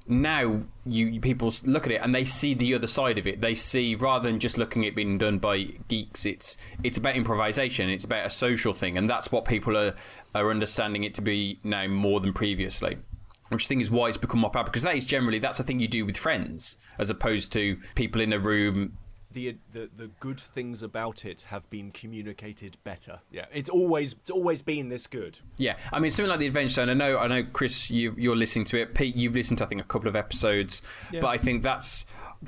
now 0.08 0.62
you, 0.86 1.06
you 1.08 1.22
people 1.22 1.54
look 1.64 1.86
at 1.86 1.92
it 1.92 2.02
and 2.02 2.14
they 2.14 2.26
see 2.26 2.54
the 2.54 2.74
other 2.74 2.88
side 2.88 3.18
of 3.18 3.28
it. 3.28 3.42
They 3.42 3.56
see 3.56 3.96
rather 3.96 4.30
than 4.30 4.40
just 4.40 4.58
looking 4.58 4.86
at 4.86 4.96
being 4.96 5.18
done 5.18 5.40
by 5.40 5.64
geeks, 5.88 6.26
it's 6.26 6.58
it's 6.84 6.98
about 6.98 7.16
improvisation. 7.16 7.90
It's 7.90 8.06
about 8.06 8.26
a 8.26 8.30
social 8.30 8.74
thing, 8.74 8.98
and 8.98 9.10
that's 9.10 9.32
what 9.32 9.46
people 9.46 9.78
are 9.78 9.94
are 10.34 10.50
understanding 10.50 11.04
it 11.04 11.16
to 11.16 11.22
be 11.22 11.60
now 11.64 11.88
more 11.88 12.20
than 12.20 12.34
previously. 12.34 12.98
Which 13.50 13.66
I 13.66 13.68
think 13.68 13.82
is 13.82 13.92
why 13.92 14.08
it's 14.08 14.18
become 14.18 14.40
more 14.40 14.50
popular 14.50 14.72
because 14.72 14.84
that 14.84 14.96
is 14.96 15.06
generally 15.06 15.40
that's 15.40 15.60
a 15.60 15.64
thing 15.64 15.80
you 15.80 15.88
do 15.88 16.06
with 16.06 16.16
friends 16.16 16.78
as 16.98 17.10
opposed 17.10 17.52
to 17.54 17.78
people 17.96 18.22
in 18.22 18.32
a 18.32 18.40
room 18.40 18.98
the, 19.34 19.58
the 19.74 19.90
the 19.96 20.08
good 20.20 20.40
things 20.40 20.84
about 20.84 21.26
it 21.26 21.42
have 21.50 21.70
been 21.70 21.92
communicated 21.92 22.78
better. 22.84 23.20
Yeah, 23.32 23.46
it's 23.54 23.70
always 23.70 24.14
it's 24.14 24.30
always 24.30 24.62
been 24.62 24.90
this 24.90 25.08
good. 25.08 25.40
Yeah, 25.58 25.78
I 25.92 26.00
mean 26.00 26.12
something 26.12 26.30
like 26.30 26.40
the 26.40 26.48
Adventure 26.48 26.74
Zone. 26.74 26.90
I 26.90 26.94
know, 26.94 27.18
I 27.18 27.28
know, 27.28 27.44
Kris, 27.44 27.90
you, 27.90 28.16
you're 28.18 28.36
listening 28.36 28.66
to 28.66 28.82
it. 28.82 28.94
Pete, 28.94 29.16
you've 29.16 29.36
listened 29.36 29.60
to 29.60 29.66
I 29.66 29.68
think 29.68 29.82
a 29.82 29.86
couple 29.86 30.08
of 30.08 30.16
episodes, 30.16 30.82
but 31.12 31.26
I 31.26 31.38
think 31.38 31.64
that's. 31.64 32.06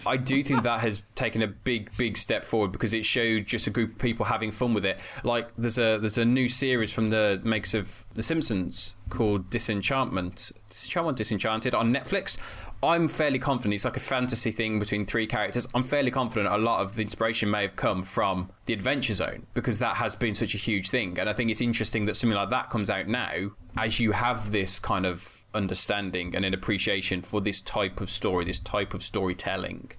I 0.07 0.17
do 0.17 0.43
think 0.43 0.63
that 0.63 0.79
has 0.79 1.03
taken 1.13 1.43
a 1.43 1.47
big, 1.47 1.95
big 1.97 2.17
step 2.17 2.43
forward 2.43 2.71
because 2.71 2.95
it 2.95 3.05
showed 3.05 3.45
just 3.45 3.67
a 3.67 3.69
group 3.69 3.91
of 3.91 3.99
people 3.99 4.25
having 4.25 4.51
fun 4.51 4.73
with 4.73 4.85
it. 4.85 4.99
Like 5.23 5.49
there's 5.55 5.77
a 5.77 5.99
there's 5.99 6.17
a 6.17 6.25
new 6.25 6.49
series 6.49 6.91
from 6.91 7.11
the 7.11 7.39
makers 7.43 7.75
of 7.75 8.03
The 8.15 8.23
Simpsons 8.23 8.95
called 9.09 9.51
Disenchantment, 9.51 10.51
Disenchantment, 10.67 11.17
Disenchanted 11.17 11.75
on 11.75 11.93
Netflix. 11.93 12.39
I'm 12.85 13.07
fairly 13.07 13.39
confident 13.39 13.73
it's 13.73 13.85
like 13.85 13.97
a 13.97 14.01
fantasy 14.01 14.51
thing 14.51 14.79
between 14.79 15.05
three 15.05 15.27
characters. 15.27 15.67
I'm 15.73 15.83
fairly 15.83 16.11
confident 16.11 16.53
a 16.53 16.57
lot 16.57 16.81
of 16.81 16.95
the 16.95 17.01
inspiration 17.01 17.49
may 17.49 17.61
have 17.61 17.75
come 17.75 18.03
from 18.03 18.51
the 18.65 18.73
Adventure 18.73 19.13
Zone 19.13 19.47
because 19.53 19.79
that 19.79 19.97
has 19.97 20.15
been 20.15 20.35
such 20.35 20.55
a 20.55 20.57
huge 20.57 20.89
thing. 20.89 21.19
And 21.19 21.29
I 21.29 21.33
think 21.33 21.51
it's 21.51 21.61
interesting 21.61 22.05
that 22.05 22.15
something 22.15 22.35
like 22.35 22.49
that 22.49 22.69
comes 22.69 22.89
out 22.89 23.07
now 23.07 23.51
as 23.77 23.99
you 23.99 24.11
have 24.11 24.51
this 24.51 24.79
kind 24.79 25.05
of 25.05 25.45
understanding 25.53 26.35
and 26.35 26.45
an 26.45 26.53
appreciation 26.53 27.21
for 27.21 27.41
this 27.41 27.61
type 27.61 28.01
of 28.01 28.09
story, 28.09 28.45
this 28.45 28.59
type 28.59 28.93
of 28.93 29.03
storytelling. 29.03 29.91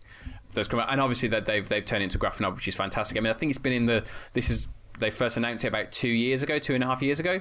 That's 0.52 0.68
come 0.68 0.80
out. 0.80 0.90
And 0.90 1.00
obviously 1.00 1.28
that 1.30 1.46
they've 1.46 1.68
they've 1.68 1.84
turned 1.84 2.02
into 2.02 2.18
graphic 2.18 2.40
novel, 2.40 2.56
which 2.56 2.68
is 2.68 2.74
fantastic. 2.74 3.16
I 3.16 3.20
mean, 3.20 3.32
I 3.32 3.34
think 3.34 3.50
it's 3.50 3.58
been 3.58 3.72
in 3.72 3.86
the 3.86 4.04
this 4.32 4.50
is 4.50 4.68
they 4.98 5.10
first 5.10 5.36
announced 5.36 5.64
it 5.64 5.68
about 5.68 5.92
two 5.92 6.08
years 6.08 6.42
ago, 6.42 6.58
two 6.58 6.74
and 6.74 6.84
a 6.84 6.86
half 6.86 7.02
years 7.02 7.20
ago. 7.20 7.40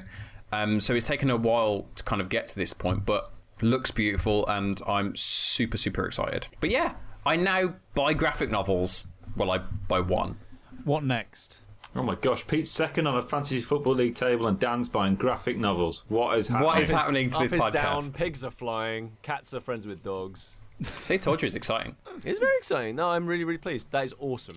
Um, 0.52 0.80
so 0.80 0.94
it's 0.94 1.08
taken 1.08 1.32
a 1.32 1.38
while 1.38 1.88
to 1.96 2.04
kind 2.04 2.22
of 2.22 2.30
get 2.30 2.48
to 2.50 2.56
this 2.56 2.74
point, 2.74 3.06
but 3.06 3.33
looks 3.64 3.92
beautiful, 3.92 4.46
and 4.48 4.82
I'm 4.88 5.16
super 5.16 5.78
super 5.78 6.06
excited. 6.06 6.48
But 6.60 6.70
yeah, 6.70 6.94
I 7.26 7.36
now 7.36 7.76
buy 7.96 8.14
graphic 8.14 8.52
novels. 8.52 9.08
Well, 9.36 9.52
I 9.52 9.60
buy 9.88 10.00
one. 10.02 10.38
what 10.84 11.04
next? 11.04 11.60
Oh 11.96 12.02
my 12.02 12.16
gosh, 12.16 12.46
Pete's 12.48 12.72
second 12.72 13.06
on 13.06 13.16
a 13.18 13.22
fantasy 13.22 13.62
football 13.62 13.94
league 13.94 14.16
table, 14.16 14.48
and 14.48 14.58
Dan's 14.60 14.90
buying 14.90 15.16
graphic 15.16 15.58
novels. 15.58 16.04
What 16.08 16.38
is 16.40 16.48
happening? 16.48 16.68
What 16.68 16.80
is 16.82 16.90
happening 16.90 17.30
to 17.30 17.36
Up 17.38 17.42
this 17.44 17.54
is 17.54 17.62
podcast? 17.62 17.72
down, 17.72 18.12
pigs 18.12 18.44
are 18.44 18.52
flying, 18.52 19.18
cats 19.22 19.54
are 19.54 19.60
friends 19.60 19.86
with 19.86 20.04
dogs. 20.04 20.56
See, 20.82 21.18
told 21.20 21.42
you 21.42 21.46
it's 21.46 21.56
exciting. 21.56 21.96
It's 22.26 22.40
very 22.40 22.58
exciting. 22.58 22.96
No, 22.96 23.10
I'm 23.10 23.28
really 23.28 23.44
really 23.44 23.60
pleased. 23.60 23.92
That 23.92 24.04
is 24.04 24.14
awesome. 24.20 24.56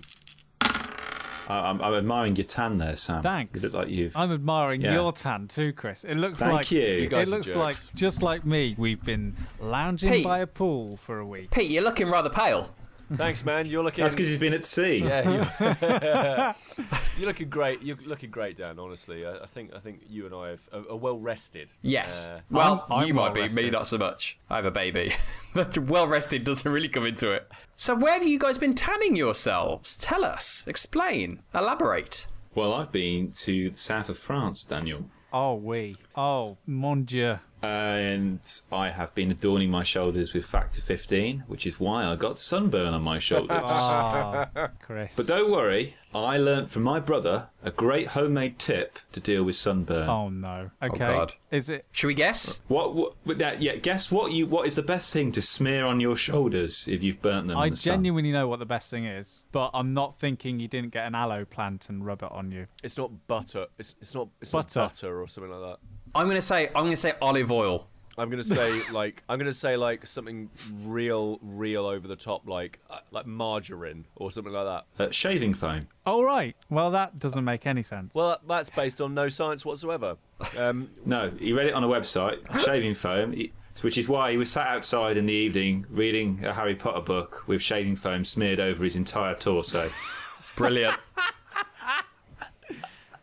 I- 1.47 1.69
I'm, 1.69 1.81
I'm 1.81 1.93
admiring 1.93 2.35
your 2.35 2.45
tan 2.45 2.77
there, 2.77 2.95
Sam. 2.95 3.21
Thanks. 3.23 3.61
You 3.63 3.69
look 3.69 3.77
like 3.77 3.89
you've. 3.89 4.15
I'm 4.17 4.31
admiring 4.31 4.81
Yeah. 4.81 4.93
your 4.93 5.11
tan 5.11 5.47
too, 5.47 5.73
Kris. 5.73 6.03
It 6.03 6.15
looks 6.15 6.39
Thank 6.39 6.51
like 6.53 6.71
you. 6.71 6.81
You 6.81 7.03
it 7.03 7.09
guys 7.09 7.31
are 7.31 7.35
looks 7.37 7.47
jerks. 7.47 7.57
like 7.57 7.77
just 7.95 8.21
like 8.21 8.45
me. 8.45 8.75
We've 8.77 9.03
been 9.03 9.35
lounging 9.59 10.11
Pete. 10.11 10.23
by 10.23 10.39
a 10.39 10.47
pool 10.47 10.97
for 10.97 11.19
a 11.19 11.25
week. 11.25 11.51
Pete, 11.51 11.69
you're 11.71 11.83
looking 11.83 12.09
rather 12.09 12.29
pale. 12.29 12.73
Thanks, 13.15 13.45
man. 13.45 13.65
You're 13.65 13.83
looking. 13.83 14.03
That's 14.03 14.15
because 14.15 14.27
he's 14.27 14.37
been 14.37 14.53
at 14.53 14.65
sea. 14.65 14.97
Yeah, 14.97 15.29
you, 15.29 16.53
you're 17.17 17.27
looking 17.27 17.49
great. 17.49 17.81
You're 17.81 17.97
looking 18.05 18.29
great, 18.29 18.57
Dan. 18.57 18.79
Honestly, 18.79 19.25
I, 19.25 19.37
I 19.39 19.45
think 19.45 19.73
I 19.73 19.79
think 19.79 20.01
you 20.09 20.25
and 20.25 20.35
I 20.35 20.49
have, 20.49 20.69
are, 20.73 20.91
are 20.91 20.95
well 20.97 21.17
rested. 21.17 21.71
Yes. 21.81 22.29
Uh, 22.29 22.41
well, 22.51 22.85
I'm- 22.89 23.01
I'm 23.01 23.07
you 23.07 23.13
might 23.13 23.33
be, 23.33 23.47
me 23.49 23.69
not 23.69 23.87
so 23.87 23.97
much. 23.97 24.37
I 24.49 24.57
have 24.57 24.65
a 24.65 24.71
baby. 24.71 25.13
That 25.53 25.75
well 25.77 26.07
rested 26.07 26.43
doesn't 26.43 26.69
really 26.71 26.89
come 26.89 27.05
into 27.05 27.31
it. 27.31 27.49
So, 27.77 27.95
where 27.95 28.13
have 28.13 28.27
you 28.27 28.37
guys 28.37 28.57
been 28.59 28.75
tanning 28.75 29.15
yourselves? 29.15 29.97
Tell 29.97 30.23
us. 30.23 30.63
Explain. 30.67 31.39
Elaborate. 31.55 32.27
Well, 32.53 32.73
I've 32.73 32.91
been 32.91 33.31
to 33.31 33.71
the 33.71 33.77
south 33.77 34.09
of 34.09 34.17
France, 34.19 34.63
Daniel, 34.63 35.09
Oh, 35.33 35.55
we. 35.55 35.95
Oh, 36.19 36.57
mon 36.65 37.03
Dieu. 37.03 37.35
and 37.61 38.39
I 38.71 38.89
have 38.89 39.13
been 39.13 39.29
adorning 39.29 39.69
my 39.69 39.83
shoulders 39.83 40.33
with 40.33 40.45
Factor 40.45 40.81
15, 40.81 41.43
which 41.47 41.67
is 41.67 41.79
why 41.79 42.05
I 42.05 42.15
got 42.15 42.39
sunburn 42.39 42.93
on 42.93 43.03
my 43.03 43.19
shoulders. 43.19 43.49
Ah, 43.69 44.49
Kris. 44.81 45.15
But 45.15 45.27
don't 45.27 45.51
worry, 45.51 45.95
I 46.15 46.37
learnt 46.37 46.69
from 46.69 46.83
my 46.83 46.99
brother 46.99 47.49
a 47.63 47.69
great 47.69 48.07
homemade 48.09 48.57
tip 48.57 48.97
to 49.11 49.19
deal 49.19 49.43
with 49.43 49.55
sunburn. 49.55 50.09
Oh 50.09 50.29
no. 50.29 50.71
Okay. 50.81 50.97
God. 50.97 51.33
Is 51.51 51.69
it? 51.69 51.85
Should 51.91 52.07
we 52.07 52.13
guess? 52.15 52.61
What? 52.67 52.95
what 52.95 53.13
but 53.25 53.37
that, 53.37 53.61
yeah, 53.61 53.75
guess 53.75 54.11
what? 54.11 54.31
You 54.31 54.47
what 54.47 54.65
is 54.67 54.75
the 54.75 54.81
best 54.83 55.13
thing 55.13 55.31
to 55.33 55.41
smear 55.41 55.85
on 55.85 55.99
your 55.99 56.15
shoulders 56.15 56.87
if 56.87 57.03
you've 57.03 57.21
burnt 57.21 57.47
them? 57.47 57.57
I 57.57 57.65
in 57.67 57.71
the 57.71 57.77
sun? 57.77 57.93
genuinely 57.97 58.31
know 58.31 58.47
what 58.47 58.57
the 58.59 58.65
best 58.65 58.89
thing 58.89 59.05
is, 59.05 59.45
but 59.51 59.69
I'm 59.75 59.93
not 59.93 60.15
thinking 60.15 60.59
you 60.59 60.67
didn't 60.67 60.91
get 60.93 61.05
an 61.05 61.13
aloe 61.13 61.45
plant 61.45 61.89
and 61.89 62.03
rub 62.05 62.23
it 62.23 62.31
on 62.31 62.51
you. 62.51 62.65
it's 62.83 62.97
not 62.97 63.27
butter. 63.27 63.67
It's 63.77 63.95
it's 64.01 64.15
not 64.15 64.29
it's 64.41 64.51
Butter. 64.51 64.79
not 64.79 64.89
butter 64.93 65.21
or 65.21 65.27
something 65.27 65.51
like 65.51 65.61
that. 65.61 65.77
I'm 66.15 66.27
gonna 66.27 66.41
say. 66.41 66.67
I'm 66.69 66.85
gonna 66.85 66.97
say 66.97 67.13
olive 67.21 67.51
oil. 67.51 67.87
I'm 68.19 68.29
gonna 68.31 68.43
say 68.43 68.81
like 68.91 69.23
I'm 69.29 69.37
gonna 69.37 69.53
say 69.53 69.77
like 69.77 70.05
something 70.07 70.49
real, 70.83 71.39
real 71.41 71.85
over 71.85 72.07
the 72.07 72.15
top, 72.15 72.47
like 72.47 72.79
uh, 72.89 72.99
like 73.11 73.25
margarine 73.27 74.05
or 74.15 74.31
something 74.31 74.53
like 74.53 74.65
that. 74.97 75.07
Uh, 75.07 75.11
shaving 75.11 75.53
foam. 75.53 75.83
All 76.05 76.23
right. 76.23 76.55
Well, 76.69 76.89
that 76.91 77.19
doesn't 77.19 77.43
make 77.43 77.67
any 77.67 77.83
sense. 77.83 78.15
Well, 78.15 78.39
that's 78.47 78.69
based 78.71 79.01
on 79.01 79.13
no 79.13 79.29
science 79.29 79.63
whatsoever. 79.63 80.17
Um, 80.57 80.89
No, 81.05 81.31
he 81.39 81.53
read 81.53 81.67
it 81.67 81.73
on 81.73 81.83
a 81.83 81.87
website. 81.87 82.39
Shaving 82.65 82.95
foam. 82.95 83.33
He, 83.33 83.53
which 83.81 83.99
is 83.99 84.09
why 84.09 84.31
he 84.31 84.37
was 84.37 84.51
sat 84.51 84.67
outside 84.67 85.17
in 85.17 85.27
the 85.27 85.33
evening 85.33 85.85
reading 85.89 86.43
a 86.43 86.51
Harry 86.51 86.75
Potter 86.75 87.01
book 87.01 87.43
with 87.45 87.61
shaving 87.61 87.95
foam 87.95 88.23
smeared 88.25 88.59
over 88.59 88.83
his 88.83 88.95
entire 88.95 89.35
torso. 89.35 89.91
Brilliant. 90.55 90.97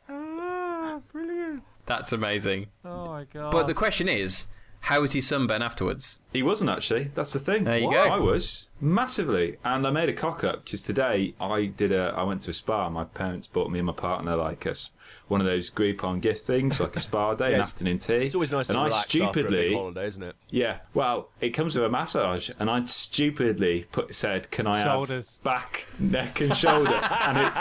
ah, 0.09 1.01
brilliant. 1.11 1.63
That's 1.87 2.13
amazing. 2.13 2.67
Oh 2.85 3.07
my 3.07 3.25
god. 3.25 3.51
But 3.51 3.67
the 3.67 3.75
question 3.75 4.09
is, 4.09 4.47
How 4.85 5.01
was 5.01 5.13
his 5.15 5.27
sunburn 5.27 5.63
afterwards? 5.63 6.21
He 6.33 6.43
wasn't 6.43 6.69
actually. 6.71 7.11
That's 7.15 7.33
the 7.33 7.39
thing. 7.39 7.65
There 7.65 7.79
you 7.79 7.87
What? 7.87 8.07
go. 8.07 8.13
I 8.15 8.19
was 8.19 8.67
massively, 8.81 9.57
and 9.65 9.87
I 9.87 9.91
made 9.91 10.09
a 10.11 10.13
cock 10.13 10.45
up 10.45 10.65
because 10.65 10.83
today 10.83 11.35
I 11.41 11.67
did 11.67 11.91
a. 11.93 12.13
I 12.17 12.23
went 12.23 12.43
to 12.43 12.51
a 12.51 12.55
spa. 12.55 12.91
My 12.91 13.05
parents 13.05 13.47
bought 13.47 13.71
me 13.71 13.79
and 13.79 13.87
my 13.87 13.93
partner 13.95 14.37
like 14.37 14.67
a 14.67 14.71
s- 14.71 14.91
one 15.29 15.41
of 15.41 15.47
those 15.47 15.71
Groupon 15.71 16.21
gift 16.21 16.45
things, 16.47 16.81
like 16.81 16.97
a 16.97 17.01
spa 17.01 17.35
day, 17.43 17.47
an 17.47 17.61
it's- 17.61 17.69
afternoon 17.69 17.97
tea. 17.99 18.15
It's 18.27 18.35
always 18.35 18.53
nice 18.53 18.69
and 18.69 18.77
to 18.77 18.81
I 18.81 18.85
relax 18.87 19.05
after 19.05 19.07
a 19.07 19.21
stupidly, 19.33 19.69
big 19.69 19.75
holiday, 19.75 20.07
isn't 20.07 20.23
it? 20.23 20.37
yeah. 20.51 20.79
Well, 20.93 21.31
it 21.41 21.51
comes 21.51 21.75
with 21.77 21.85
a 21.87 21.89
massage, 21.89 22.51
and 22.59 22.69
I 22.69 22.85
stupidly 22.85 23.87
put 23.91 24.15
said, 24.15 24.51
"Can 24.51 24.67
I 24.67 24.85
Shoulders. 24.85 25.37
have 25.37 25.45
back, 25.45 25.87
neck, 25.99 26.43
and 26.43 26.55
shoulder?" 26.55 26.93
and, 27.23 27.39
it, 27.39 27.53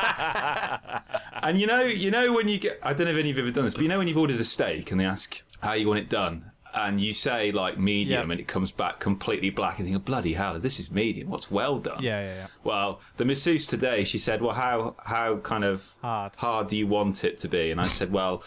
and 1.42 1.58
you 1.58 1.68
know, 1.68 1.84
you 1.84 2.12
know 2.12 2.34
when 2.34 2.50
you 2.50 2.58
get. 2.60 2.80
I 2.84 2.92
don't 2.94 3.06
know 3.06 3.12
if 3.14 3.18
any 3.18 3.30
of 3.30 3.38
you 3.38 3.44
have 3.44 3.48
ever 3.50 3.56
done 3.56 3.64
this, 3.64 3.76
but 3.76 3.84
you 3.84 3.88
know 3.90 4.00
when 4.00 4.10
you've 4.10 4.18
ordered 4.18 4.42
a 4.42 4.44
steak 4.44 4.92
and 4.92 5.00
they 5.00 5.06
ask 5.06 5.42
how 5.62 5.72
you 5.74 5.88
want 5.88 6.00
it 6.02 6.10
done. 6.10 6.50
And 6.76 7.00
you 7.00 7.14
say 7.14 7.52
like 7.52 7.78
medium, 7.78 8.28
Yeah. 8.28 8.32
and 8.32 8.40
it 8.42 8.48
comes 8.48 8.72
back 8.72 9.00
completely 9.00 9.50
black, 9.52 9.78
and 9.80 9.88
you 9.88 9.94
think, 9.96 10.06
"Bloody 10.06 10.34
hell, 10.34 10.60
this 10.60 10.80
is 10.80 10.90
medium. 10.90 11.30
What's 11.30 11.52
well 11.52 11.78
done?" 11.80 12.02
Yeah, 12.02 12.20
yeah, 12.22 12.36
yeah. 12.36 12.48
Well, 12.64 13.00
the 13.18 13.26
masseuse 13.26 13.68
today, 13.68 14.04
she 14.04 14.18
said, 14.18 14.42
"Well, 14.42 14.56
how 14.56 14.96
how 15.06 15.38
kind 15.38 15.64
of 15.64 15.94
Hard. 16.02 16.36
hard 16.38 16.68
do 16.68 16.78
you 16.78 16.88
want 16.88 17.24
it 17.24 17.38
to 17.40 17.48
be?" 17.48 17.70
And 17.72 17.80
I 17.80 17.88
said, 17.88 18.12
"Well, 18.12 18.44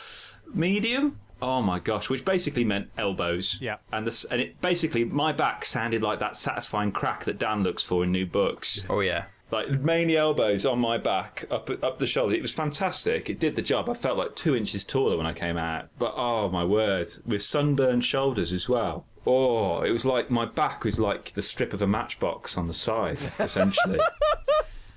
medium." 0.53 1.19
Oh 1.43 1.61
my 1.61 1.79
gosh, 1.79 2.09
which 2.09 2.25
basically 2.25 2.65
meant 2.65 2.89
elbows. 2.97 3.59
Yeah. 3.61 3.77
And 3.93 4.07
this, 4.07 4.25
and 4.25 4.41
it 4.41 4.61
basically 4.63 5.05
my 5.05 5.33
back 5.33 5.67
sounded 5.67 6.03
like 6.03 6.19
that 6.21 6.35
satisfying 6.37 6.93
crack 6.93 7.25
that 7.27 7.39
Dan 7.39 7.63
looks 7.63 7.83
for 7.83 8.03
in 8.05 8.11
new 8.11 8.25
books. 8.27 8.87
Oh 8.89 9.01
yeah. 9.01 9.27
Like 9.51 9.69
mainly 9.81 10.17
elbows 10.17 10.67
on 10.67 10.81
my 10.81 10.99
back, 10.99 11.45
up 11.51 11.71
up 11.83 11.99
the 11.99 12.07
shoulder. 12.07 12.35
It 12.35 12.43
was 12.43 12.53
fantastic. 12.53 13.31
It 13.31 13.39
did 13.39 13.55
the 13.55 13.63
job. 13.63 13.89
I 13.89 13.95
felt 13.95 14.19
like 14.19 14.35
two 14.35 14.57
inches 14.57 14.83
taller 14.85 15.17
when 15.17 15.27
I 15.27 15.33
came 15.33 15.57
out. 15.57 15.89
But 15.99 16.15
oh 16.17 16.49
my 16.49 16.65
word, 16.65 17.09
with 17.25 17.43
sunburned 17.43 18.05
shoulders 18.05 18.53
as 18.53 18.69
well. 18.69 19.05
Oh, 19.25 19.83
it 19.83 19.91
was 19.91 20.05
like 20.05 20.31
my 20.31 20.47
back 20.47 20.85
was 20.85 20.99
like 20.99 21.33
the 21.33 21.43
strip 21.43 21.73
of 21.73 21.83
a 21.83 21.87
matchbox 21.87 22.57
on 22.59 22.67
the 22.67 22.75
side, 22.75 23.19
essentially. 23.39 24.01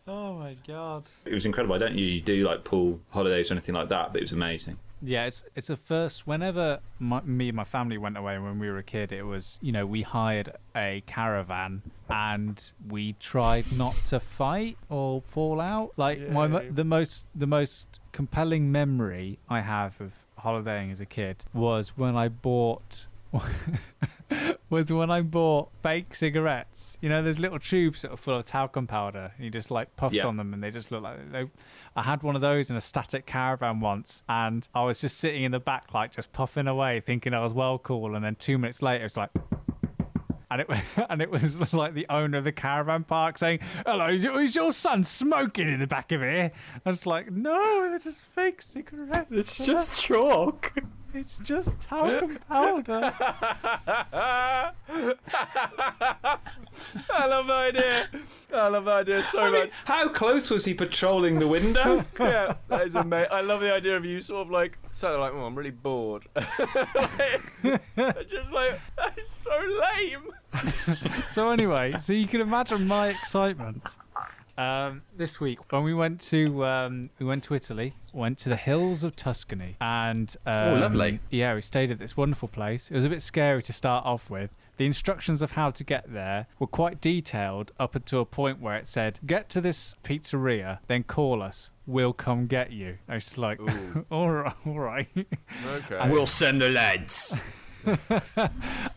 Oh 0.07 0.33
my 0.33 0.55
god. 0.67 1.03
It 1.25 1.33
was 1.33 1.45
incredible. 1.45 1.75
I 1.75 1.77
don't 1.77 1.95
usually 1.95 2.21
do 2.21 2.43
like 2.43 2.63
pool 2.63 2.99
holidays 3.09 3.51
or 3.51 3.53
anything 3.53 3.75
like 3.75 3.89
that, 3.89 4.11
but 4.11 4.17
it 4.17 4.23
was 4.23 4.31
amazing. 4.31 4.77
Yeah, 5.01 5.25
it's 5.25 5.43
it's 5.55 5.69
a 5.69 5.77
first. 5.77 6.27
Whenever 6.27 6.79
my, 6.99 7.21
me 7.21 7.49
and 7.49 7.55
my 7.55 7.63
family 7.63 7.97
went 7.97 8.17
away 8.17 8.37
when 8.37 8.59
we 8.59 8.69
were 8.69 8.77
a 8.77 8.83
kid, 8.83 9.11
it 9.11 9.23
was 9.23 9.59
you 9.61 9.71
know 9.71 9.85
we 9.85 10.01
hired 10.01 10.51
a 10.75 11.03
caravan 11.05 11.81
and 12.09 12.71
we 12.87 13.13
tried 13.13 13.71
not 13.77 13.95
to 14.05 14.19
fight 14.19 14.77
or 14.89 15.21
fall 15.21 15.61
out. 15.61 15.93
Like 15.97 16.19
my 16.29 16.47
the 16.69 16.83
most 16.83 17.25
the 17.35 17.47
most 17.47 17.99
compelling 18.11 18.71
memory 18.71 19.39
I 19.49 19.61
have 19.61 19.99
of 20.01 20.25
holidaying 20.39 20.91
as 20.91 20.99
a 20.99 21.05
kid 21.05 21.45
was 21.53 21.89
when 21.97 22.15
I 22.15 22.27
bought. 22.27 23.07
was 24.69 24.91
when 24.91 25.09
I 25.11 25.21
bought 25.21 25.69
fake 25.81 26.13
cigarettes. 26.15 26.97
You 27.01 27.09
know, 27.09 27.21
there's 27.21 27.39
little 27.39 27.59
tubes 27.59 28.01
that 28.03 28.11
are 28.11 28.17
full 28.17 28.35
of 28.37 28.45
talcum 28.45 28.87
powder. 28.87 29.31
And 29.35 29.43
you 29.45 29.51
just 29.51 29.71
like 29.71 29.95
puffed 29.95 30.15
Yeah. 30.15 30.27
on 30.27 30.37
them, 30.37 30.53
and 30.53 30.63
they 30.63 30.71
just 30.71 30.91
look 30.91 31.01
like 31.03 31.31
they. 31.31 31.49
I 31.95 32.01
had 32.03 32.23
one 32.23 32.35
of 32.35 32.41
those 32.41 32.69
in 32.71 32.77
a 32.77 32.81
static 32.81 33.25
caravan 33.25 33.79
once, 33.79 34.23
and 34.29 34.67
I 34.73 34.83
was 34.83 35.01
just 35.01 35.17
sitting 35.17 35.43
in 35.43 35.51
the 35.51 35.59
back, 35.59 35.93
like 35.93 36.11
just 36.11 36.31
puffing 36.31 36.67
away, 36.67 37.01
thinking 37.01 37.33
I 37.33 37.39
was 37.41 37.53
well 37.53 37.77
cool. 37.79 38.15
And 38.15 38.23
then 38.23 38.35
two 38.35 38.57
minutes 38.57 38.81
later, 38.81 39.05
it's 39.05 39.17
like. 39.17 39.31
And 40.51 40.61
it, 40.61 40.67
and 41.11 41.21
it 41.21 41.29
was 41.29 41.73
like 41.73 41.93
the 41.93 42.07
owner 42.09 42.39
of 42.39 42.43
the 42.43 42.51
caravan 42.51 43.03
park 43.03 43.37
saying, 43.37 43.59
"Hello, 43.85 44.07
is 44.09 44.23
your- 44.23 44.41
is 44.41 44.55
your 44.55 44.71
son 44.73 45.03
smoking 45.03 45.69
in 45.69 45.79
the 45.79 45.85
back 45.87 46.11
of 46.11 46.21
here?" 46.21 46.51
And 46.85 46.93
it's 46.93 47.05
like, 47.05 47.31
"No, 47.31 47.87
they're 47.89 47.99
just 47.99 48.23
fake 48.23 48.61
cigarettes. 48.63 49.27
It's 49.31 49.57
just 49.57 50.01
chalk. 50.03 50.73
It's 51.13 51.39
just 51.39 51.79
talcum 51.79 52.37
powder." 52.47 53.13
I 57.11 57.25
love 57.27 57.47
the 57.47 57.53
idea. 57.53 58.07
I 58.53 58.67
love 58.67 58.85
the 58.85 58.91
idea 58.91 59.23
so 59.23 59.39
I 59.39 59.51
mean, 59.51 59.61
much. 59.65 59.71
how 59.85 60.09
close 60.09 60.49
was 60.49 60.65
he 60.65 60.73
patrolling 60.73 61.39
the 61.39 61.47
window? 61.47 62.05
Yeah, 62.19 62.55
that 62.67 62.85
is 62.85 62.95
amazing. 62.95 63.31
I 63.31 63.41
love 63.41 63.61
the 63.61 63.73
idea 63.73 63.95
of 63.95 64.05
you 64.05 64.21
sort 64.21 64.45
of 64.45 64.51
like, 64.51 64.77
so 64.91 65.19
like, 65.19 65.33
oh, 65.33 65.45
I'm 65.45 65.55
really 65.55 65.71
bored. 65.71 66.27
Like, 67.63 68.27
just 68.27 68.51
like, 68.51 68.79
that's 68.97 69.27
so 69.29 69.51
lame. 69.51 70.31
so 71.29 71.49
anyway, 71.49 71.95
so 71.99 72.13
you 72.13 72.27
can 72.27 72.41
imagine 72.41 72.87
my 72.87 73.09
excitement 73.09 73.97
um, 74.59 75.01
this 75.15 75.39
week 75.39 75.71
when 75.71 75.83
we 75.83 75.93
went 75.93 76.19
to 76.19 76.65
um, 76.65 77.09
we 77.17 77.25
went 77.25 77.43
to 77.45 77.55
Italy, 77.55 77.93
went 78.13 78.37
to 78.39 78.49
the 78.49 78.57
hills 78.57 79.03
of 79.03 79.15
Tuscany, 79.15 79.77
and 79.79 80.35
um, 80.45 80.73
Oh, 80.73 80.75
lovely. 80.75 81.19
Yeah, 81.29 81.55
we 81.55 81.61
stayed 81.61 81.91
at 81.91 81.99
this 81.99 82.17
wonderful 82.17 82.49
place. 82.49 82.91
It 82.91 82.95
was 82.95 83.05
a 83.05 83.09
bit 83.09 83.21
scary 83.21 83.63
to 83.63 83.73
start 83.73 84.05
off 84.05 84.29
with. 84.29 84.51
The 84.77 84.85
instructions 84.85 85.41
of 85.41 85.51
how 85.51 85.71
to 85.71 85.83
get 85.83 86.11
there 86.11 86.47
were 86.57 86.67
quite 86.67 87.01
detailed 87.01 87.71
up 87.79 87.95
until 87.95 88.21
a 88.21 88.25
point 88.25 88.59
where 88.61 88.75
it 88.75 88.87
said, 88.87 89.19
"Get 89.25 89.49
to 89.49 89.61
this 89.61 89.95
pizzeria, 90.03 90.79
then 90.87 91.03
call 91.03 91.41
us. 91.41 91.69
We'll 91.87 92.13
come 92.13 92.47
get 92.47 92.71
you." 92.71 92.97
I 93.07 93.15
was 93.15 93.37
like, 93.37 93.59
"All 94.11 94.29
right, 94.29 94.53
all 94.65 94.79
right." 94.79 95.07
Okay. 95.65 96.09
We'll 96.09 96.27
send 96.27 96.61
the 96.61 96.69
lads. 96.69 97.35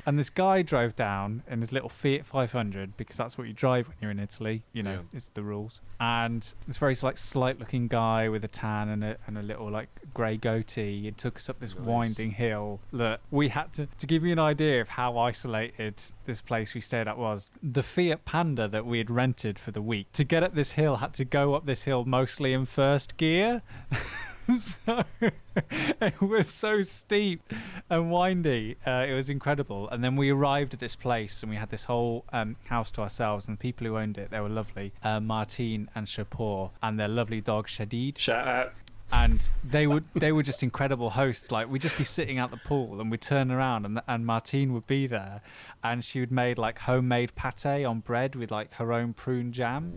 And 0.04 0.18
this 0.18 0.30
guy 0.30 0.62
drove 0.62 0.96
down 0.96 1.44
in 1.48 1.60
his 1.60 1.70
little 1.72 1.88
Fiat 1.88 2.26
500 2.26 2.96
because 2.96 3.16
that's 3.16 3.38
what 3.38 3.46
you 3.46 3.52
drive 3.52 3.86
when 3.86 3.96
you're 4.00 4.10
in 4.10 4.18
Italy. 4.18 4.64
You 4.72 4.82
know, 4.82 4.94
Yeah. 4.94 5.16
it's 5.16 5.28
the 5.28 5.44
rules. 5.44 5.80
And 6.00 6.42
this 6.66 6.76
very 6.78 6.96
like 7.04 7.16
slight-looking 7.16 7.86
guy 7.86 8.28
with 8.28 8.44
a 8.44 8.48
tan 8.48 8.88
and 8.88 9.04
a, 9.04 9.16
and 9.28 9.38
a 9.38 9.42
little 9.42 9.70
like 9.70 9.88
grey 10.12 10.36
goatee. 10.36 11.06
It 11.06 11.18
took 11.18 11.36
us 11.36 11.48
up 11.48 11.60
this 11.60 11.76
Nice. 11.76 11.86
winding 11.86 12.32
hill 12.32 12.80
that 12.92 13.20
we 13.30 13.48
had 13.48 13.72
to 13.74 13.86
to 13.86 14.06
give 14.08 14.24
you 14.24 14.32
an 14.32 14.40
idea 14.40 14.80
of 14.80 14.88
how 14.88 15.16
isolated 15.18 16.02
this 16.26 16.40
place 16.40 16.74
we 16.74 16.80
stayed 16.80 17.06
at 17.06 17.16
was. 17.16 17.50
The 17.62 17.84
Fiat 17.84 18.24
Panda 18.24 18.66
that 18.68 18.84
we 18.84 18.98
had 18.98 19.08
rented 19.08 19.56
for 19.56 19.70
the 19.70 19.82
week 19.82 20.10
to 20.14 20.24
get 20.24 20.42
up 20.42 20.54
this 20.56 20.72
hill 20.72 20.96
had 20.96 21.14
to 21.14 21.24
go 21.24 21.54
up 21.54 21.64
this 21.66 21.84
hill 21.84 22.04
mostly 22.04 22.52
in 22.52 22.66
first 22.66 23.16
gear. 23.16 23.62
so 24.48 25.04
it 26.00 26.20
was 26.20 26.48
so 26.48 26.82
steep 26.82 27.42
and 27.88 28.10
windy. 28.10 28.76
Uh, 28.86 29.06
it 29.08 29.14
was 29.14 29.30
incredible. 29.30 29.88
And 29.90 30.02
then 30.02 30.16
we 30.16 30.30
arrived 30.30 30.74
at 30.74 30.80
this 30.80 30.96
place 30.96 31.42
and 31.42 31.50
we 31.50 31.56
had 31.56 31.70
this 31.70 31.84
whole 31.84 32.24
um, 32.32 32.56
house 32.66 32.90
to 32.92 33.02
ourselves. 33.02 33.48
And 33.48 33.56
the 33.56 33.60
people 33.60 33.86
who 33.86 33.96
owned 33.96 34.18
it, 34.18 34.30
they 34.30 34.40
were 34.40 34.48
lovely. 34.48 34.92
Uh, 35.02 35.20
Martine 35.20 35.88
and 35.94 36.06
Shapur 36.06 36.70
and 36.82 36.98
their 36.98 37.08
lovely 37.08 37.40
dog 37.40 37.66
Shadid. 37.68 38.18
Shout 38.18 38.46
out. 38.46 38.72
And 39.12 39.48
they 39.62 39.86
would 39.86 40.04
they 40.14 40.32
were 40.32 40.42
just 40.42 40.62
incredible 40.62 41.10
hosts. 41.10 41.50
Like 41.50 41.68
we'd 41.68 41.82
just 41.82 41.98
be 41.98 42.04
sitting 42.04 42.38
at 42.38 42.50
the 42.50 42.56
pool 42.56 43.00
and 43.00 43.10
we'd 43.10 43.20
turn 43.20 43.50
around 43.50 43.84
and 43.84 44.00
and 44.08 44.24
Martine 44.24 44.72
would 44.72 44.86
be 44.86 45.06
there, 45.06 45.42
and 45.84 46.02
she 46.02 46.20
would 46.20 46.32
made 46.32 46.58
like 46.58 46.80
homemade 46.80 47.34
pate 47.34 47.84
on 47.84 48.00
bread 48.00 48.34
with 48.34 48.50
like 48.50 48.72
her 48.74 48.92
own 48.92 49.12
prune 49.12 49.52
jam. 49.52 49.94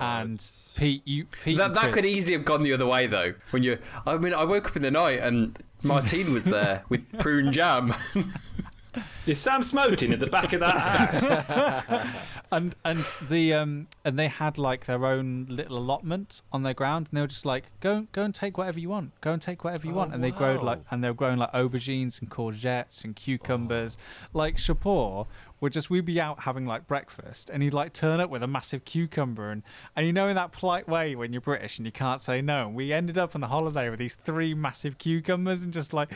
And 0.00 0.44
Pete, 0.76 1.02
you 1.04 1.26
Pete, 1.26 1.56
That 1.58 1.66
and 1.68 1.76
that 1.76 1.92
could 1.92 2.04
easily 2.04 2.34
have 2.34 2.44
gone 2.44 2.62
the 2.62 2.72
other 2.72 2.86
way 2.86 3.06
though. 3.06 3.34
When 3.50 3.62
you, 3.62 3.78
I 4.06 4.16
mean, 4.16 4.34
I 4.34 4.44
woke 4.44 4.68
up 4.68 4.76
in 4.76 4.82
the 4.82 4.90
night 4.90 5.18
and 5.20 5.58
Martine 5.82 6.32
was 6.32 6.44
there 6.44 6.84
with 6.88 7.18
prune 7.18 7.52
jam. 7.52 7.94
Is 9.26 9.40
Sam 9.40 9.62
smoking 9.62 10.12
at 10.12 10.20
the 10.20 10.26
back 10.26 10.52
of 10.52 10.60
that 10.60 10.76
house? 10.76 12.06
and 12.52 12.74
and 12.84 13.04
the 13.28 13.54
um 13.54 13.86
and 14.04 14.18
they 14.18 14.28
had 14.28 14.58
like 14.58 14.86
their 14.86 15.04
own 15.06 15.46
little 15.48 15.78
allotment 15.78 16.42
on 16.52 16.62
their 16.62 16.74
ground 16.74 17.08
and 17.10 17.16
they 17.16 17.20
were 17.22 17.26
just 17.26 17.46
like 17.46 17.64
go 17.80 18.06
go 18.12 18.22
and 18.22 18.34
take 18.34 18.58
whatever 18.58 18.78
you 18.78 18.88
want. 18.88 19.18
Go 19.20 19.32
and 19.32 19.40
take 19.42 19.64
whatever 19.64 19.86
you 19.86 19.92
Oh, 19.94 19.96
want. 19.96 20.14
And 20.14 20.22
they 20.22 20.30
growed 20.30 20.62
like 20.62 20.80
and 20.90 21.02
they 21.02 21.08
were 21.08 21.14
growing 21.14 21.38
like 21.38 21.52
aubergines 21.52 22.20
and 22.20 22.30
courgettes 22.30 23.04
and 23.04 23.16
cucumbers. 23.16 23.96
Like 24.32 24.56
Shapur 24.56 25.26
would 25.60 25.72
just 25.72 25.88
we'd 25.88 26.04
be 26.04 26.20
out 26.20 26.40
having 26.40 26.66
like 26.66 26.86
breakfast 26.86 27.48
and 27.50 27.62
he'd 27.62 27.72
like 27.72 27.92
turn 27.92 28.20
up 28.20 28.28
with 28.28 28.42
a 28.42 28.46
massive 28.46 28.84
cucumber 28.84 29.50
and 29.50 29.62
and 29.96 30.06
you 30.06 30.12
know 30.12 30.28
in 30.28 30.36
that 30.36 30.52
polite 30.52 30.88
way 30.88 31.14
when 31.14 31.32
you're 31.32 31.40
British 31.40 31.78
and 31.78 31.86
you 31.86 31.92
can't 31.92 32.20
say 32.20 32.42
no 32.42 32.68
we 32.68 32.92
ended 32.92 33.16
up 33.16 33.34
on 33.34 33.40
the 33.40 33.46
holiday 33.46 33.88
with 33.88 33.98
these 33.98 34.14
three 34.14 34.52
massive 34.54 34.98
cucumbers 34.98 35.62
and 35.62 35.72
just 35.72 35.92
like 35.92 36.10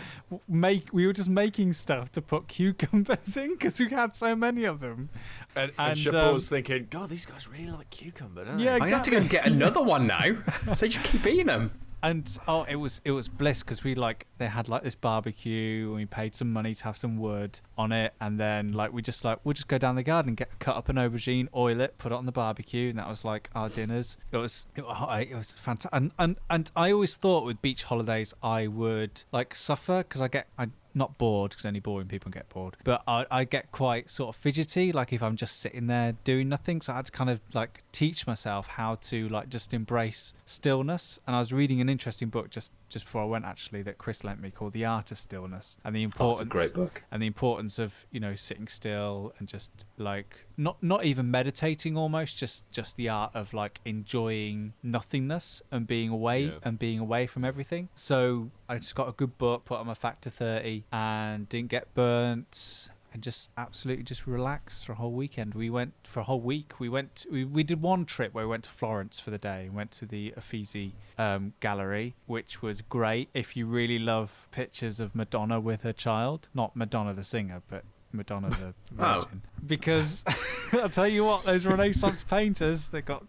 make 0.48 0.92
we 0.92 1.06
were 1.06 1.12
just 1.12 1.28
making 1.28 1.72
stuff 1.72 2.10
to 2.12 2.20
put 2.20 2.48
cucumbers 2.48 3.36
in 3.36 3.52
because 3.52 3.78
we 3.78 3.88
had 3.88 4.14
so 4.14 4.34
many 4.34 4.64
of 4.64 4.80
them 4.80 5.08
And, 5.54 5.68
And, 5.78 5.88
and, 5.90 5.98
Shapur's 5.98 6.50
um, 6.52 6.56
thinking, 6.56 6.86
God, 6.90 7.10
these 7.10 7.26
guys 7.26 7.48
really 7.48 7.70
like 7.70 7.90
cucumber, 7.90 8.44
don't 8.44 8.58
Yeah, 8.58 8.78
they? 8.78 8.86
I 8.86 8.88
have 8.88 9.02
to 9.02 9.10
go 9.10 9.18
and 9.18 9.28
get 9.28 9.46
another 9.46 9.82
one 9.82 10.06
now. 10.06 10.36
They 10.78 10.88
just 10.88 11.04
keep 11.04 11.26
eating 11.26 11.46
them. 11.46 11.72
And 12.02 12.38
oh 12.46 12.64
it 12.64 12.76
was 12.76 13.00
it 13.04 13.10
was 13.10 13.28
bliss 13.28 13.62
because 13.62 13.82
we 13.82 13.94
like 13.94 14.26
they 14.38 14.46
had 14.46 14.68
like 14.68 14.82
this 14.82 14.94
barbecue 14.94 15.86
and 15.86 15.96
we 15.96 16.06
paid 16.06 16.34
some 16.34 16.52
money 16.52 16.74
to 16.74 16.84
have 16.84 16.96
some 16.96 17.18
wood 17.18 17.60
on 17.76 17.92
it. 17.92 18.14
And 18.20 18.38
then 18.38 18.72
like 18.72 18.92
we 18.92 19.02
just 19.02 19.24
like 19.24 19.38
we'll 19.44 19.54
just 19.54 19.68
go 19.68 19.78
down 19.78 19.96
the 19.96 20.02
garden 20.02 20.34
get 20.34 20.58
cut 20.58 20.76
up 20.76 20.88
an 20.88 20.96
aubergine 20.96 21.48
oil 21.54 21.80
it 21.80 21.98
put 21.98 22.12
it 22.12 22.14
on 22.14 22.26
the 22.26 22.32
barbecue 22.32 22.90
and 22.90 22.98
that 22.98 23.08
was 23.08 23.24
like 23.24 23.50
our 23.54 23.68
dinners. 23.68 24.16
It 24.32 24.36
was 24.36 24.66
it, 24.76 24.82
it 24.82 25.34
was 25.36 25.54
fantastic 25.54 25.90
and, 25.92 26.12
and 26.18 26.36
and 26.50 26.70
i 26.76 26.90
always 26.92 27.16
thought 27.16 27.44
with 27.44 27.60
beach 27.62 27.84
holidays 27.84 28.34
i 28.42 28.66
would 28.66 29.22
like 29.32 29.54
suffer 29.54 29.98
because 29.98 30.20
i 30.20 30.28
get 30.28 30.46
i 30.58 30.68
not 30.98 31.16
bored 31.18 31.50
because 31.50 31.64
only 31.64 31.80
boring 31.80 32.08
people 32.08 32.30
get 32.30 32.48
bored. 32.48 32.76
But 32.84 33.02
I, 33.06 33.26
I 33.30 33.44
get 33.44 33.72
quite 33.72 34.10
sort 34.10 34.34
of 34.34 34.36
fidgety 34.36 34.92
like 34.92 35.12
if 35.12 35.22
i'm 35.22 35.36
just 35.36 35.60
sitting 35.60 35.86
there 35.86 36.16
doing 36.24 36.48
nothing. 36.48 36.80
So 36.80 36.92
i 36.92 36.96
had 36.96 37.06
to 37.06 37.12
kind 37.12 37.30
of 37.30 37.40
like 37.54 37.84
teach 37.92 38.26
myself 38.26 38.66
how 38.66 38.96
to 38.96 39.28
like 39.28 39.48
just 39.48 39.72
embrace 39.72 40.34
stillness. 40.44 41.18
And 41.26 41.34
i 41.34 41.38
was 41.38 41.52
reading 41.52 41.80
an 41.80 41.88
interesting 41.88 42.28
book 42.28 42.50
just 42.50 42.72
just 42.88 43.04
before 43.04 43.22
I 43.22 43.26
went 43.26 43.44
actually 43.44 43.82
that 43.82 43.98
Kris 43.98 44.24
lent 44.24 44.40
me 44.40 44.50
called 44.50 44.72
The 44.72 44.84
Art 44.84 45.10
of 45.12 45.18
Stillness 45.18 45.76
and 45.84 45.94
the 45.94 46.00
Oh, 46.00 46.04
importance 46.04 46.40
a 46.40 46.44
great 46.46 46.74
book. 46.74 47.02
and 47.10 47.22
the 47.22 47.26
importance 47.26 47.78
of 47.78 48.06
you 48.10 48.20
know 48.20 48.34
sitting 48.34 48.66
still 48.68 49.32
and 49.38 49.46
just 49.48 49.84
like 49.98 50.46
not 50.56 50.82
not 50.82 51.04
even 51.04 51.30
meditating 51.30 51.96
almost 51.96 52.36
just 52.38 52.70
just 52.72 52.96
the 52.96 53.08
art 53.08 53.30
of 53.34 53.52
like 53.52 53.80
enjoying 53.84 54.72
nothingness 54.82 55.62
and 55.70 55.86
being 55.86 56.08
away 56.10 56.44
Yeah. 56.46 56.58
and 56.62 56.78
being 56.78 56.98
away 56.98 57.26
from 57.26 57.44
everything 57.44 57.88
so 57.94 58.50
i 58.68 58.76
just 58.78 58.94
got 58.94 59.08
a 59.08 59.12
good 59.12 59.36
book 59.38 59.64
put 59.64 59.78
on 59.78 59.86
my 59.86 59.94
factor 59.94 60.30
30 60.30 60.84
and 60.92 61.48
didn't 61.48 61.68
get 61.70 61.92
burnt 61.94 62.88
and 63.12 63.22
just 63.22 63.50
absolutely 63.56 64.04
just 64.04 64.26
relaxed 64.26 64.84
for 64.84 64.92
a 64.92 64.94
whole 64.96 65.12
weekend 65.12 65.54
we 65.54 65.70
went 65.70 65.92
for 66.04 66.20
a 66.20 66.24
whole 66.24 66.40
week 66.40 66.78
we 66.78 66.88
went 66.88 67.24
we, 67.32 67.44
we 67.44 67.62
did 67.62 67.80
one 67.80 68.04
trip 68.04 68.34
where 68.34 68.44
we 68.44 68.50
went 68.50 68.64
to 68.64 68.70
florence 68.70 69.18
for 69.18 69.30
the 69.30 69.38
day 69.38 69.64
and 69.66 69.74
went 69.74 69.90
to 69.90 70.04
the 70.06 70.32
uffizi 70.36 70.94
um, 71.18 71.52
gallery 71.60 72.14
which 72.26 72.60
was 72.62 72.82
great 72.82 73.28
if 73.34 73.56
you 73.56 73.66
really 73.66 73.98
love 73.98 74.46
pictures 74.50 75.00
of 75.00 75.14
madonna 75.14 75.58
with 75.58 75.82
her 75.82 75.92
child 75.92 76.48
not 76.54 76.76
madonna 76.76 77.14
the 77.14 77.24
singer 77.24 77.62
but 77.68 77.82
madonna 78.12 78.50
the 78.50 78.74
Oh. 78.98 79.20
virgin 79.20 79.42
because 79.66 80.24
i'll 80.74 80.88
tell 80.88 81.08
you 81.08 81.24
what 81.24 81.44
those 81.44 81.64
renaissance 81.66 82.22
painters 82.22 82.90
they 82.90 83.00
got 83.02 83.24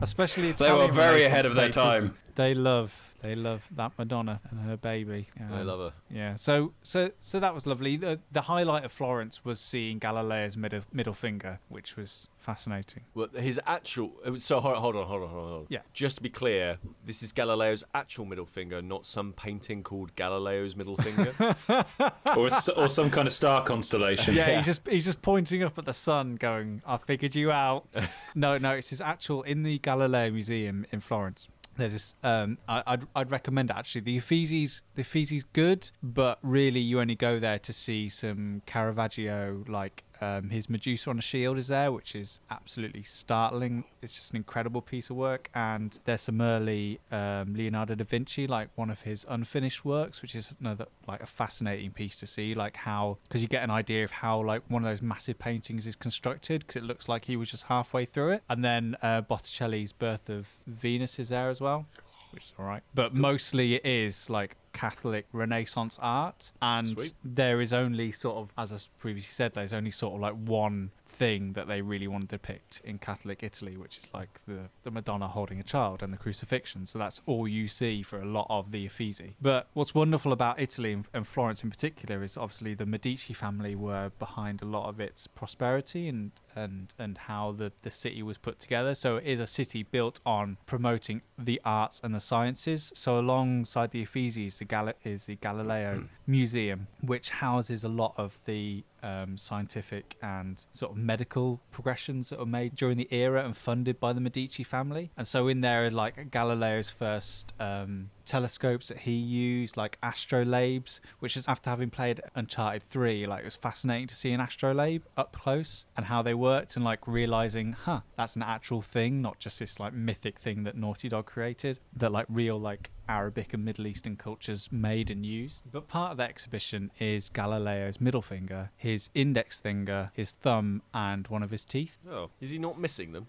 especially 0.00 0.52
They 0.52 0.72
were 0.72 0.90
very 0.90 1.24
ahead 1.24 1.46
of 1.46 1.54
their 1.54 1.66
painters, 1.70 2.04
time. 2.04 2.14
they 2.34 2.54
love 2.54 3.03
they 3.24 3.34
love 3.34 3.66
that 3.74 3.92
madonna 3.98 4.40
and 4.50 4.60
her 4.60 4.76
baby 4.76 5.26
I 5.40 5.60
Um, 5.60 5.66
love 5.66 5.80
her. 5.80 5.92
yeah, 6.10 6.36
so 6.36 6.72
so 6.82 7.10
so 7.18 7.40
that 7.40 7.54
was 7.54 7.66
lovely. 7.66 7.96
The 7.96 8.20
the 8.30 8.42
highlight 8.42 8.84
of 8.84 8.92
Florence 8.92 9.44
was 9.44 9.58
seeing 9.58 9.98
Galileo's 9.98 10.56
middle 10.56 10.82
middle 10.92 11.14
finger, 11.14 11.58
which 11.68 11.96
was 11.96 12.28
fascinating. 12.38 13.02
Well, 13.14 13.28
his 13.34 13.58
actual. 13.66 14.12
it 14.24 14.30
was- 14.30 14.44
So 14.44 14.60
hold 14.60 14.74
on, 14.76 14.80
hold 14.82 14.96
on, 14.96 15.06
hold 15.06 15.22
on, 15.22 15.28
hold 15.30 15.52
on. 15.62 15.66
Yeah. 15.70 15.80
Just 15.94 16.16
to 16.16 16.22
be 16.22 16.28
clear, 16.28 16.78
this 17.04 17.22
is 17.22 17.32
Galileo's 17.32 17.82
actual 17.94 18.26
middle 18.26 18.44
finger, 18.46 18.82
not 18.82 19.06
some 19.06 19.32
painting 19.32 19.82
called 19.82 20.14
Galileo's 20.16 20.76
middle 20.76 20.96
finger. 20.98 21.32
or, 22.36 22.46
s- 22.48 22.68
or 22.68 22.88
some 22.88 23.10
kind 23.10 23.26
of 23.26 23.32
star 23.32 23.62
constellation. 23.64 24.34
Yeah, 24.34 24.56
he's 24.56 24.66
just 24.66 24.86
he's 24.88 25.04
just 25.06 25.22
pointing 25.22 25.62
up 25.62 25.78
at 25.78 25.86
the 25.86 25.94
sun, 25.94 26.36
going, 26.36 26.82
"I 26.86 26.98
figured 26.98 27.34
you 27.34 27.50
out." 27.50 27.86
no, 28.34 28.58
no, 28.58 28.72
it's 28.72 28.90
his 28.90 29.00
actual 29.00 29.42
in 29.42 29.62
the 29.62 29.78
Galileo 29.78 30.30
Museum 30.30 30.84
in 30.92 31.00
Florence. 31.00 31.48
There's 31.76 31.92
this. 31.92 32.14
Um, 32.22 32.58
I, 32.68 32.82
I'd 32.86 33.06
I'd 33.14 33.30
recommend 33.30 33.70
actually. 33.70 34.02
The 34.02 34.16
Uffizi's 34.18 34.82
the 34.94 35.02
Uffizi's 35.02 35.44
good, 35.52 35.90
but 36.02 36.38
really 36.42 36.80
you 36.80 37.00
only 37.00 37.14
go 37.14 37.38
there 37.38 37.58
to 37.58 37.72
see 37.72 38.08
some 38.08 38.62
Caravaggio, 38.66 39.64
like 39.68 40.04
um, 40.24 40.50
his 40.50 40.68
Medusa 40.68 41.10
on 41.10 41.18
a 41.18 41.22
shield 41.22 41.58
is 41.58 41.68
there, 41.68 41.90
which 41.92 42.14
is 42.14 42.40
absolutely 42.50 43.02
startling. 43.02 43.84
It's 44.02 44.16
just 44.16 44.30
an 44.30 44.36
incredible 44.36 44.82
piece 44.82 45.10
of 45.10 45.16
work, 45.16 45.50
and 45.54 45.98
there's 46.04 46.22
some 46.22 46.40
early 46.40 47.00
um, 47.10 47.54
Leonardo 47.54 47.94
da 47.94 48.04
Vinci, 48.04 48.46
like 48.46 48.68
one 48.74 48.90
of 48.90 49.02
his 49.02 49.26
unfinished 49.28 49.84
works, 49.84 50.22
which 50.22 50.34
is 50.34 50.52
another 50.60 50.86
like 51.06 51.22
a 51.22 51.26
fascinating 51.26 51.90
piece 51.90 52.16
to 52.16 52.26
see, 52.26 52.54
like 52.54 52.76
how 52.76 53.18
because 53.24 53.42
you 53.42 53.48
get 53.48 53.62
an 53.62 53.70
idea 53.70 54.04
of 54.04 54.10
how 54.10 54.42
like 54.42 54.62
one 54.68 54.82
of 54.84 54.90
those 54.90 55.02
massive 55.02 55.38
paintings 55.38 55.86
is 55.86 55.96
constructed, 55.96 56.60
because 56.60 56.76
it 56.76 56.84
looks 56.84 57.08
like 57.08 57.26
he 57.26 57.36
was 57.36 57.50
just 57.50 57.64
halfway 57.64 58.04
through 58.04 58.30
it, 58.30 58.42
and 58.48 58.64
then 58.64 58.96
uh, 59.02 59.20
Botticelli's 59.20 59.92
Birth 59.92 60.28
of 60.28 60.48
Venus 60.66 61.18
is 61.18 61.28
there 61.28 61.50
as 61.50 61.60
well 61.60 61.86
which 62.34 62.44
is 62.44 62.52
all 62.58 62.66
right. 62.66 62.82
But 62.94 63.14
mostly 63.14 63.74
it 63.74 63.86
is 63.86 64.28
like 64.28 64.56
Catholic 64.72 65.26
Renaissance 65.32 65.98
art, 66.02 66.52
and 66.60 66.98
Sweet. 66.98 67.14
there 67.24 67.60
is 67.60 67.72
only 67.72 68.12
sort 68.12 68.36
of, 68.36 68.52
as 68.58 68.72
I 68.72 68.78
previously 68.98 69.32
said, 69.32 69.54
there's 69.54 69.72
only 69.72 69.90
sort 69.90 70.14
of 70.14 70.20
like 70.20 70.34
one 70.34 70.90
thing 71.14 71.52
that 71.52 71.68
they 71.68 71.80
really 71.80 72.08
want 72.08 72.28
to 72.28 72.36
depict 72.36 72.82
in 72.84 72.98
Catholic 72.98 73.42
Italy, 73.42 73.76
which 73.76 73.98
is 73.98 74.10
like 74.12 74.40
the, 74.46 74.68
the 74.82 74.90
Madonna 74.90 75.28
holding 75.28 75.60
a 75.60 75.62
child 75.62 76.02
and 76.02 76.12
the 76.12 76.16
crucifixion. 76.16 76.86
So 76.86 76.98
that's 76.98 77.20
all 77.24 77.46
you 77.46 77.68
see 77.68 78.02
for 78.02 78.20
a 78.20 78.24
lot 78.24 78.46
of 78.50 78.72
the 78.72 78.84
Uffizi. 78.86 79.36
But 79.40 79.68
what's 79.74 79.94
wonderful 79.94 80.32
about 80.32 80.60
Italy 80.60 80.92
and, 80.92 81.06
and 81.14 81.26
Florence 81.26 81.62
in 81.62 81.70
particular 81.70 82.22
is 82.22 82.36
obviously 82.36 82.74
the 82.74 82.86
Medici 82.86 83.32
family 83.32 83.76
were 83.76 84.10
behind 84.18 84.60
a 84.60 84.66
lot 84.66 84.88
of 84.88 84.98
its 85.00 85.28
prosperity 85.28 86.08
and 86.08 86.32
and 86.54 86.94
and 86.98 87.18
how 87.18 87.52
the 87.52 87.72
the 87.82 87.90
city 87.90 88.22
was 88.22 88.38
put 88.38 88.58
together. 88.58 88.94
So 88.94 89.16
it 89.16 89.26
is 89.26 89.40
a 89.40 89.46
city 89.46 89.82
built 89.82 90.20
on 90.24 90.58
promoting 90.66 91.22
the 91.38 91.60
arts 91.64 92.00
and 92.02 92.14
the 92.14 92.20
sciences. 92.20 92.92
So 92.94 93.18
alongside 93.18 93.90
the 93.90 94.06
is 94.14 94.58
the 94.58 94.64
Gal- 94.64 94.92
is 95.04 95.26
the 95.26 95.36
Galileo 95.36 96.04
Museum, 96.26 96.86
which 97.00 97.30
houses 97.30 97.84
a 97.84 97.88
lot 97.88 98.14
of 98.16 98.38
the 98.46 98.84
um, 99.02 99.36
scientific 99.36 100.16
and 100.22 100.64
sort 100.72 100.92
of 100.92 100.98
medical 100.98 101.60
progressions 101.70 102.30
that 102.30 102.38
were 102.38 102.46
made 102.46 102.74
during 102.74 102.96
the 102.96 103.08
era 103.10 103.44
and 103.44 103.56
funded 103.56 104.00
by 104.00 104.12
the 104.12 104.20
Medici 104.20 104.64
family. 104.64 105.10
And 105.16 105.28
so 105.28 105.48
in 105.48 105.60
there 105.60 105.90
like 105.90 106.30
Galileo's 106.30 106.90
first 106.90 107.52
um, 107.60 108.10
telescopes 108.24 108.88
that 108.88 108.98
he 109.00 109.12
used, 109.12 109.76
like 109.76 109.98
astrolabes, 110.02 111.00
which 111.20 111.36
is 111.36 111.48
after 111.48 111.70
having 111.70 111.90
played 111.90 112.20
Uncharted 112.34 112.82
3, 112.82 113.26
like 113.26 113.42
it 113.42 113.44
was 113.44 113.56
fascinating 113.56 114.06
to 114.08 114.14
see 114.14 114.32
an 114.32 114.40
astrolabe 114.40 115.02
up 115.16 115.36
close 115.38 115.84
and 115.96 116.06
how 116.06 116.22
they 116.22 116.34
worked 116.34 116.76
and 116.76 116.84
like 116.84 117.06
realizing, 117.06 117.72
huh, 117.72 118.00
that's 118.16 118.36
an 118.36 118.42
actual 118.42 118.82
thing, 118.82 119.18
not 119.18 119.38
just 119.38 119.58
this 119.58 119.78
like 119.78 119.92
mythic 119.92 120.38
thing 120.38 120.64
that 120.64 120.76
Naughty 120.76 121.08
Dog 121.08 121.26
created, 121.26 121.78
that 121.96 122.12
like 122.12 122.26
real 122.28 122.58
like 122.58 122.90
Arabic 123.08 123.52
and 123.52 123.64
Middle 123.64 123.86
Eastern 123.86 124.16
cultures 124.16 124.70
made 124.72 125.10
and 125.10 125.24
used. 125.26 125.62
But 125.70 125.88
part 125.88 126.12
of 126.12 126.16
the 126.16 126.24
exhibition 126.24 126.90
is 126.98 127.28
Galileo's 127.28 128.00
middle 128.00 128.22
finger, 128.22 128.70
his 128.76 129.10
index 129.14 129.60
finger, 129.60 130.10
his 130.14 130.32
thumb, 130.32 130.82
and 130.92 131.26
one 131.28 131.42
of 131.42 131.50
his 131.50 131.64
teeth. 131.64 131.98
oh, 132.10 132.30
is 132.40 132.50
he 132.50 132.58
not 132.58 132.80
missing 132.80 133.12
them? 133.12 133.26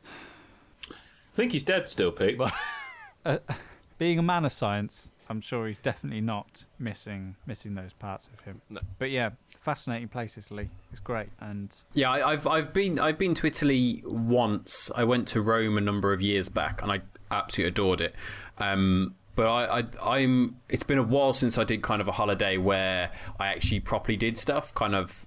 I 0.89 1.35
think 1.35 1.51
he's 1.51 1.63
dead 1.63 1.89
still, 1.89 2.11
Pete. 2.11 2.39
Being 3.97 4.19
a 4.19 4.23
man 4.23 4.45
of 4.45 4.51
science, 4.51 5.11
I'm 5.29 5.41
sure 5.41 5.67
he's 5.67 5.77
definitely 5.77 6.21
not 6.21 6.65
missing 6.79 7.35
missing 7.45 7.75
those 7.75 7.93
parts 7.93 8.29
of 8.33 8.41
him. 8.41 8.61
No. 8.69 8.81
But 8.99 9.09
yeah, 9.11 9.31
fascinating 9.61 10.07
place, 10.09 10.37
Italy. 10.37 10.69
It's 10.91 10.99
great, 10.99 11.29
and 11.39 11.75
Yeah, 11.93 12.11
I, 12.11 12.31
I've 12.31 12.47
I've 12.47 12.73
been 12.73 12.99
I've 12.99 13.17
been 13.17 13.33
to 13.35 13.47
Italy 13.47 14.03
once. 14.05 14.91
I 14.95 15.03
went 15.03 15.27
to 15.29 15.41
Rome 15.41 15.77
a 15.77 15.81
number 15.81 16.13
of 16.13 16.21
years 16.21 16.49
back, 16.49 16.81
and 16.81 16.91
I 16.91 17.01
absolutely 17.31 17.69
adored 17.69 18.01
it. 18.01 18.15
Um, 18.57 19.15
but 19.35 19.47
I, 19.47 19.79
I 19.79 20.15
I'm 20.15 20.57
it's 20.69 20.83
been 20.83 20.97
a 20.97 21.03
while 21.03 21.33
since 21.33 21.57
I 21.57 21.63
did 21.63 21.81
kind 21.81 22.01
of 22.01 22.07
a 22.07 22.13
holiday 22.13 22.57
where 22.57 23.11
I 23.39 23.47
actually 23.47 23.79
properly 23.79 24.17
did 24.17 24.37
stuff. 24.37 24.73
Kind 24.75 24.95
of 24.95 25.25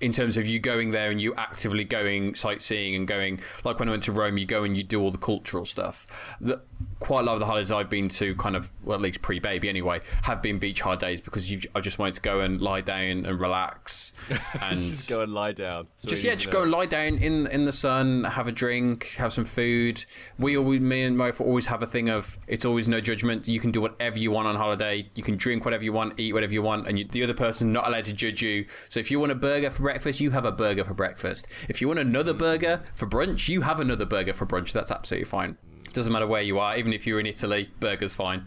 in 0.00 0.12
terms 0.12 0.36
of 0.36 0.46
you 0.46 0.58
going 0.58 0.90
there 0.90 1.10
and 1.10 1.20
you 1.20 1.34
actively 1.36 1.84
going 1.84 2.34
sightseeing 2.34 2.94
and 2.94 3.06
going 3.06 3.40
like 3.64 3.78
when 3.78 3.88
I 3.88 3.92
went 3.92 4.02
to 4.04 4.12
Rome, 4.12 4.36
you 4.38 4.46
go 4.46 4.64
and 4.64 4.76
you 4.76 4.82
do 4.82 5.00
all 5.00 5.10
the 5.10 5.18
cultural 5.18 5.64
stuff. 5.64 6.06
The, 6.40 6.60
quite 6.98 7.20
a 7.20 7.22
lot 7.22 7.34
of 7.34 7.40
the 7.40 7.46
holidays 7.46 7.70
I've 7.70 7.90
been 7.90 8.08
to, 8.10 8.34
kind 8.36 8.56
of 8.56 8.70
well 8.84 8.96
at 8.96 9.00
least 9.00 9.22
pre-baby 9.22 9.68
anyway, 9.68 10.00
have 10.22 10.42
been 10.42 10.58
beach 10.58 10.80
holidays 10.80 11.20
because 11.20 11.50
you 11.50 11.60
I 11.74 11.80
just 11.80 11.98
wanted 11.98 12.14
to 12.14 12.20
go 12.20 12.40
and 12.40 12.60
lie 12.60 12.80
down 12.80 13.26
and 13.26 13.40
relax 13.40 14.12
and 14.60 14.78
just 14.78 15.08
go 15.08 15.22
and 15.22 15.32
lie 15.32 15.52
down. 15.52 15.86
All 15.86 15.86
just 16.06 16.22
yeah, 16.22 16.34
just 16.34 16.50
go 16.50 16.62
and 16.62 16.70
lie 16.70 16.86
down 16.86 17.18
in 17.18 17.46
in 17.48 17.64
the 17.64 17.72
sun, 17.72 18.24
have 18.24 18.46
a 18.48 18.52
drink, 18.52 19.14
have 19.16 19.32
some 19.32 19.44
food. 19.44 20.04
We 20.38 20.56
always, 20.56 20.80
me 20.80 21.02
and 21.02 21.16
my 21.16 21.26
wife 21.26 21.40
always 21.40 21.66
have 21.66 21.82
a 21.82 21.86
thing 21.86 22.08
of 22.08 22.38
it's 22.46 22.64
always 22.64 22.88
no 22.88 23.00
judgment. 23.00 23.48
You 23.48 23.60
can 23.60 23.70
do 23.70 23.80
whatever 23.80 24.18
you 24.18 24.30
want 24.30 24.48
on 24.48 24.56
holiday. 24.56 25.08
You 25.14 25.22
can 25.22 25.36
drink 25.36 25.64
whatever 25.64 25.84
you 25.84 25.92
want, 25.92 26.18
eat 26.18 26.32
whatever 26.32 26.52
you 26.52 26.62
want, 26.62 26.86
and 26.88 26.98
you, 26.98 27.06
the 27.06 27.22
other 27.22 27.34
person 27.34 27.72
not 27.72 27.86
allowed 27.86 28.04
to 28.06 28.12
judge 28.12 28.42
you. 28.42 28.66
So 28.88 29.00
if 29.00 29.10
you 29.10 29.20
want 29.20 29.32
a 29.32 29.36
burger 29.36 29.59
for 29.68 29.82
breakfast, 29.82 30.20
you 30.20 30.30
have 30.30 30.46
a 30.46 30.52
burger 30.52 30.84
for 30.84 30.94
breakfast. 30.94 31.46
If 31.68 31.82
you 31.82 31.88
want 31.88 32.00
another 32.00 32.32
burger 32.32 32.80
for 32.94 33.06
brunch, 33.06 33.48
you 33.48 33.60
have 33.60 33.80
another 33.80 34.06
burger 34.06 34.32
for 34.32 34.46
brunch. 34.46 34.72
That's 34.72 34.90
absolutely 34.90 35.26
fine. 35.26 35.58
Doesn't 35.92 36.12
matter 36.12 36.26
where 36.26 36.40
you 36.40 36.58
are, 36.58 36.76
even 36.78 36.92
if 36.92 37.06
you're 37.06 37.20
in 37.20 37.26
Italy, 37.26 37.70
burger's 37.80 38.14
fine. 38.14 38.46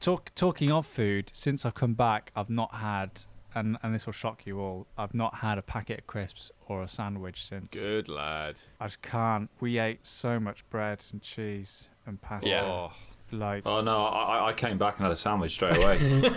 talk 0.00 0.30
talking 0.34 0.70
of 0.70 0.86
food. 0.86 1.30
Since 1.34 1.66
I've 1.66 1.74
come 1.74 1.94
back, 1.94 2.30
I've 2.36 2.50
not 2.50 2.76
had, 2.76 3.22
and 3.54 3.76
and 3.82 3.94
this 3.94 4.06
will 4.06 4.12
shock 4.12 4.46
you 4.46 4.60
all. 4.60 4.86
I've 4.96 5.12
not 5.14 5.36
had 5.36 5.58
a 5.58 5.62
packet 5.62 5.98
of 6.00 6.06
crisps 6.06 6.52
or 6.66 6.82
a 6.82 6.88
sandwich 6.88 7.44
since. 7.44 7.82
Good 7.82 8.08
lad. 8.08 8.60
I 8.80 8.86
just 8.86 9.02
can't. 9.02 9.50
We 9.60 9.78
ate 9.78 10.06
so 10.06 10.38
much 10.38 10.68
bread 10.70 11.04
and 11.12 11.20
cheese 11.20 11.90
and 12.06 12.20
pasta. 12.22 12.48
Yeah. 12.48 12.62
Oh, 12.62 12.92
Like 13.38 13.62
Oh 13.66 13.80
no! 13.80 14.04
I, 14.04 14.48
I 14.48 14.52
came 14.52 14.78
back 14.78 14.96
and 14.96 15.04
had 15.04 15.12
a 15.12 15.16
sandwich 15.16 15.52
straight 15.52 15.76
away. 15.76 15.98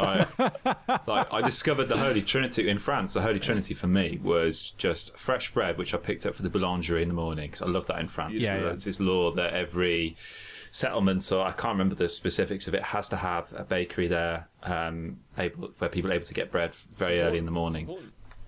I, 0.00 0.26
like 1.06 1.32
I 1.32 1.42
discovered 1.42 1.88
the 1.88 1.96
Holy 1.96 2.22
Trinity 2.22 2.68
in 2.68 2.78
France. 2.78 3.14
The 3.14 3.22
Holy 3.22 3.40
Trinity 3.40 3.74
for 3.74 3.86
me 3.86 4.18
was 4.22 4.70
just 4.78 5.16
fresh 5.16 5.52
bread, 5.52 5.78
which 5.78 5.94
I 5.94 5.98
picked 5.98 6.26
up 6.26 6.34
for 6.34 6.42
the 6.42 6.50
boulangerie 6.50 7.02
in 7.02 7.08
the 7.08 7.14
morning 7.14 7.50
because 7.50 7.62
I 7.62 7.66
love 7.66 7.86
that 7.86 7.98
in 7.98 8.08
France. 8.08 8.40
Yeah, 8.40 8.56
yeah. 8.56 8.68
There's 8.68 8.84
this 8.84 9.00
law 9.00 9.30
that 9.32 9.52
every 9.52 10.16
settlement, 10.70 11.22
so 11.22 11.40
I 11.40 11.52
can't 11.52 11.74
remember 11.74 11.94
the 11.94 12.08
specifics 12.08 12.66
of 12.66 12.74
it, 12.74 12.82
has 12.82 13.08
to 13.10 13.16
have 13.16 13.52
a 13.56 13.62
bakery 13.62 14.08
there, 14.08 14.48
um, 14.64 15.18
able 15.38 15.68
where 15.78 15.88
people 15.88 16.10
are 16.10 16.14
able 16.14 16.26
to 16.26 16.34
get 16.34 16.50
bread 16.50 16.74
very 16.96 17.20
early 17.20 17.38
in 17.38 17.44
the 17.44 17.52
morning. 17.52 17.88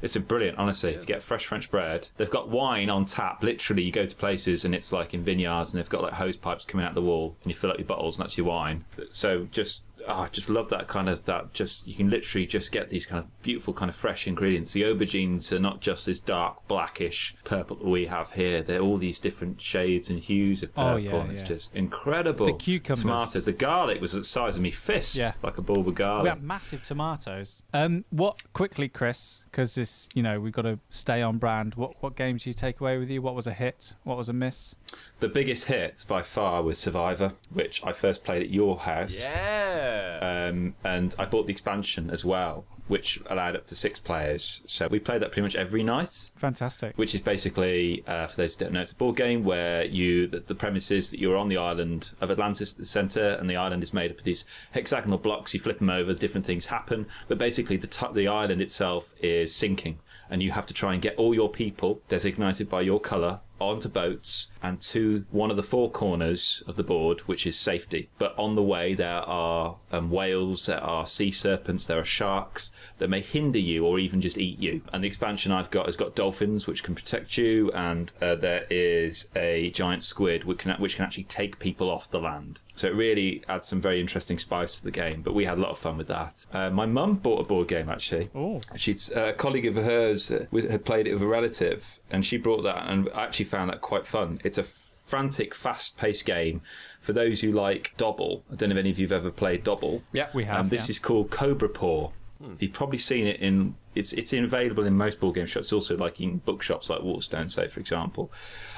It's 0.03 0.15
a 0.15 0.21
brilliant, 0.21 0.59
honestly, 0.59 0.95
to 0.95 1.07
get 1.07 1.23
fresh 1.23 1.47
French 1.47 1.71
bread. 1.71 2.09
They've 2.17 2.29
got 2.31 2.51
wine 2.51 2.91
on 2.91 3.07
tap. 3.07 3.43
Literally, 3.43 3.83
you 3.83 3.93
go 3.93 4.05
to 4.05 4.15
places 4.15 4.65
and 4.65 4.75
it's 4.75 4.93
like 4.93 5.15
in 5.15 5.25
vineyards, 5.25 5.73
and 5.73 5.81
they've 5.81 5.89
got 5.89 6.03
like 6.03 6.13
hose 6.13 6.37
pipes 6.37 6.65
coming 6.65 6.85
out 6.85 6.95
the 6.95 7.03
wall, 7.03 7.37
and 7.43 7.51
you 7.51 7.57
fill 7.57 7.71
up 7.71 7.79
your 7.79 7.87
bottles, 7.87 8.17
and 8.17 8.25
that's 8.25 8.37
your 8.37 8.47
wine. 8.47 8.85
So 9.11 9.49
just 9.51 9.85
oh, 10.07 10.21
I 10.21 10.29
just 10.29 10.49
love 10.49 10.69
that 10.71 10.89
kind 10.89 11.09
of 11.09 11.25
that. 11.27 11.53
Just 11.53 11.87
you 11.87 11.95
can 11.95 12.11
literally 12.11 12.47
just 12.47 12.73
get 12.73 12.91
these 12.91 13.07
kind 13.07 13.23
of 13.23 13.43
beautiful, 13.43 13.75
kind 13.75 13.89
of 13.89 13.97
fresh 13.97 14.27
ingredients. 14.27 14.73
The 14.73 14.83
aubergines 14.83 15.53
are 15.53 15.59
not 15.59 15.81
just 15.81 16.07
this 16.07 16.21
dark 16.21 16.67
blackish 16.69 17.35
purple 17.45 17.77
that 17.77 17.87
we 17.87 18.07
have 18.07 18.33
here. 18.33 18.63
They're 18.63 18.81
all 18.81 18.99
these 18.99 19.19
different 19.19 19.61
shades 19.61 20.09
and 20.11 20.19
hues 20.19 20.63
of 20.63 20.75
purple. 20.75 20.93
Oh, 20.93 20.97
yeah, 20.97 21.15
and 21.17 21.31
it's 21.33 21.41
yeah. 21.43 21.47
just 21.47 21.75
incredible. 21.75 22.47
The 22.47 22.53
cucumbers. 22.55 23.03
tomatoes, 23.03 23.45
the 23.45 23.53
garlic 23.53 24.01
was 24.01 24.13
the 24.13 24.25
size 24.25 24.57
of 24.57 24.63
me 24.63 24.71
fist, 24.71 25.17
Yeah. 25.17 25.33
like 25.43 25.59
a 25.59 25.63
bulb 25.63 25.89
of 25.89 25.95
garlic. 25.95 26.25
We 26.25 26.29
have 26.29 26.43
massive 26.43 26.83
tomatoes. 26.83 27.63
Um, 27.73 28.05
what 28.11 28.53
quickly, 28.53 28.89
Kris? 28.89 29.43
Because 29.51 29.75
this, 29.75 30.09
you 30.15 30.23
know, 30.23 30.41
we've 30.41 30.53
got 30.53 30.63
to 30.63 30.79
stay 30.91 31.23
on 31.23 31.39
brand. 31.39 31.75
What 31.75 31.95
what 32.03 32.17
games 32.17 32.45
do 32.45 32.51
you 32.51 32.55
take 32.55 32.81
away 32.81 32.99
with 32.99 33.11
you? 33.11 33.23
What 33.23 33.35
was 33.35 33.47
a 33.47 33.53
hit? 33.53 33.95
What 34.05 34.17
was 34.17 34.29
a 34.29 34.33
miss? 34.33 34.75
The 35.21 35.29
biggest 35.29 35.65
hit 35.65 36.05
by 36.07 36.23
far 36.23 36.63
was 36.63 36.79
Survivor, 36.79 37.33
which 37.51 37.83
I 37.85 37.93
first 37.93 38.23
played 38.23 38.43
at 38.43 38.51
your 38.51 38.79
house. 38.81 39.19
Yeah. 39.19 40.49
Um, 40.51 40.75
and 40.85 41.15
I 41.19 41.25
bought 41.25 41.47
the 41.47 41.53
expansion 41.53 42.11
as 42.11 42.23
well, 42.23 42.67
which 42.87 43.19
allowed 43.27 43.57
up 43.57 43.65
to 43.67 43.75
six 43.75 43.99
players. 43.99 44.61
So 44.67 44.89
we 44.89 44.99
played 44.99 45.23
that 45.23 45.33
pretty 45.33 45.41
much 45.43 45.57
every 45.57 45.83
night. 45.83 46.31
Fantastic. 46.37 46.97
which 46.99 47.15
is 47.15 47.23
basically, 47.23 48.05
uh, 48.07 48.27
for 48.27 48.37
those 48.37 48.57
who 48.57 48.65
don't 48.67 48.75
know, 48.75 48.83
it's 48.83 48.93
a 48.93 48.95
board 48.97 49.17
game 49.17 49.43
where 49.43 49.87
you 49.87 50.27
the, 50.27 50.41
the 50.41 50.55
premise 50.55 50.91
is 50.91 51.11
that 51.11 51.19
you're 51.19 51.37
on 51.37 51.49
the 51.49 51.57
island 51.57 52.13
of 52.21 52.31
Atlantis 52.31 52.73
at 52.73 52.79
the 52.79 52.85
centre, 52.85 53.39
and 53.41 53.49
the 53.49 53.57
island 53.57 53.83
is 53.83 53.95
made 53.95 54.11
up 54.11 54.19
of 54.19 54.25
these 54.25 54.45
hexagonal 54.73 55.19
blocks. 55.19 55.55
You 55.55 55.61
flip 55.61 55.79
them 55.79 55.89
over, 55.89 56.13
different 56.13 56.45
things 56.47 56.67
happen, 56.67 57.07
but 57.27 57.39
basically 57.39 57.79
the 57.79 57.87
t- 57.87 58.07
the 58.13 58.29
island 58.29 58.61
itself 58.61 59.15
is 59.21 59.55
sinking, 59.55 59.99
and 60.29 60.43
you 60.43 60.51
have 60.51 60.67
to 60.67 60.75
try 60.75 60.93
and 60.93 61.01
get 61.01 61.17
all 61.17 61.35
your 61.35 61.49
people 61.49 62.03
designated 62.09 62.69
by 62.69 62.83
your 62.83 63.01
colour 63.01 63.41
onto 63.59 63.89
boats 63.89 64.49
and 64.63 64.81
to 64.81 65.25
one 65.31 65.51
of 65.51 65.57
the 65.57 65.63
four 65.63 65.91
corners 65.91 66.63
of 66.67 66.77
the 66.77 66.83
board, 66.83 67.21
which 67.21 67.47
is 67.47 67.59
safety. 67.59 68.09
But 68.19 68.35
on 68.39 68.55
the 68.55 68.63
way, 68.63 68.95
there 68.95 69.23
are 69.23 69.77
um, 69.93 70.11
whales, 70.11 70.67
there 70.67 70.83
are 70.83 71.07
sea 71.07 71.31
serpents, 71.31 71.87
there 71.87 71.99
are 71.99 72.05
sharks 72.05 72.71
that 72.99 73.09
may 73.09 73.21
hinder 73.21 73.59
you 73.59 73.85
or 73.85 73.99
even 73.99 74.21
just 74.21 74.39
eat 74.39 74.59
you. 74.59 74.83
And 74.93 75.05
the 75.05 75.09
expansion 75.09 75.53
I've 75.53 75.71
got 75.71 75.87
has 75.87 75.97
got 75.97 76.15
dolphins, 76.15 76.67
which 76.67 76.83
can 76.83 76.95
protect 76.95 77.37
you, 77.39 77.71
and 77.73 78.13
uh, 78.21 78.35
there 78.35 78.67
is 78.71 79.29
a 79.37 79.71
giant 79.71 80.03
squid, 80.03 80.45
which 80.45 80.59
can, 80.59 80.73
which 80.81 80.97
can 80.97 81.05
actually 81.05 81.25
take 81.25 81.59
people 81.59 81.91
off 81.91 82.11
the 82.11 82.21
land. 82.21 82.61
So 82.75 82.89
it 82.89 82.95
really 82.95 83.43
adds 83.49 83.69
some 83.69 83.81
very 83.81 84.01
interesting 84.01 84.39
spice 84.39 84.77
to 84.77 84.85
the 84.85 84.91
game. 84.91 85.23
But 85.23 85.35
we 85.35 85.45
had 85.45 85.59
a 85.59 85.61
lot 85.61 85.71
of 85.71 85.79
fun 85.79 85.97
with 85.97 86.09
that. 86.09 86.45
Uh, 86.53 86.71
my 86.71 86.87
mum 86.87 87.17
bought 87.17 87.41
a 87.41 87.45
board 87.45 87.69
game 87.69 87.89
actually. 87.89 88.31
Oh. 88.35 88.61
She's 88.77 89.11
a 89.13 89.33
colleague 89.33 89.67
of 89.67 89.77
hers 89.77 90.31
uh, 90.31 90.47
had 90.53 90.85
played 90.85 91.07
it 91.07 91.15
with 91.15 91.23
a 91.23 91.27
relative, 91.27 92.01
and 92.11 92.25
she 92.25 92.37
brought 92.37 92.63
that, 92.63 92.89
and 92.89 93.09
I 93.15 93.27
actually 93.47 93.59
found 93.59 93.71
that 93.71 93.81
quite 93.81 94.07
fun. 94.07 94.41
It's 94.45 94.59
a 94.59 94.65
frantic, 94.65 95.55
fast-paced 95.55 96.27
game 96.27 96.61
for 97.01 97.13
those 97.13 97.41
who 97.41 97.53
like 97.53 97.95
Dobble. 97.97 98.45
I 98.51 98.57
don't 98.57 98.71
know 98.71 98.75
if 98.75 98.81
any 98.81 98.91
of 98.91 98.99
you've 98.99 99.13
ever 99.13 99.31
played 99.31 99.65
Dobble. 99.65 100.03
Yeah. 100.13 100.29
We 100.35 100.45
have. 100.45 100.61
Um, 100.61 100.69
this 100.69 100.89
yeah. 100.89 100.93
is 100.93 100.99
called 100.99 101.31
Cobra 101.31 101.69
Paw. 101.69 102.11
You've 102.59 102.75
probably 102.75 102.99
seen 102.99 103.27
it 103.27 103.41
in. 103.41 103.77
It's 103.95 104.13
it's 104.13 104.35
available 104.35 104.85
in 104.85 104.95
most 104.95 105.21
board 105.21 105.37
game 105.37 105.47
shops. 105.47 105.67
It's 105.67 105.73
also 105.73 105.97
like 105.97 106.21
in 106.21 106.39
bookshops 106.45 106.91
like 106.91 107.01
Waterstone, 107.01 107.49
say 107.49 107.67
for 107.67 107.81
example. 107.81 108.31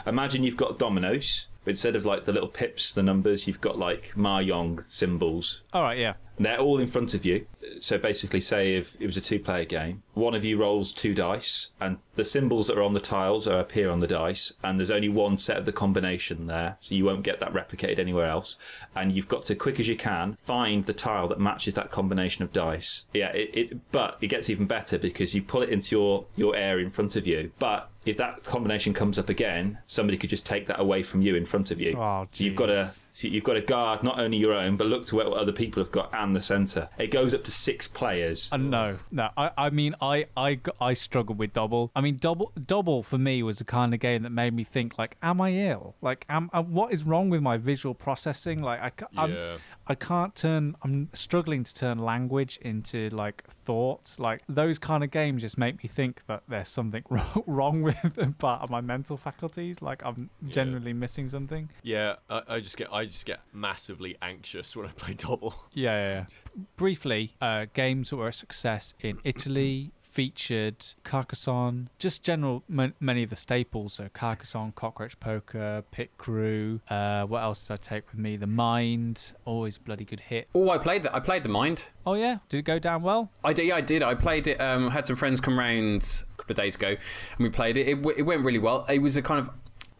Imagine 0.06 0.44
you've 0.44 0.56
got 0.56 0.78
dominoes. 0.78 1.48
Instead 1.66 1.96
of 1.96 2.06
like 2.06 2.24
the 2.24 2.32
little 2.32 2.48
pips, 2.48 2.94
the 2.94 3.02
numbers, 3.02 3.48
you've 3.48 3.60
got 3.60 3.76
like 3.76 4.12
mahjong 4.16 4.88
symbols. 4.88 5.62
All 5.72 5.82
right. 5.82 5.98
Yeah. 5.98 6.14
They're 6.38 6.58
all 6.58 6.78
in 6.78 6.86
front 6.86 7.14
of 7.14 7.24
you. 7.24 7.46
So 7.80 7.98
basically, 7.98 8.40
say 8.40 8.74
if 8.76 8.96
it 9.00 9.06
was 9.06 9.16
a 9.16 9.20
two-player 9.20 9.64
game, 9.64 10.02
one 10.14 10.34
of 10.34 10.44
you 10.44 10.56
rolls 10.56 10.92
two 10.92 11.14
dice, 11.14 11.68
and 11.80 11.98
the 12.14 12.24
symbols 12.24 12.66
that 12.66 12.78
are 12.78 12.82
on 12.82 12.94
the 12.94 13.00
tiles 13.00 13.46
are 13.46 13.60
appear 13.60 13.90
on 13.90 14.00
the 14.00 14.06
dice, 14.06 14.52
and 14.62 14.78
there's 14.78 14.90
only 14.90 15.08
one 15.08 15.38
set 15.38 15.56
of 15.56 15.64
the 15.64 15.72
combination 15.72 16.46
there, 16.46 16.78
so 16.80 16.94
you 16.94 17.04
won't 17.04 17.22
get 17.22 17.40
that 17.40 17.52
replicated 17.52 17.98
anywhere 17.98 18.26
else. 18.26 18.56
And 18.94 19.12
you've 19.12 19.28
got 19.28 19.44
to, 19.46 19.54
quick 19.54 19.78
as 19.78 19.88
you 19.88 19.96
can, 19.96 20.38
find 20.42 20.86
the 20.86 20.92
tile 20.92 21.28
that 21.28 21.38
matches 21.38 21.74
that 21.74 21.90
combination 21.90 22.42
of 22.42 22.52
dice. 22.52 23.04
Yeah, 23.12 23.28
it, 23.28 23.50
it 23.52 23.92
but 23.92 24.18
it 24.20 24.28
gets 24.28 24.50
even 24.50 24.66
better 24.66 24.98
because 24.98 25.34
you 25.34 25.42
pull 25.42 25.62
it 25.62 25.68
into 25.68 25.94
your 25.94 26.26
your 26.36 26.56
area 26.56 26.84
in 26.84 26.90
front 26.90 27.16
of 27.16 27.26
you, 27.26 27.52
but 27.58 27.90
if 28.06 28.16
that 28.16 28.42
combination 28.44 28.94
comes 28.94 29.18
up 29.18 29.28
again, 29.28 29.78
somebody 29.86 30.16
could 30.16 30.30
just 30.30 30.46
take 30.46 30.66
that 30.66 30.80
away 30.80 31.02
from 31.02 31.20
you 31.20 31.34
in 31.34 31.44
front 31.44 31.70
of 31.70 31.80
you. 31.80 31.94
Oh, 31.96 32.26
so 32.30 32.44
you've 32.44 32.56
got 32.56 32.66
to. 32.66 32.90
So 33.18 33.26
you've 33.26 33.42
got 33.42 33.54
to 33.54 33.60
guard 33.60 34.04
not 34.04 34.20
only 34.20 34.36
your 34.36 34.52
own, 34.52 34.76
but 34.76 34.86
look 34.86 35.04
to 35.06 35.16
what 35.16 35.26
other 35.26 35.50
people 35.50 35.82
have 35.82 35.90
got 35.90 36.14
and 36.14 36.36
the 36.36 36.40
centre. 36.40 36.88
It 36.98 37.10
goes 37.10 37.34
up 37.34 37.42
to 37.42 37.50
six 37.50 37.88
players. 37.88 38.48
Uh, 38.52 38.58
no, 38.58 39.00
no. 39.10 39.30
I, 39.36 39.50
I 39.58 39.70
mean, 39.70 39.96
I, 40.00 40.26
I, 40.36 40.60
I 40.80 40.92
struggle 40.92 41.34
with 41.34 41.52
Dobble. 41.52 41.90
I 41.96 42.00
mean, 42.00 42.18
Dobble, 42.18 42.52
Dobble 42.64 43.02
for 43.02 43.18
me 43.18 43.42
was 43.42 43.58
the 43.58 43.64
kind 43.64 43.92
of 43.92 43.98
game 43.98 44.22
that 44.22 44.30
made 44.30 44.54
me 44.54 44.62
think, 44.62 44.98
like, 44.98 45.16
am 45.20 45.40
I 45.40 45.50
ill? 45.50 45.96
Like, 46.00 46.26
am, 46.28 46.48
uh, 46.52 46.62
what 46.62 46.92
is 46.92 47.02
wrong 47.02 47.28
with 47.28 47.42
my 47.42 47.56
visual 47.56 47.92
processing? 47.92 48.62
Like, 48.62 49.02
I, 49.02 49.06
I'm, 49.20 49.32
Yeah. 49.32 49.56
I 49.88 49.94
can't 49.94 50.34
turn. 50.34 50.76
I'm 50.82 51.08
struggling 51.14 51.64
to 51.64 51.74
turn 51.74 51.98
language 51.98 52.58
into 52.62 53.08
like 53.10 53.44
thought. 53.44 54.16
Like 54.18 54.42
those 54.48 54.78
kind 54.78 55.02
of 55.02 55.10
games 55.10 55.42
just 55.42 55.56
make 55.56 55.82
me 55.82 55.88
think 55.88 56.26
that 56.26 56.42
there's 56.46 56.68
something 56.68 57.02
wrong, 57.46 57.82
with 57.82 58.38
part 58.38 58.62
of 58.62 58.70
my 58.70 58.80
mental 58.80 59.16
faculties. 59.16 59.80
Like 59.80 60.04
I'm 60.04 60.30
generally 60.46 60.92
missing 60.92 61.28
something. 61.28 61.70
Yeah, 61.82 62.16
I, 62.28 62.42
I 62.48 62.60
just 62.60 62.76
get 62.76 62.92
I 62.92 63.06
just 63.06 63.24
get 63.24 63.40
massively 63.52 64.16
anxious 64.20 64.76
when 64.76 64.86
I 64.86 64.92
play 64.92 65.14
Dobble. 65.16 65.54
Yeah, 65.72 65.96
yeah. 65.96 66.14
yeah. 66.14 66.64
Briefly, 66.76 67.34
uh, 67.40 67.66
games 67.72 68.10
that 68.10 68.16
were 68.16 68.28
a 68.28 68.32
success 68.32 68.94
in 69.00 69.18
Italy 69.24 69.92
featured 70.18 70.84
Carcassonne, 71.04 71.88
just 72.00 72.24
general 72.24 72.64
m- 72.68 72.92
many 72.98 73.22
of 73.22 73.30
the 73.30 73.36
staples. 73.36 73.92
So 73.92 74.08
Carcassonne, 74.12 74.72
Cockroach 74.72 75.20
Poker, 75.20 75.84
Pit 75.92 76.10
Crew. 76.18 76.80
Uh, 76.90 77.22
what 77.22 77.40
else 77.44 77.68
did 77.68 77.74
I 77.74 77.76
take 77.76 78.10
with 78.10 78.18
me? 78.18 78.36
The 78.36 78.48
Mind, 78.48 79.32
always 79.44 79.78
bloody 79.78 80.04
good 80.04 80.18
hit. 80.18 80.48
Oh, 80.56 80.70
I 80.70 80.78
played 80.78 81.04
that. 81.04 81.14
I 81.14 81.20
played 81.20 81.44
the 81.44 81.48
Mind. 81.50 81.84
Oh 82.04 82.14
yeah, 82.14 82.38
did 82.48 82.58
it 82.58 82.62
go 82.62 82.80
down 82.80 83.02
well? 83.02 83.30
I 83.44 83.52
did. 83.52 83.68
Yeah, 83.68 83.76
I 83.76 83.80
did. 83.80 84.02
I 84.02 84.16
played 84.16 84.48
it. 84.48 84.60
Um, 84.60 84.90
had 84.90 85.06
some 85.06 85.14
friends 85.14 85.40
come 85.40 85.56
round 85.56 86.24
a 86.34 86.36
couple 86.36 86.54
of 86.54 86.56
days 86.56 86.74
ago, 86.74 86.88
and 86.88 86.98
we 87.38 87.48
played 87.48 87.76
it. 87.76 87.86
It, 87.86 87.94
w- 88.02 88.16
it 88.18 88.22
went 88.22 88.44
really 88.44 88.58
well. 88.58 88.86
It 88.88 88.98
was 89.00 89.16
a 89.16 89.22
kind 89.22 89.38
of. 89.38 89.48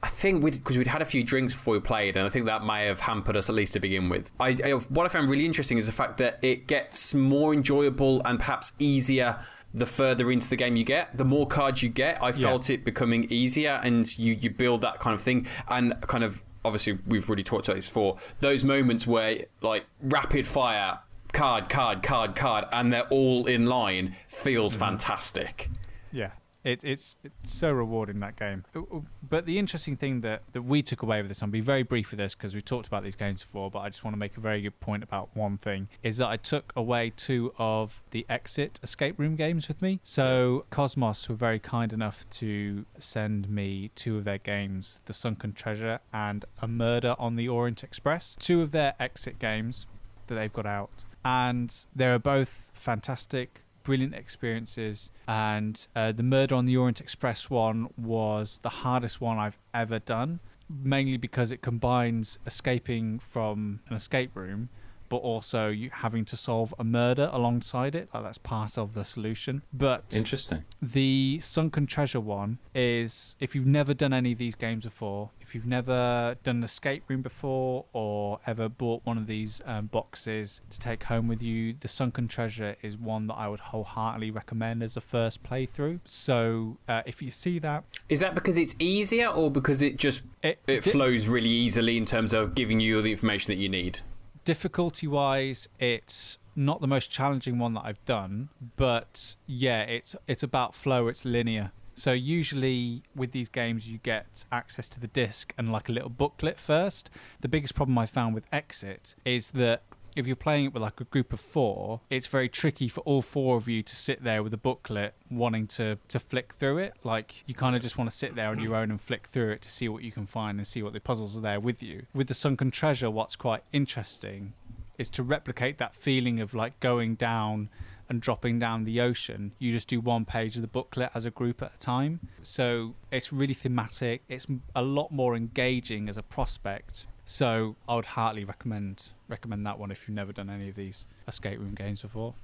I 0.01 0.09
think 0.09 0.45
we 0.45 0.53
because 0.53 0.77
we'd 0.79 0.87
had 0.87 1.03
a 1.03 1.05
few 1.05 1.25
drinks 1.25 1.55
before 1.55 1.75
we 1.75 1.81
played, 1.81 2.17
and 2.17 2.25
I 2.27 2.29
think 2.29 2.47
that 2.47 2.65
may 2.65 2.87
have 2.87 2.99
hampered 3.01 3.37
us 3.37 3.49
at 3.49 3.55
least 3.55 3.73
to 3.75 3.81
begin 3.81 4.09
with. 4.09 4.33
I, 4.41 4.57
I 4.65 4.71
what 4.71 5.07
I 5.07 5.09
found 5.09 5.29
really 5.31 5.45
interesting 5.47 5.77
is 5.79 5.87
the 5.87 5.93
fact 5.93 6.19
that 6.19 6.39
it 6.43 6.67
gets 6.69 7.15
more 7.15 7.53
enjoyable 7.53 8.21
and 8.25 8.39
perhaps 8.39 8.71
easier 8.79 9.39
the 9.75 9.87
further 9.87 10.31
into 10.31 10.49
the 10.49 10.57
game 10.57 10.77
you 10.77 10.85
get. 10.85 11.17
The 11.17 11.25
more 11.25 11.47
cards 11.47 11.83
you 11.83 11.89
get, 11.89 12.23
I 12.23 12.33
felt 12.33 12.71
it 12.71 12.85
becoming 12.85 13.27
easier, 13.31 13.81
and 13.83 14.19
you 14.19 14.35
you 14.35 14.51
build 14.51 14.81
that 14.83 15.01
kind 15.01 15.15
of 15.15 15.23
thing, 15.23 15.47
and 15.69 16.01
kind 16.03 16.25
of 16.25 16.43
obviously 16.65 16.99
we've 17.07 17.29
really 17.29 17.45
talked 17.45 17.69
about 17.69 17.77
this 17.77 17.87
before. 17.87 18.17
Those 18.41 18.65
moments 18.65 19.07
where 19.07 19.45
like 19.61 19.87
rapid 20.01 20.47
fire 20.47 21.01
card, 21.33 21.69
card, 21.69 22.03
card, 22.03 22.35
card, 22.35 22.65
and 22.73 22.93
they're 22.93 23.09
all 23.09 23.47
in 23.47 23.67
line 23.67 24.17
feels 24.29 24.73
mm-hmm. 24.73 24.81
fantastic. 24.81 25.71
Yeah. 26.13 26.31
It, 26.65 26.83
it's 26.85 27.17
it's 27.23 27.53
so 27.53 27.71
rewarding 27.71 28.19
that 28.19 28.37
game. 28.37 28.65
Uh, 28.75 28.81
uh, 28.81 29.01
But 29.29 29.47
the 29.47 29.59
interesting 29.59 29.97
thing 29.97 30.23
that, 30.23 30.43
that 30.53 30.63
we 30.63 30.83
took 30.83 31.03
away 31.03 31.23
with 31.23 31.29
this, 31.29 31.43
I'll 31.43 31.49
be 31.49 31.61
very 31.61 31.83
brief 31.83 32.11
with 32.11 32.19
this 32.19 32.35
because 32.35 32.55
we've 32.55 32.65
talked 32.65 32.87
about 32.87 33.05
these 33.05 33.17
games 33.17 33.43
before, 33.43 33.71
but 33.71 33.81
I 33.81 33.89
just 33.89 34.05
want 34.05 34.15
to 34.15 34.19
make 34.19 34.37
a 34.37 34.41
very 34.41 34.61
good 34.63 34.79
point 34.81 35.03
about 35.03 35.29
one 35.35 35.57
thing 35.59 35.89
is 36.03 36.17
that 36.19 36.29
I 36.29 36.37
took 36.37 36.73
away 36.75 37.13
two 37.17 37.53
of 37.59 38.03
the 38.11 38.27
exit 38.29 38.81
escape 38.83 39.19
room 39.19 39.37
games 39.37 39.69
with 39.69 39.81
me. 39.81 40.01
So 40.03 40.67
Kosmos 40.71 41.29
were 41.29 41.37
very 41.37 41.59
kind 41.59 41.93
enough 41.93 42.29
to 42.31 42.85
send 42.99 43.49
me 43.49 43.91
two 43.95 44.17
of 44.17 44.25
their 44.25 44.39
games, 44.39 45.01
The 45.07 45.13
Sunken 45.13 45.53
Treasure 45.53 46.01
and 46.13 46.45
A 46.61 46.69
Murder 46.69 47.15
on 47.19 47.37
the 47.37 47.49
Orient 47.49 47.85
Express. 47.85 48.37
Two 48.39 48.63
of 48.63 48.73
their 48.73 48.95
exit 48.99 49.39
games 49.39 49.87
that 50.27 50.35
they've 50.35 50.53
got 50.53 50.67
out. 50.67 51.05
And 51.25 51.75
they're 51.95 52.19
both 52.19 52.71
fantastic, 52.75 53.63
brilliant 53.89 54.15
experiences. 54.15 55.11
And 55.27 55.75
uh, 55.97 56.13
the 56.13 56.23
Murder 56.23 56.55
on 56.55 56.67
the 56.67 56.77
Orient 56.77 57.01
Express 57.01 57.49
one 57.49 57.89
was 57.97 58.59
the 58.59 58.69
hardest 58.69 59.23
one 59.23 59.39
I've 59.39 59.57
ever 59.73 59.99
done, 59.99 60.41
mainly 60.69 61.17
because 61.17 61.51
it 61.53 61.63
combines 61.63 62.39
escaping 62.45 63.19
from 63.19 63.81
an 63.89 63.97
escape 63.97 64.37
room. 64.37 64.69
But 65.09 65.19
also 65.19 65.69
you 65.69 65.91
having 65.93 66.25
to 66.27 66.37
solve 66.37 66.75
a 66.79 66.85
murder 66.85 67.31
alongside 67.33 67.95
it, 67.95 68.09
like 68.13 68.25
that's 68.25 68.39
part 68.39 68.77
of 68.79 68.95
the 68.95 69.05
solution. 69.05 69.63
But 69.73 70.05
Interesting. 70.15 70.65
the 70.81 71.39
sunken 71.43 71.87
treasure 71.87 72.21
one 72.21 72.59
is 72.75 73.37
if 73.41 73.55
you've 73.55 73.67
never 73.67 73.95
done 73.95 74.13
any 74.13 74.33
of 74.33 74.39
these 74.39 74.55
games 74.55 74.85
before, 74.85 75.31
if 75.41 75.55
you've 75.55 75.67
never 75.67 76.37
done 76.43 76.57
an 76.57 76.65
escape 76.65 77.05
room 77.09 77.23
before, 77.23 77.87
or 77.93 78.39
ever 78.47 78.69
bought 78.69 79.01
one 79.05 79.17
of 79.17 79.27
these 79.27 79.63
um, 79.65 79.87
boxes 79.87 80.61
to 80.71 80.79
take 80.79 81.05
home 81.05 81.27
with 81.27 81.43
you, 81.43 81.75
the 81.81 81.89
sunken 81.89 82.29
treasure 82.29 82.77
is 82.83 82.99
one 82.99 83.27
that 83.29 83.35
I 83.35 83.49
would 83.49 83.61
wholeheartedly 83.61 84.31
recommend 84.31 84.83
as 84.83 84.97
a 84.97 85.01
first 85.01 85.43
playthrough. 85.43 86.01
So 86.05 86.77
uh, 86.87 87.03
if 87.07 87.23
you 87.23 87.31
see 87.31 87.59
that, 87.61 87.85
Is 88.11 88.21
that 88.21 88.35
because 88.35 88.59
it's 88.59 88.75
easier, 88.79 89.29
or 89.29 89.51
because 89.51 89.81
it 89.81 89.97
just 89.97 90.23
it, 90.43 90.59
it 90.67 90.85
flows 90.85 91.29
really 91.29 91.49
easily 91.49 91.97
in 91.97 92.05
terms 92.05 92.35
of 92.35 92.55
giving 92.55 92.79
you 92.81 92.97
all 92.97 93.03
the 93.03 93.11
information 93.11 93.51
that 93.53 93.59
you 93.59 93.69
need? 93.71 94.01
Difficulty 94.49 95.07
wise 95.07 95.69
it's 95.79 96.39
not 96.57 96.81
the 96.81 96.87
most 96.87 97.11
challenging 97.11 97.59
one 97.59 97.75
that 97.75 97.83
I've 97.85 98.03
done 98.07 98.49
but 98.77 99.37
yeah 99.47 99.83
it's 99.83 100.17
it's 100.27 100.43
about 100.43 100.75
flow 100.75 101.07
it's 101.09 101.27
linear. 101.27 101.71
So 101.95 102.13
usually 102.13 103.03
with 103.15 103.33
these 103.33 103.51
games 103.51 103.93
you 103.93 103.99
get 103.99 104.47
access 104.51 104.89
to 104.89 105.01
the 105.01 105.07
disc 105.09 105.53
and 105.59 105.71
like 105.71 105.91
a 105.91 105.93
little 105.93 106.09
booklet 106.09 106.59
first. 106.59 107.11
The 107.43 107.49
biggest 107.49 107.75
problem 107.75 107.99
I 107.99 108.07
found 108.07 108.35
with 108.35 108.47
exit 108.51 109.17
is 109.27 109.51
that 109.51 109.83
if 110.19 110.27
you're 110.27 110.37
playing 110.37 110.67
it 110.67 110.75
with 110.75 110.83
like 110.83 111.01
a 111.01 111.05
group 111.05 111.33
of 111.33 111.39
four, 111.39 112.01
it's 112.11 112.27
very 112.27 112.49
tricky 112.49 112.89
for 112.89 113.01
all 113.03 113.23
four 113.23 113.57
of 113.57 113.69
you 113.69 113.83
to 113.85 113.95
sit 113.95 114.25
there 114.25 114.43
with 114.43 114.53
a 114.53 114.59
booklet 114.59 115.15
wanting 115.31 115.69
to 115.69 115.99
to 116.09 116.19
flick 116.19 116.53
through 116.53 116.79
it. 116.79 116.95
Like 117.05 117.45
you 117.47 117.55
kind 117.55 117.77
of 117.77 117.83
just 117.83 117.97
want 117.97 118.11
to 118.11 118.17
sit 118.17 118.35
there 118.35 118.49
on 118.49 118.59
your 118.59 118.75
own 118.75 118.91
and 118.91 119.01
flick 119.01 119.29
through 119.29 119.51
it 119.51 119.63
to 119.63 119.71
see 119.71 119.89
what 119.89 120.03
you 120.03 120.11
can 120.11 120.27
find 120.27 120.59
and 120.59 120.67
see 120.67 120.83
what 120.83 120.93
the 120.93 121.01
puzzles 121.01 121.37
are 121.37 121.41
there 121.41 121.61
with 121.61 121.83
you. 121.83 122.07
With 122.13 122.27
the 122.27 122.35
sunken 122.35 122.73
treasure, 122.73 123.11
what's 123.11 123.37
quite 123.37 123.63
interesting 123.73 124.55
is 124.99 125.09
to 125.11 125.23
replicate 125.23 125.79
that 125.79 125.95
feeling 125.95 126.41
of 126.41 126.53
like 126.53 126.81
going 126.81 127.15
down 127.15 127.69
and 128.09 128.21
dropping 128.21 128.59
down 128.59 128.85
the 128.85 129.01
ocean. 129.01 129.53
You 129.61 129.71
just 129.71 129.87
do 129.87 130.01
one 130.01 130.25
page 130.25 130.57
of 130.57 130.63
the 130.63 130.69
booklet 130.69 131.11
as 131.15 131.25
a 131.25 131.31
group 131.31 131.63
at 131.63 131.75
a 131.75 131.79
time. 131.79 132.21
So 132.43 132.95
it's 133.13 133.33
really 133.33 133.55
thematic. 133.55 134.23
It's 134.29 134.47
a 134.75 134.83
lot 134.83 135.13
more 135.13 135.37
engaging 135.37 136.09
as 136.09 136.17
a 136.17 136.23
prospect. 136.23 137.07
So 137.25 137.77
I 137.87 137.95
would 137.95 138.07
heartily 138.07 138.45
recommend 138.45 139.11
recommend 139.29 139.67
that 139.67 139.79
one 139.79 139.91
if 139.91 140.09
you've 140.09 140.15
never 140.15 140.33
done 140.33 140.51
any 140.51 140.69
of 140.69 140.75
these 140.75 141.07
escape 141.27 141.59
room 141.59 141.75
games 141.75 142.03
before. 142.03 142.35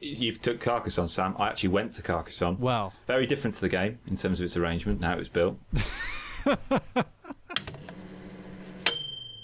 You've 0.00 0.40
took 0.40 0.60
Carcassonne, 0.60 1.08
Sam. 1.08 1.36
I 1.38 1.48
actually 1.48 1.68
went 1.68 1.92
to 1.94 2.02
Carcassonne. 2.02 2.58
Well, 2.58 2.94
Very 3.06 3.26
different 3.26 3.54
to 3.56 3.60
the 3.60 3.68
game 3.68 3.98
in 4.06 4.16
terms 4.16 4.40
of 4.40 4.44
its 4.46 4.56
arrangement, 4.56 5.04
how 5.04 5.12
it 5.12 5.18
was 5.18 5.28
built. 5.28 5.58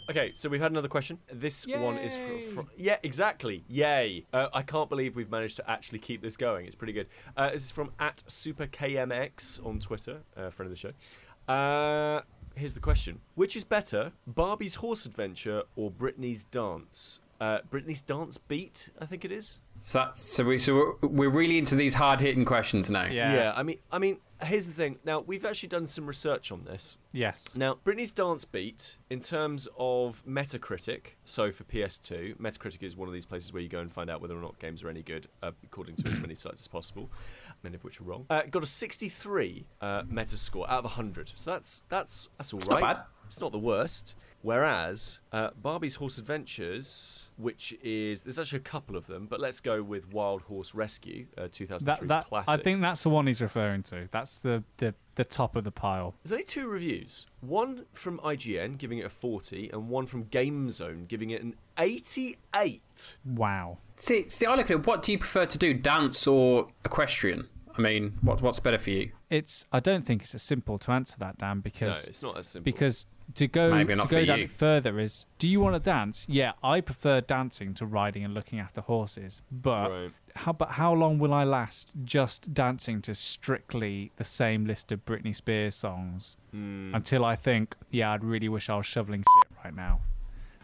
Okay, 0.08 0.30
so 0.34 0.48
we've 0.48 0.60
had 0.60 0.70
another 0.70 0.86
question. 0.86 1.18
This 1.32 1.66
one 1.66 1.98
is 1.98 2.14
from, 2.14 2.40
from 2.54 2.68
yeah, 2.76 2.96
exactly. 3.02 3.64
Yay! 3.68 4.24
Uh, 4.32 4.46
I 4.54 4.62
can't 4.62 4.88
believe 4.88 5.16
we've 5.16 5.32
managed 5.32 5.56
to 5.56 5.68
actually 5.68 5.98
keep 5.98 6.22
this 6.22 6.36
going. 6.36 6.64
It's 6.64 6.76
pretty 6.76 6.92
good. 6.92 7.08
Uh, 7.36 7.50
this 7.50 7.64
is 7.64 7.70
from 7.72 7.90
at 7.98 8.22
superkmx 8.28 9.66
on 9.66 9.80
Twitter, 9.80 10.20
uh, 10.36 10.50
friend 10.50 10.70
of 10.70 10.78
the 10.78 10.80
show. 10.80 12.22
Here's 12.56 12.74
the 12.74 12.80
question: 12.80 13.20
Which 13.34 13.54
is 13.56 13.64
better, 13.64 14.12
Barbie's 14.26 14.76
Horse 14.76 15.06
Adventure 15.06 15.62
or 15.76 15.90
Britney's 15.90 16.44
Dance? 16.44 17.20
Uh, 17.38 17.58
Britney's 17.70 18.00
Dance 18.00 18.38
Beat, 18.38 18.88
I 18.98 19.04
think 19.04 19.22
it 19.24 19.30
is. 19.30 19.60
So 19.82 19.98
that's 19.98 20.18
so 20.20 20.42
we 20.42 20.58
so 20.58 20.74
we're, 21.02 21.08
we're 21.08 21.28
really 21.30 21.58
into 21.58 21.74
these 21.76 21.92
hard 21.92 22.18
hitting 22.18 22.46
questions 22.46 22.90
now. 22.90 23.04
Yeah. 23.04 23.34
Yeah, 23.34 23.52
I 23.54 23.62
mean, 23.62 23.76
I 23.92 23.98
mean, 23.98 24.16
here's 24.42 24.66
the 24.66 24.72
thing. 24.72 24.98
Now 25.04 25.20
we've 25.20 25.44
actually 25.44 25.68
done 25.68 25.86
some 25.86 26.06
research 26.06 26.50
on 26.50 26.64
this. 26.64 26.96
yes. 27.12 27.54
Now, 27.56 27.76
Britney's 27.84 28.10
Dance 28.12 28.46
Beat, 28.46 28.96
in 29.10 29.20
terms 29.20 29.68
of 29.78 30.24
Metacritic, 30.26 31.16
so 31.26 31.52
for 31.52 31.64
PS2, 31.64 32.38
Metacritic 32.38 32.82
is 32.82 32.96
one 32.96 33.06
of 33.06 33.12
these 33.12 33.26
places 33.26 33.52
where 33.52 33.62
you 33.62 33.68
go 33.68 33.80
and 33.80 33.92
find 33.92 34.08
out 34.08 34.22
whether 34.22 34.36
or 34.36 34.40
not 34.40 34.58
games 34.58 34.82
are 34.82 34.88
any 34.88 35.02
good, 35.02 35.28
uh, 35.42 35.50
according 35.62 35.96
to 35.96 36.08
as 36.08 36.18
many 36.20 36.34
sites 36.34 36.60
as 36.62 36.68
possible, 36.68 37.10
many 37.62 37.76
of 37.76 37.84
which 37.84 38.00
are 38.00 38.04
wrong. 38.04 38.26
Uh, 38.30 38.42
got 38.50 38.62
a 38.62 38.66
63 38.66 39.66
uh, 39.80 40.02
Metascore 40.02 40.68
out 40.68 40.78
of 40.78 40.84
100, 40.84 41.32
so 41.34 41.50
that's 41.50 41.84
that's 41.88 42.28
that's 42.38 42.52
all 42.52 42.58
It's 42.60 42.68
right. 42.68 42.80
not 42.80 42.96
bad. 42.96 43.04
It's 43.26 43.40
not 43.40 43.52
the 43.52 43.58
worst. 43.58 44.14
Whereas 44.42 45.22
uh, 45.32 45.50
Barbie's 45.60 45.96
Horse 45.96 46.18
Adventures, 46.18 47.30
which 47.36 47.76
is 47.82 48.22
there's 48.22 48.38
actually 48.38 48.58
a 48.58 48.62
couple 48.62 48.96
of 48.96 49.08
them, 49.08 49.26
but 49.28 49.40
let's 49.40 49.58
go 49.58 49.82
with 49.82 50.12
Wild 50.12 50.42
Horse 50.42 50.72
Rescue, 50.72 51.26
uh, 51.36 51.42
2003's 51.42 51.84
That, 51.84 52.06
that 52.06 52.26
classic. 52.26 52.48
I 52.48 52.56
think 52.56 52.80
that's 52.80 53.02
the 53.02 53.10
one 53.10 53.26
he's 53.26 53.42
referring 53.42 53.82
to. 53.84 54.08
That's 54.12 54.38
the, 54.38 54.62
the, 54.76 54.94
the 55.16 55.24
top 55.24 55.56
of 55.56 55.64
the 55.64 55.72
pile. 55.72 56.14
There's 56.22 56.32
only 56.32 56.44
two 56.44 56.68
reviews. 56.68 57.26
One 57.40 57.84
from 57.92 58.18
IGN 58.20 58.78
giving 58.78 58.98
it 58.98 59.04
a 59.06 59.10
40, 59.10 59.70
and 59.72 59.88
one 59.88 60.06
from 60.06 60.24
GameZone 60.26 61.08
giving 61.08 61.30
it 61.30 61.42
an 61.42 61.54
88. 61.78 63.16
Wow. 63.24 63.78
See, 63.96 64.28
see, 64.28 64.46
I 64.46 64.54
look 64.54 64.66
at 64.66 64.72
it. 64.72 64.86
What 64.86 65.02
do 65.02 65.12
you 65.12 65.18
prefer 65.18 65.46
to 65.46 65.58
do, 65.58 65.74
dance 65.74 66.26
or 66.26 66.68
equestrian? 66.84 67.48
I 67.76 67.82
mean, 67.82 68.14
what 68.22 68.40
what's 68.40 68.58
better 68.60 68.78
for 68.78 68.90
you? 68.90 69.10
It's. 69.28 69.66
I 69.72 69.80
don't 69.80 70.02
think 70.04 70.22
it's 70.22 70.34
as 70.34 70.42
simple 70.42 70.78
to 70.78 70.92
answer 70.92 71.16
that, 71.18 71.36
Dan, 71.38 71.60
because 71.60 71.80
No, 71.80 71.88
because 71.90 72.08
it's 72.08 72.22
not 72.22 72.38
as 72.38 72.46
simple. 72.46 72.64
because 72.64 73.06
to 73.34 73.46
go 73.48 73.70
Maybe 73.74 73.94
to 73.96 74.06
go 74.06 74.24
down 74.24 74.38
you. 74.38 74.48
further 74.48 74.98
is 75.00 75.26
do 75.38 75.48
you 75.48 75.58
want 75.60 75.74
to 75.74 75.80
dance 75.80 76.26
yeah 76.28 76.52
i 76.62 76.80
prefer 76.80 77.20
dancing 77.20 77.74
to 77.74 77.84
riding 77.84 78.24
and 78.24 78.32
looking 78.34 78.60
after 78.60 78.80
horses 78.80 79.42
but 79.50 79.90
Right. 79.90 80.10
How 80.36 80.52
but 80.52 80.70
how 80.72 80.92
long 80.92 81.18
will 81.18 81.32
i 81.34 81.44
last 81.44 81.92
just 82.04 82.52
dancing 82.54 83.00
to 83.02 83.14
strictly 83.14 84.12
the 84.16 84.24
same 84.24 84.64
list 84.66 84.92
of 84.92 85.04
britney 85.04 85.34
spears 85.34 85.74
songs 85.74 86.36
Hmm. 86.52 86.94
until 86.94 87.24
i 87.24 87.36
think 87.36 87.74
yeah 87.90 88.12
i'd 88.12 88.24
really 88.24 88.48
wish 88.48 88.70
i 88.70 88.76
was 88.76 88.86
shoveling 88.86 89.22
shit 89.22 89.58
right 89.64 89.74
now 89.74 90.00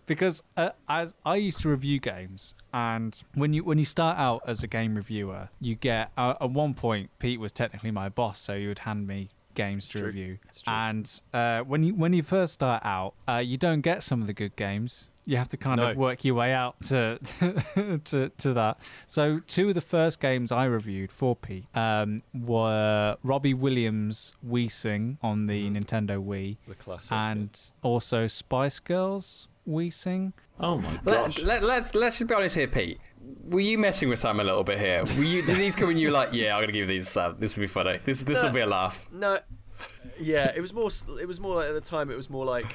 because 0.07 0.43
uh, 0.57 0.71
as 0.89 1.15
I 1.25 1.37
used 1.37 1.61
to 1.61 1.69
review 1.69 2.01
games, 2.01 2.55
and 2.75 3.23
when 3.35 3.53
you 3.53 3.63
when 3.63 3.79
you 3.79 3.85
start 3.85 4.19
out 4.19 4.43
as 4.47 4.63
a 4.63 4.67
game 4.67 4.97
reviewer, 4.97 5.49
you 5.61 5.77
get 5.77 6.11
uh, 6.19 6.35
at 6.41 6.51
one 6.51 6.75
point 6.75 7.11
Pete 7.21 7.39
was 7.39 7.53
technically 7.53 7.93
my 7.93 8.09
boss, 8.09 8.41
so 8.41 8.59
he 8.59 8.67
would 8.67 8.81
hand 8.81 9.07
me 9.07 9.31
games 9.55 9.87
to 9.87 9.99
true. 9.99 10.07
review. 10.09 10.39
It's 10.49 10.63
true. 10.63 10.73
And 10.73 11.21
uh, 11.33 11.61
when 11.61 11.85
you 11.85 11.95
when 11.95 12.13
you 12.15 12.23
first 12.25 12.55
start 12.55 12.83
out, 12.85 13.15
uh, 13.29 13.37
you 13.37 13.57
don't 13.57 13.81
get 13.81 14.03
some 14.03 14.21
of 14.21 14.27
the 14.27 14.33
good 14.33 14.57
games. 14.57 15.09
You 15.25 15.37
have 15.37 15.49
to 15.51 15.57
kind 15.57 15.81
No. 15.81 15.89
of 15.89 15.97
work 15.97 16.25
your 16.25 16.35
way 16.35 16.53
out 16.53 16.81
to 16.85 17.19
to 18.05 18.29
to 18.29 18.53
that. 18.55 18.79
So 19.07 19.39
two 19.47 19.69
of 19.69 19.75
the 19.75 19.81
first 19.81 20.19
games 20.21 20.51
I 20.51 20.65
reviewed 20.65 21.13
for 21.13 21.37
Pete 21.37 21.67
um, 21.77 22.23
were 22.35 23.17
Robbie 23.23 23.55
Williams' 23.55 24.35
We 24.43 24.69
Sing 24.69 25.19
on 25.23 25.47
the 25.47 25.63
Mhm. 25.71 25.77
Nintendo 25.85 26.25
Wii, 26.25 26.57
the 26.67 26.75
classic. 26.75 27.11
yeah. 27.13 27.31
and 27.31 27.61
also 27.83 28.27
Spice 28.27 28.81
Girls 28.81 29.47
We 29.65 29.91
Sing. 29.91 30.33
Oh 30.59 30.79
my 30.79 30.99
gosh. 31.05 31.39
Let, 31.39 31.47
let, 31.47 31.63
let's 31.63 31.95
let's 31.95 32.19
just 32.19 32.29
be 32.29 32.35
honest 32.35 32.57
here, 32.57 32.67
Pete. 32.69 32.99
Were 33.45 33.61
you 33.61 33.79
messing 33.79 34.09
with 34.09 34.19
Sam 34.19 34.41
a 34.41 34.45
little 34.45 34.65
bit 34.65 34.81
here? 34.81 35.05
Were 35.17 35.23
you, 35.25 35.43
did 35.47 35.57
these 35.57 35.77
come 35.77 35.91
and 35.91 36.01
you 36.01 36.09
were 36.09 36.13
like, 36.15 36.31
yeah, 36.33 36.57
I'm 36.57 36.63
gonna 36.63 36.73
give 36.73 36.89
these 36.89 37.05
to 37.07 37.11
Sam. 37.13 37.37
This 37.39 37.57
will 37.57 37.63
be 37.63 37.67
funny. 37.69 38.01
This 38.05 38.25
this 38.25 38.43
will 38.43 38.51
No. 38.51 38.55
be 38.55 38.61
a 38.61 38.67
laugh. 38.67 39.09
No, 39.13 39.39
yeah, 40.21 40.53
it 40.55 40.61
was 40.61 40.73
more. 40.73 40.91
It 41.21 41.27
was 41.29 41.39
more 41.41 41.57
like 41.57 41.69
at 41.69 41.75
the 41.75 41.81
time. 41.81 42.11
It 42.11 42.17
was 42.17 42.29
more 42.29 42.45
like, 42.45 42.75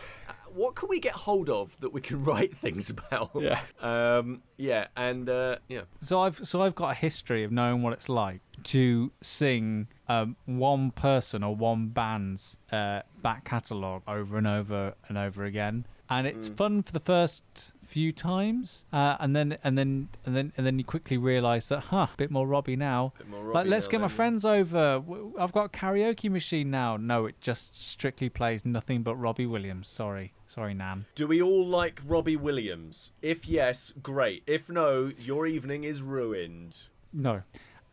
what 0.57 0.75
can 0.75 0.89
we 0.89 0.99
get 0.99 1.13
hold 1.13 1.49
of 1.49 1.75
that 1.79 1.93
we 1.93 2.01
can 2.01 2.23
write 2.23 2.55
things 2.57 2.89
about? 2.89 3.31
Yeah. 3.35 3.59
Um. 3.79 4.41
Yeah. 4.57 4.87
And 4.95 5.29
uh, 5.29 5.57
yeah. 5.67 5.81
So 5.99 6.19
I've 6.19 6.45
so 6.45 6.61
I've 6.61 6.75
got 6.75 6.91
a 6.91 6.95
history 6.95 7.43
of 7.43 7.51
knowing 7.51 7.81
what 7.81 7.93
it's 7.93 8.09
like 8.09 8.41
to 8.63 9.11
sing 9.21 9.87
um, 10.07 10.35
one 10.45 10.91
person 10.91 11.43
or 11.43 11.55
one 11.55 11.87
band's 11.87 12.57
uh, 12.71 13.01
back 13.21 13.45
catalogue 13.45 14.01
over 14.07 14.37
and 14.37 14.47
over 14.47 14.95
and 15.07 15.17
over 15.17 15.45
again, 15.45 15.85
and 16.09 16.27
it's 16.27 16.47
fun 16.47 16.81
for 16.81 16.91
the 16.91 16.99
first 16.99 17.73
few 17.87 18.11
times, 18.11 18.85
uh, 18.91 19.15
and 19.19 19.35
then 19.35 19.57
and 19.63 19.77
then 19.77 20.09
and 20.25 20.35
then 20.35 20.53
and 20.57 20.65
then 20.65 20.77
you 20.77 20.85
quickly 20.85 21.17
realise 21.17 21.69
that, 21.69 21.79
huh, 21.85 22.07
a 22.13 22.17
bit 22.17 22.29
more 22.29 22.45
Robbie 22.45 22.75
now. 22.75 23.13
More 23.29 23.53
like, 23.53 23.67
let's 23.67 23.87
now 23.87 23.91
get 23.91 24.01
my 24.01 24.07
friends 24.09 24.45
over. 24.45 25.01
I've 25.39 25.53
got 25.53 25.65
a 25.65 25.69
karaoke 25.69 26.29
machine 26.29 26.69
now. 26.69 26.97
No, 26.97 27.25
it 27.25 27.39
just 27.41 27.81
strictly 27.81 28.29
plays 28.29 28.65
nothing 28.65 29.03
but 29.03 29.15
Robbie 29.15 29.45
Williams. 29.45 29.87
Sorry, 29.87 30.33
sorry, 30.47 30.73
Nan. 30.73 31.05
Do 31.15 31.27
we 31.27 31.41
all 31.41 31.65
like 31.65 32.01
Robbie 32.05 32.35
Williams? 32.35 33.11
If 33.21 33.47
yes, 33.47 33.93
great. 34.03 34.43
If 34.45 34.69
no, 34.69 35.11
your 35.17 35.47
evening 35.47 35.83
is 35.85 36.01
ruined. 36.01 36.77
No. 37.13 37.43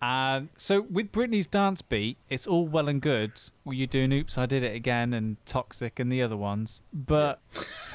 Um, 0.02 0.50
so 0.56 0.82
with 0.82 1.12
Britney's 1.12 1.46
dance 1.46 1.80
beat, 1.80 2.18
it's 2.28 2.46
all 2.46 2.66
well 2.66 2.88
and 2.88 3.00
good. 3.00 3.40
Well, 3.64 3.74
you're 3.74 3.86
doing 3.86 4.12
"Oops, 4.12 4.36
I 4.36 4.44
Did 4.44 4.62
It 4.62 4.74
Again" 4.74 5.14
and 5.14 5.36
"Toxic" 5.46 5.98
and 5.98 6.12
the 6.12 6.20
other 6.20 6.36
ones, 6.36 6.82
but 6.92 7.40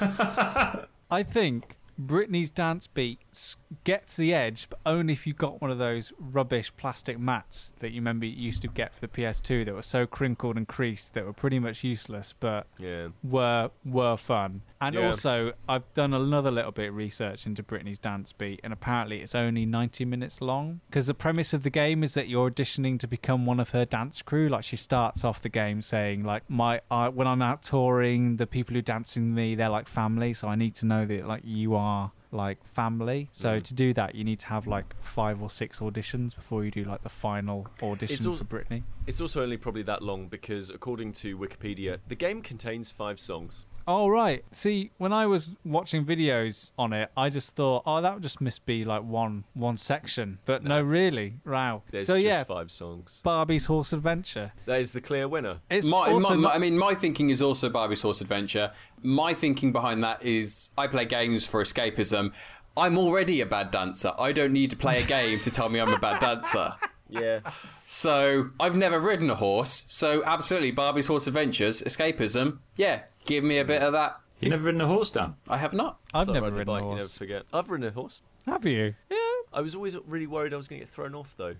I 0.00 1.22
think 1.22 1.76
Britney's 2.00 2.50
dance 2.50 2.86
beats 2.86 3.56
gets 3.84 4.16
the 4.16 4.34
edge, 4.34 4.68
but 4.68 4.78
only 4.84 5.12
if 5.12 5.26
you 5.26 5.32
got 5.32 5.62
one 5.62 5.70
of 5.70 5.78
those 5.78 6.12
rubbish 6.18 6.72
plastic 6.76 7.18
mats 7.18 7.72
that 7.78 7.92
you 7.92 8.00
remember 8.00 8.26
you 8.26 8.32
used 8.32 8.62
to 8.62 8.68
get 8.68 8.94
for 8.94 9.00
the 9.00 9.08
PS2 9.08 9.64
that 9.64 9.74
were 9.74 9.82
so 9.82 10.06
crinkled 10.06 10.56
and 10.56 10.66
creased 10.66 11.14
that 11.14 11.24
were 11.24 11.32
pretty 11.32 11.58
much 11.58 11.84
useless, 11.84 12.34
but 12.40 12.66
Yeah. 12.78 13.08
were 13.22 13.70
were 13.84 14.16
fun. 14.16 14.62
And 14.80 14.94
Yeah. 14.96 15.06
also, 15.06 15.52
I've 15.68 15.92
done 15.94 16.12
another 16.14 16.50
little 16.50 16.72
bit 16.72 16.88
of 16.88 16.96
research 16.96 17.46
into 17.46 17.62
Britney's 17.62 17.98
dance 17.98 18.32
beat, 18.32 18.60
and 18.64 18.72
apparently 18.72 19.20
it's 19.20 19.34
only 19.34 19.66
90 19.66 20.04
minutes 20.04 20.40
long. 20.40 20.80
Because 20.88 21.06
the 21.06 21.14
premise 21.14 21.52
of 21.52 21.62
the 21.62 21.70
game 21.70 22.02
is 22.02 22.14
that 22.14 22.28
you're 22.28 22.50
auditioning 22.50 22.98
to 23.00 23.06
become 23.06 23.46
one 23.46 23.60
of 23.60 23.70
her 23.70 23.84
dance 23.84 24.20
crew. 24.22 24.48
Like 24.48 24.64
she 24.64 24.76
starts 24.76 25.22
off 25.24 25.42
the 25.42 25.48
game 25.48 25.80
saying, 25.82 26.24
like, 26.24 26.42
my 26.48 26.80
I, 26.90 27.08
when 27.08 27.26
I'm 27.28 27.42
out 27.42 27.62
touring, 27.62 28.36
the 28.36 28.46
people 28.46 28.74
who 28.74 28.82
dance 28.82 29.14
with 29.16 29.24
me, 29.24 29.54
they're 29.54 29.68
like 29.68 29.86
family. 29.86 30.32
So 30.32 30.48
I 30.48 30.56
need 30.56 30.74
to 30.76 30.86
know 30.86 31.06
that 31.06 31.26
like 31.26 31.42
you 31.44 31.74
are 31.74 32.10
like 32.32 32.64
family. 32.64 33.28
So 33.32 33.58
Mm. 33.58 33.62
to 33.64 33.74
do 33.74 33.92
that, 33.94 34.14
you 34.14 34.24
need 34.24 34.38
to 34.40 34.46
have 34.48 34.66
like 34.66 34.94
five 35.02 35.42
or 35.42 35.50
six 35.50 35.80
auditions 35.80 36.34
before 36.34 36.64
you 36.64 36.70
do 36.70 36.84
like 36.84 37.02
the 37.02 37.08
final 37.08 37.66
audition 37.82 38.26
al- 38.26 38.36
for 38.36 38.44
Britney. 38.44 38.82
It's 39.06 39.20
also 39.20 39.42
only 39.42 39.56
probably 39.56 39.82
that 39.82 40.02
long 40.02 40.28
because, 40.28 40.70
according 40.70 41.12
to 41.14 41.36
Wikipedia, 41.36 41.98
the 42.08 42.14
game 42.14 42.42
contains 42.42 42.90
five 42.90 43.18
songs. 43.18 43.66
Oh 43.86 44.08
right. 44.08 44.44
See, 44.52 44.90
when 44.98 45.12
I 45.12 45.26
was 45.26 45.56
watching 45.64 46.04
videos 46.04 46.70
on 46.78 46.92
it, 46.92 47.10
I 47.16 47.28
just 47.30 47.56
thought, 47.56 47.82
oh, 47.86 48.00
that 48.00 48.14
would 48.14 48.22
just 48.22 48.40
must 48.40 48.64
be 48.66 48.84
like 48.84 49.02
one 49.02 49.44
one 49.54 49.76
section. 49.76 50.38
But 50.44 50.62
no, 50.64 50.80
really, 50.80 51.34
wow. 51.44 51.82
There's 51.90 52.06
so 52.06 52.14
just 52.14 52.24
yeah, 52.26 52.44
five 52.44 52.70
songs. 52.70 53.20
Barbie's 53.24 53.66
Horse 53.66 53.92
Adventure. 53.92 54.52
That 54.66 54.80
is 54.80 54.92
the 54.92 55.00
clear 55.00 55.26
winner. 55.28 55.60
It's 55.70 55.86
My, 55.88 56.10
also 56.10 56.30
my, 56.30 56.36
my- 56.36 56.54
I 56.54 56.58
mean, 56.58 56.78
my 56.78 56.94
thinking 56.94 57.30
is 57.30 57.42
also 57.42 57.68
Barbie's 57.68 58.00
Horse 58.00 58.20
Adventure. 58.20 58.72
My 59.02 59.34
thinking 59.34 59.72
behind 59.72 60.04
that 60.04 60.22
is 60.22 60.70
I 60.78 60.86
play 60.86 61.04
games 61.04 61.46
for 61.46 61.62
escapism. 61.62 62.32
I'm 62.76 62.96
already 62.96 63.40
a 63.40 63.46
bad 63.46 63.70
dancer. 63.72 64.12
I 64.18 64.32
don't 64.32 64.52
need 64.52 64.70
to 64.70 64.76
play 64.76 64.96
a 64.96 65.02
game 65.02 65.40
to 65.40 65.50
tell 65.50 65.68
me 65.68 65.80
I'm 65.80 65.92
a 65.92 65.98
bad 65.98 66.20
dancer. 66.20 66.74
Yeah. 67.08 67.40
So 67.86 68.50
I've 68.60 68.76
never 68.76 69.00
ridden 69.00 69.28
a 69.30 69.34
horse. 69.34 69.84
So 69.88 70.22
absolutely, 70.24 70.70
Barbie's 70.70 71.08
Horse 71.08 71.26
Adventures, 71.26 71.82
escapism. 71.82 72.58
Yeah, 72.76 73.00
give 73.24 73.44
me 73.44 73.58
a 73.58 73.64
bit 73.64 73.82
of 73.82 73.92
that. 73.92 74.20
You've 74.40 74.50
never 74.50 74.64
ridden 74.64 74.80
a 74.80 74.86
horse, 74.86 75.10
Dan? 75.10 75.34
I 75.48 75.58
have 75.58 75.72
not. 75.72 75.98
I've 76.14 76.26
Thought 76.26 76.32
never 76.32 76.46
ridden 76.50 76.62
a 76.62 76.64
bike, 76.64 76.82
You 76.82 76.88
never 76.88 76.98
horse. 77.00 77.18
forget. 77.18 77.42
I've 77.52 77.68
ridden 77.70 77.88
a 77.88 77.90
horse. 77.92 78.22
Have 78.46 78.64
you? 78.64 78.94
Yeah. 79.10 79.16
I 79.52 79.60
was 79.60 79.74
always 79.74 79.96
really 80.06 80.26
worried 80.26 80.54
I 80.54 80.56
was 80.56 80.66
going 80.68 80.80
to 80.80 80.86
get 80.86 80.92
thrown 80.94 81.14
off 81.14 81.34
though, 81.36 81.56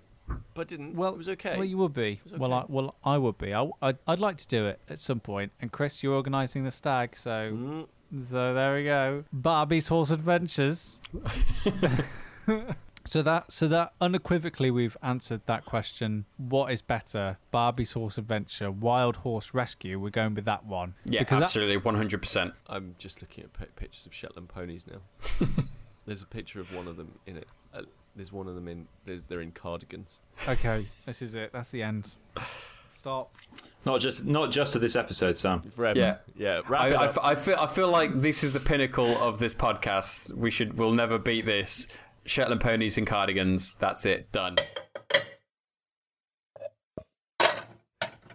but 0.54 0.62
I 0.62 0.64
didn't. 0.64 0.94
Well, 0.96 1.12
it 1.12 1.18
was 1.18 1.28
okay. 1.28 1.56
Well, 1.56 1.64
you 1.66 1.76
would 1.78 1.92
be. 1.92 2.20
was 2.24 2.38
Well, 2.40 2.54
I, 2.54 2.58
okay. 2.60 2.66
well, 2.72 2.94
I 3.04 3.18
would 3.18 3.36
be. 3.36 3.52
I, 3.52 3.68
I'd, 3.82 3.98
I'd 4.06 4.18
like 4.20 4.36
to 4.38 4.46
do 4.46 4.66
it 4.66 4.80
at 4.88 4.98
some 4.98 5.20
point. 5.20 5.52
And 5.60 5.70
Kris, 5.70 6.02
you're 6.02 6.14
organising 6.14 6.64
the 6.64 6.70
stag, 6.70 7.16
so 7.16 7.52
Mm. 7.52 7.86
so 8.22 8.54
there 8.54 8.74
we 8.76 8.84
go. 8.84 9.24
Barbie's 9.32 9.88
Horse 9.88 10.10
Adventures. 10.10 11.00
so 13.10 13.22
that 13.22 13.50
so 13.50 13.66
that 13.66 13.92
unequivocally 14.00 14.70
we've 14.70 14.96
answered 15.02 15.40
that 15.46 15.64
question. 15.64 16.26
What 16.36 16.70
is 16.70 16.80
better, 16.80 17.38
Barbie's 17.50 17.90
Horse 17.92 18.18
Adventure, 18.18 18.70
Wild 18.70 19.16
Horse 19.16 19.52
Rescue? 19.52 19.98
We're 19.98 20.10
going 20.10 20.34
with 20.34 20.44
that 20.44 20.64
one. 20.64 20.94
Yeah, 21.06 21.20
because 21.22 21.40
that- 21.40 21.46
absolutely, 21.46 21.78
one 21.78 21.96
hundred 21.96 22.22
percent. 22.22 22.54
I'm 22.68 22.94
just 22.98 23.20
looking 23.20 23.42
at 23.44 23.74
pictures 23.74 24.06
of 24.06 24.14
Shetland 24.14 24.48
ponies 24.48 24.86
now. 24.86 25.46
There's 26.06 26.22
a 26.22 26.26
picture 26.26 26.60
of 26.60 26.72
one 26.72 26.86
of 26.86 26.96
them 26.96 27.18
in 27.26 27.36
it. 27.38 27.48
Uh, 27.74 27.82
there's 28.16 28.32
one 28.32 28.46
of 28.48 28.54
them 28.54 28.68
in. 28.68 28.86
There's, 29.04 29.22
they're 29.24 29.40
in 29.40 29.52
cardigans. 29.52 30.20
okay, 30.48 30.86
this 31.06 31.20
is 31.22 31.34
it. 31.34 31.52
That's 31.52 31.70
the 31.70 31.82
end. 31.82 32.14
Stop. 32.88 33.34
Not 33.84 34.00
just 34.00 34.24
not 34.26 34.50
just 34.50 34.74
of 34.74 34.80
this 34.80 34.96
episode, 34.96 35.36
Sam. 35.38 35.62
Forever. 35.74 35.98
Yeah. 35.98 36.16
Yeah. 36.36 36.60
Wrap 36.68 36.80
I, 36.80 36.88
it 36.88 36.94
I 36.94 37.04
up. 37.06 37.10
f- 37.10 37.18
I 37.22 37.34
feel 37.36 37.56
I 37.60 37.66
feel 37.66 37.88
like 37.88 38.20
this 38.20 38.42
is 38.44 38.52
the 38.52 38.60
pinnacle 38.60 39.16
of 39.18 39.38
this 39.38 39.54
podcast. 39.54 40.32
We 40.32 40.50
should 40.50 40.76
we'll 40.76 40.92
never 40.92 41.18
beat 41.18 41.46
this. 41.46 41.86
Shetland 42.24 42.60
ponies 42.60 42.98
and 42.98 43.06
cardigans. 43.06 43.74
That's 43.78 44.04
it. 44.04 44.30
Done. 44.32 44.56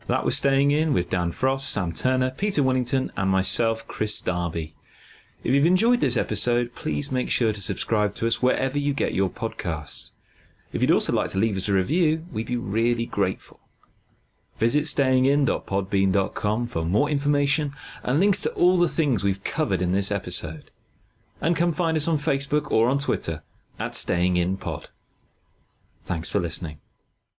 That 0.08 0.24
was 0.24 0.38
Staying 0.38 0.70
In 0.70 0.94
with 0.94 1.10
Dan 1.10 1.32
Frost, 1.32 1.70
Sam 1.72 1.92
Turner, 1.92 2.30
Peter 2.30 2.62
Winnington, 2.62 3.10
and 3.18 3.30
myself, 3.30 3.88
Kris 3.88 4.22
Darby. 4.22 4.76
If 5.44 5.54
you've 5.54 5.66
enjoyed 5.66 6.00
this 6.00 6.16
episode, 6.16 6.76
please 6.76 7.12
make 7.12 7.32
sure 7.32 7.52
to 7.52 7.62
subscribe 7.62 8.14
to 8.16 8.28
us 8.28 8.42
wherever 8.42 8.78
you 8.78 8.94
get 8.94 9.16
your 9.16 9.30
podcasts. 9.30 10.12
If 10.72 10.82
you'd 10.82 10.92
also 10.92 11.12
like 11.12 11.32
to 11.32 11.40
leave 11.40 11.58
us 11.58 11.70
a 11.70 11.74
review, 11.74 12.26
we'd 12.32 12.46
be 12.46 12.56
really 12.56 13.08
grateful. 13.08 13.60
Visit 14.60 14.84
stayingin.podbean.com 14.84 16.68
for 16.68 16.86
more 16.86 17.10
information 17.10 17.74
and 18.04 18.20
links 18.20 18.42
to 18.44 18.52
all 18.52 18.78
the 18.78 18.88
things 18.88 19.24
we've 19.24 19.44
covered 19.44 19.82
in 19.82 19.92
this 19.92 20.12
episode. 20.12 20.70
And 21.42 21.56
come 21.56 21.74
find 21.74 21.98
us 21.98 22.08
on 22.08 22.18
Facebook 22.18 22.72
or 22.72 22.88
on 22.90 23.00
Twitter 23.00 23.42
at 23.80 23.96
Staying 23.96 24.38
In 24.38 24.58
Pod. 24.58 24.90
Thanks 26.02 26.30
for 26.30 26.40
listening. 26.40 26.80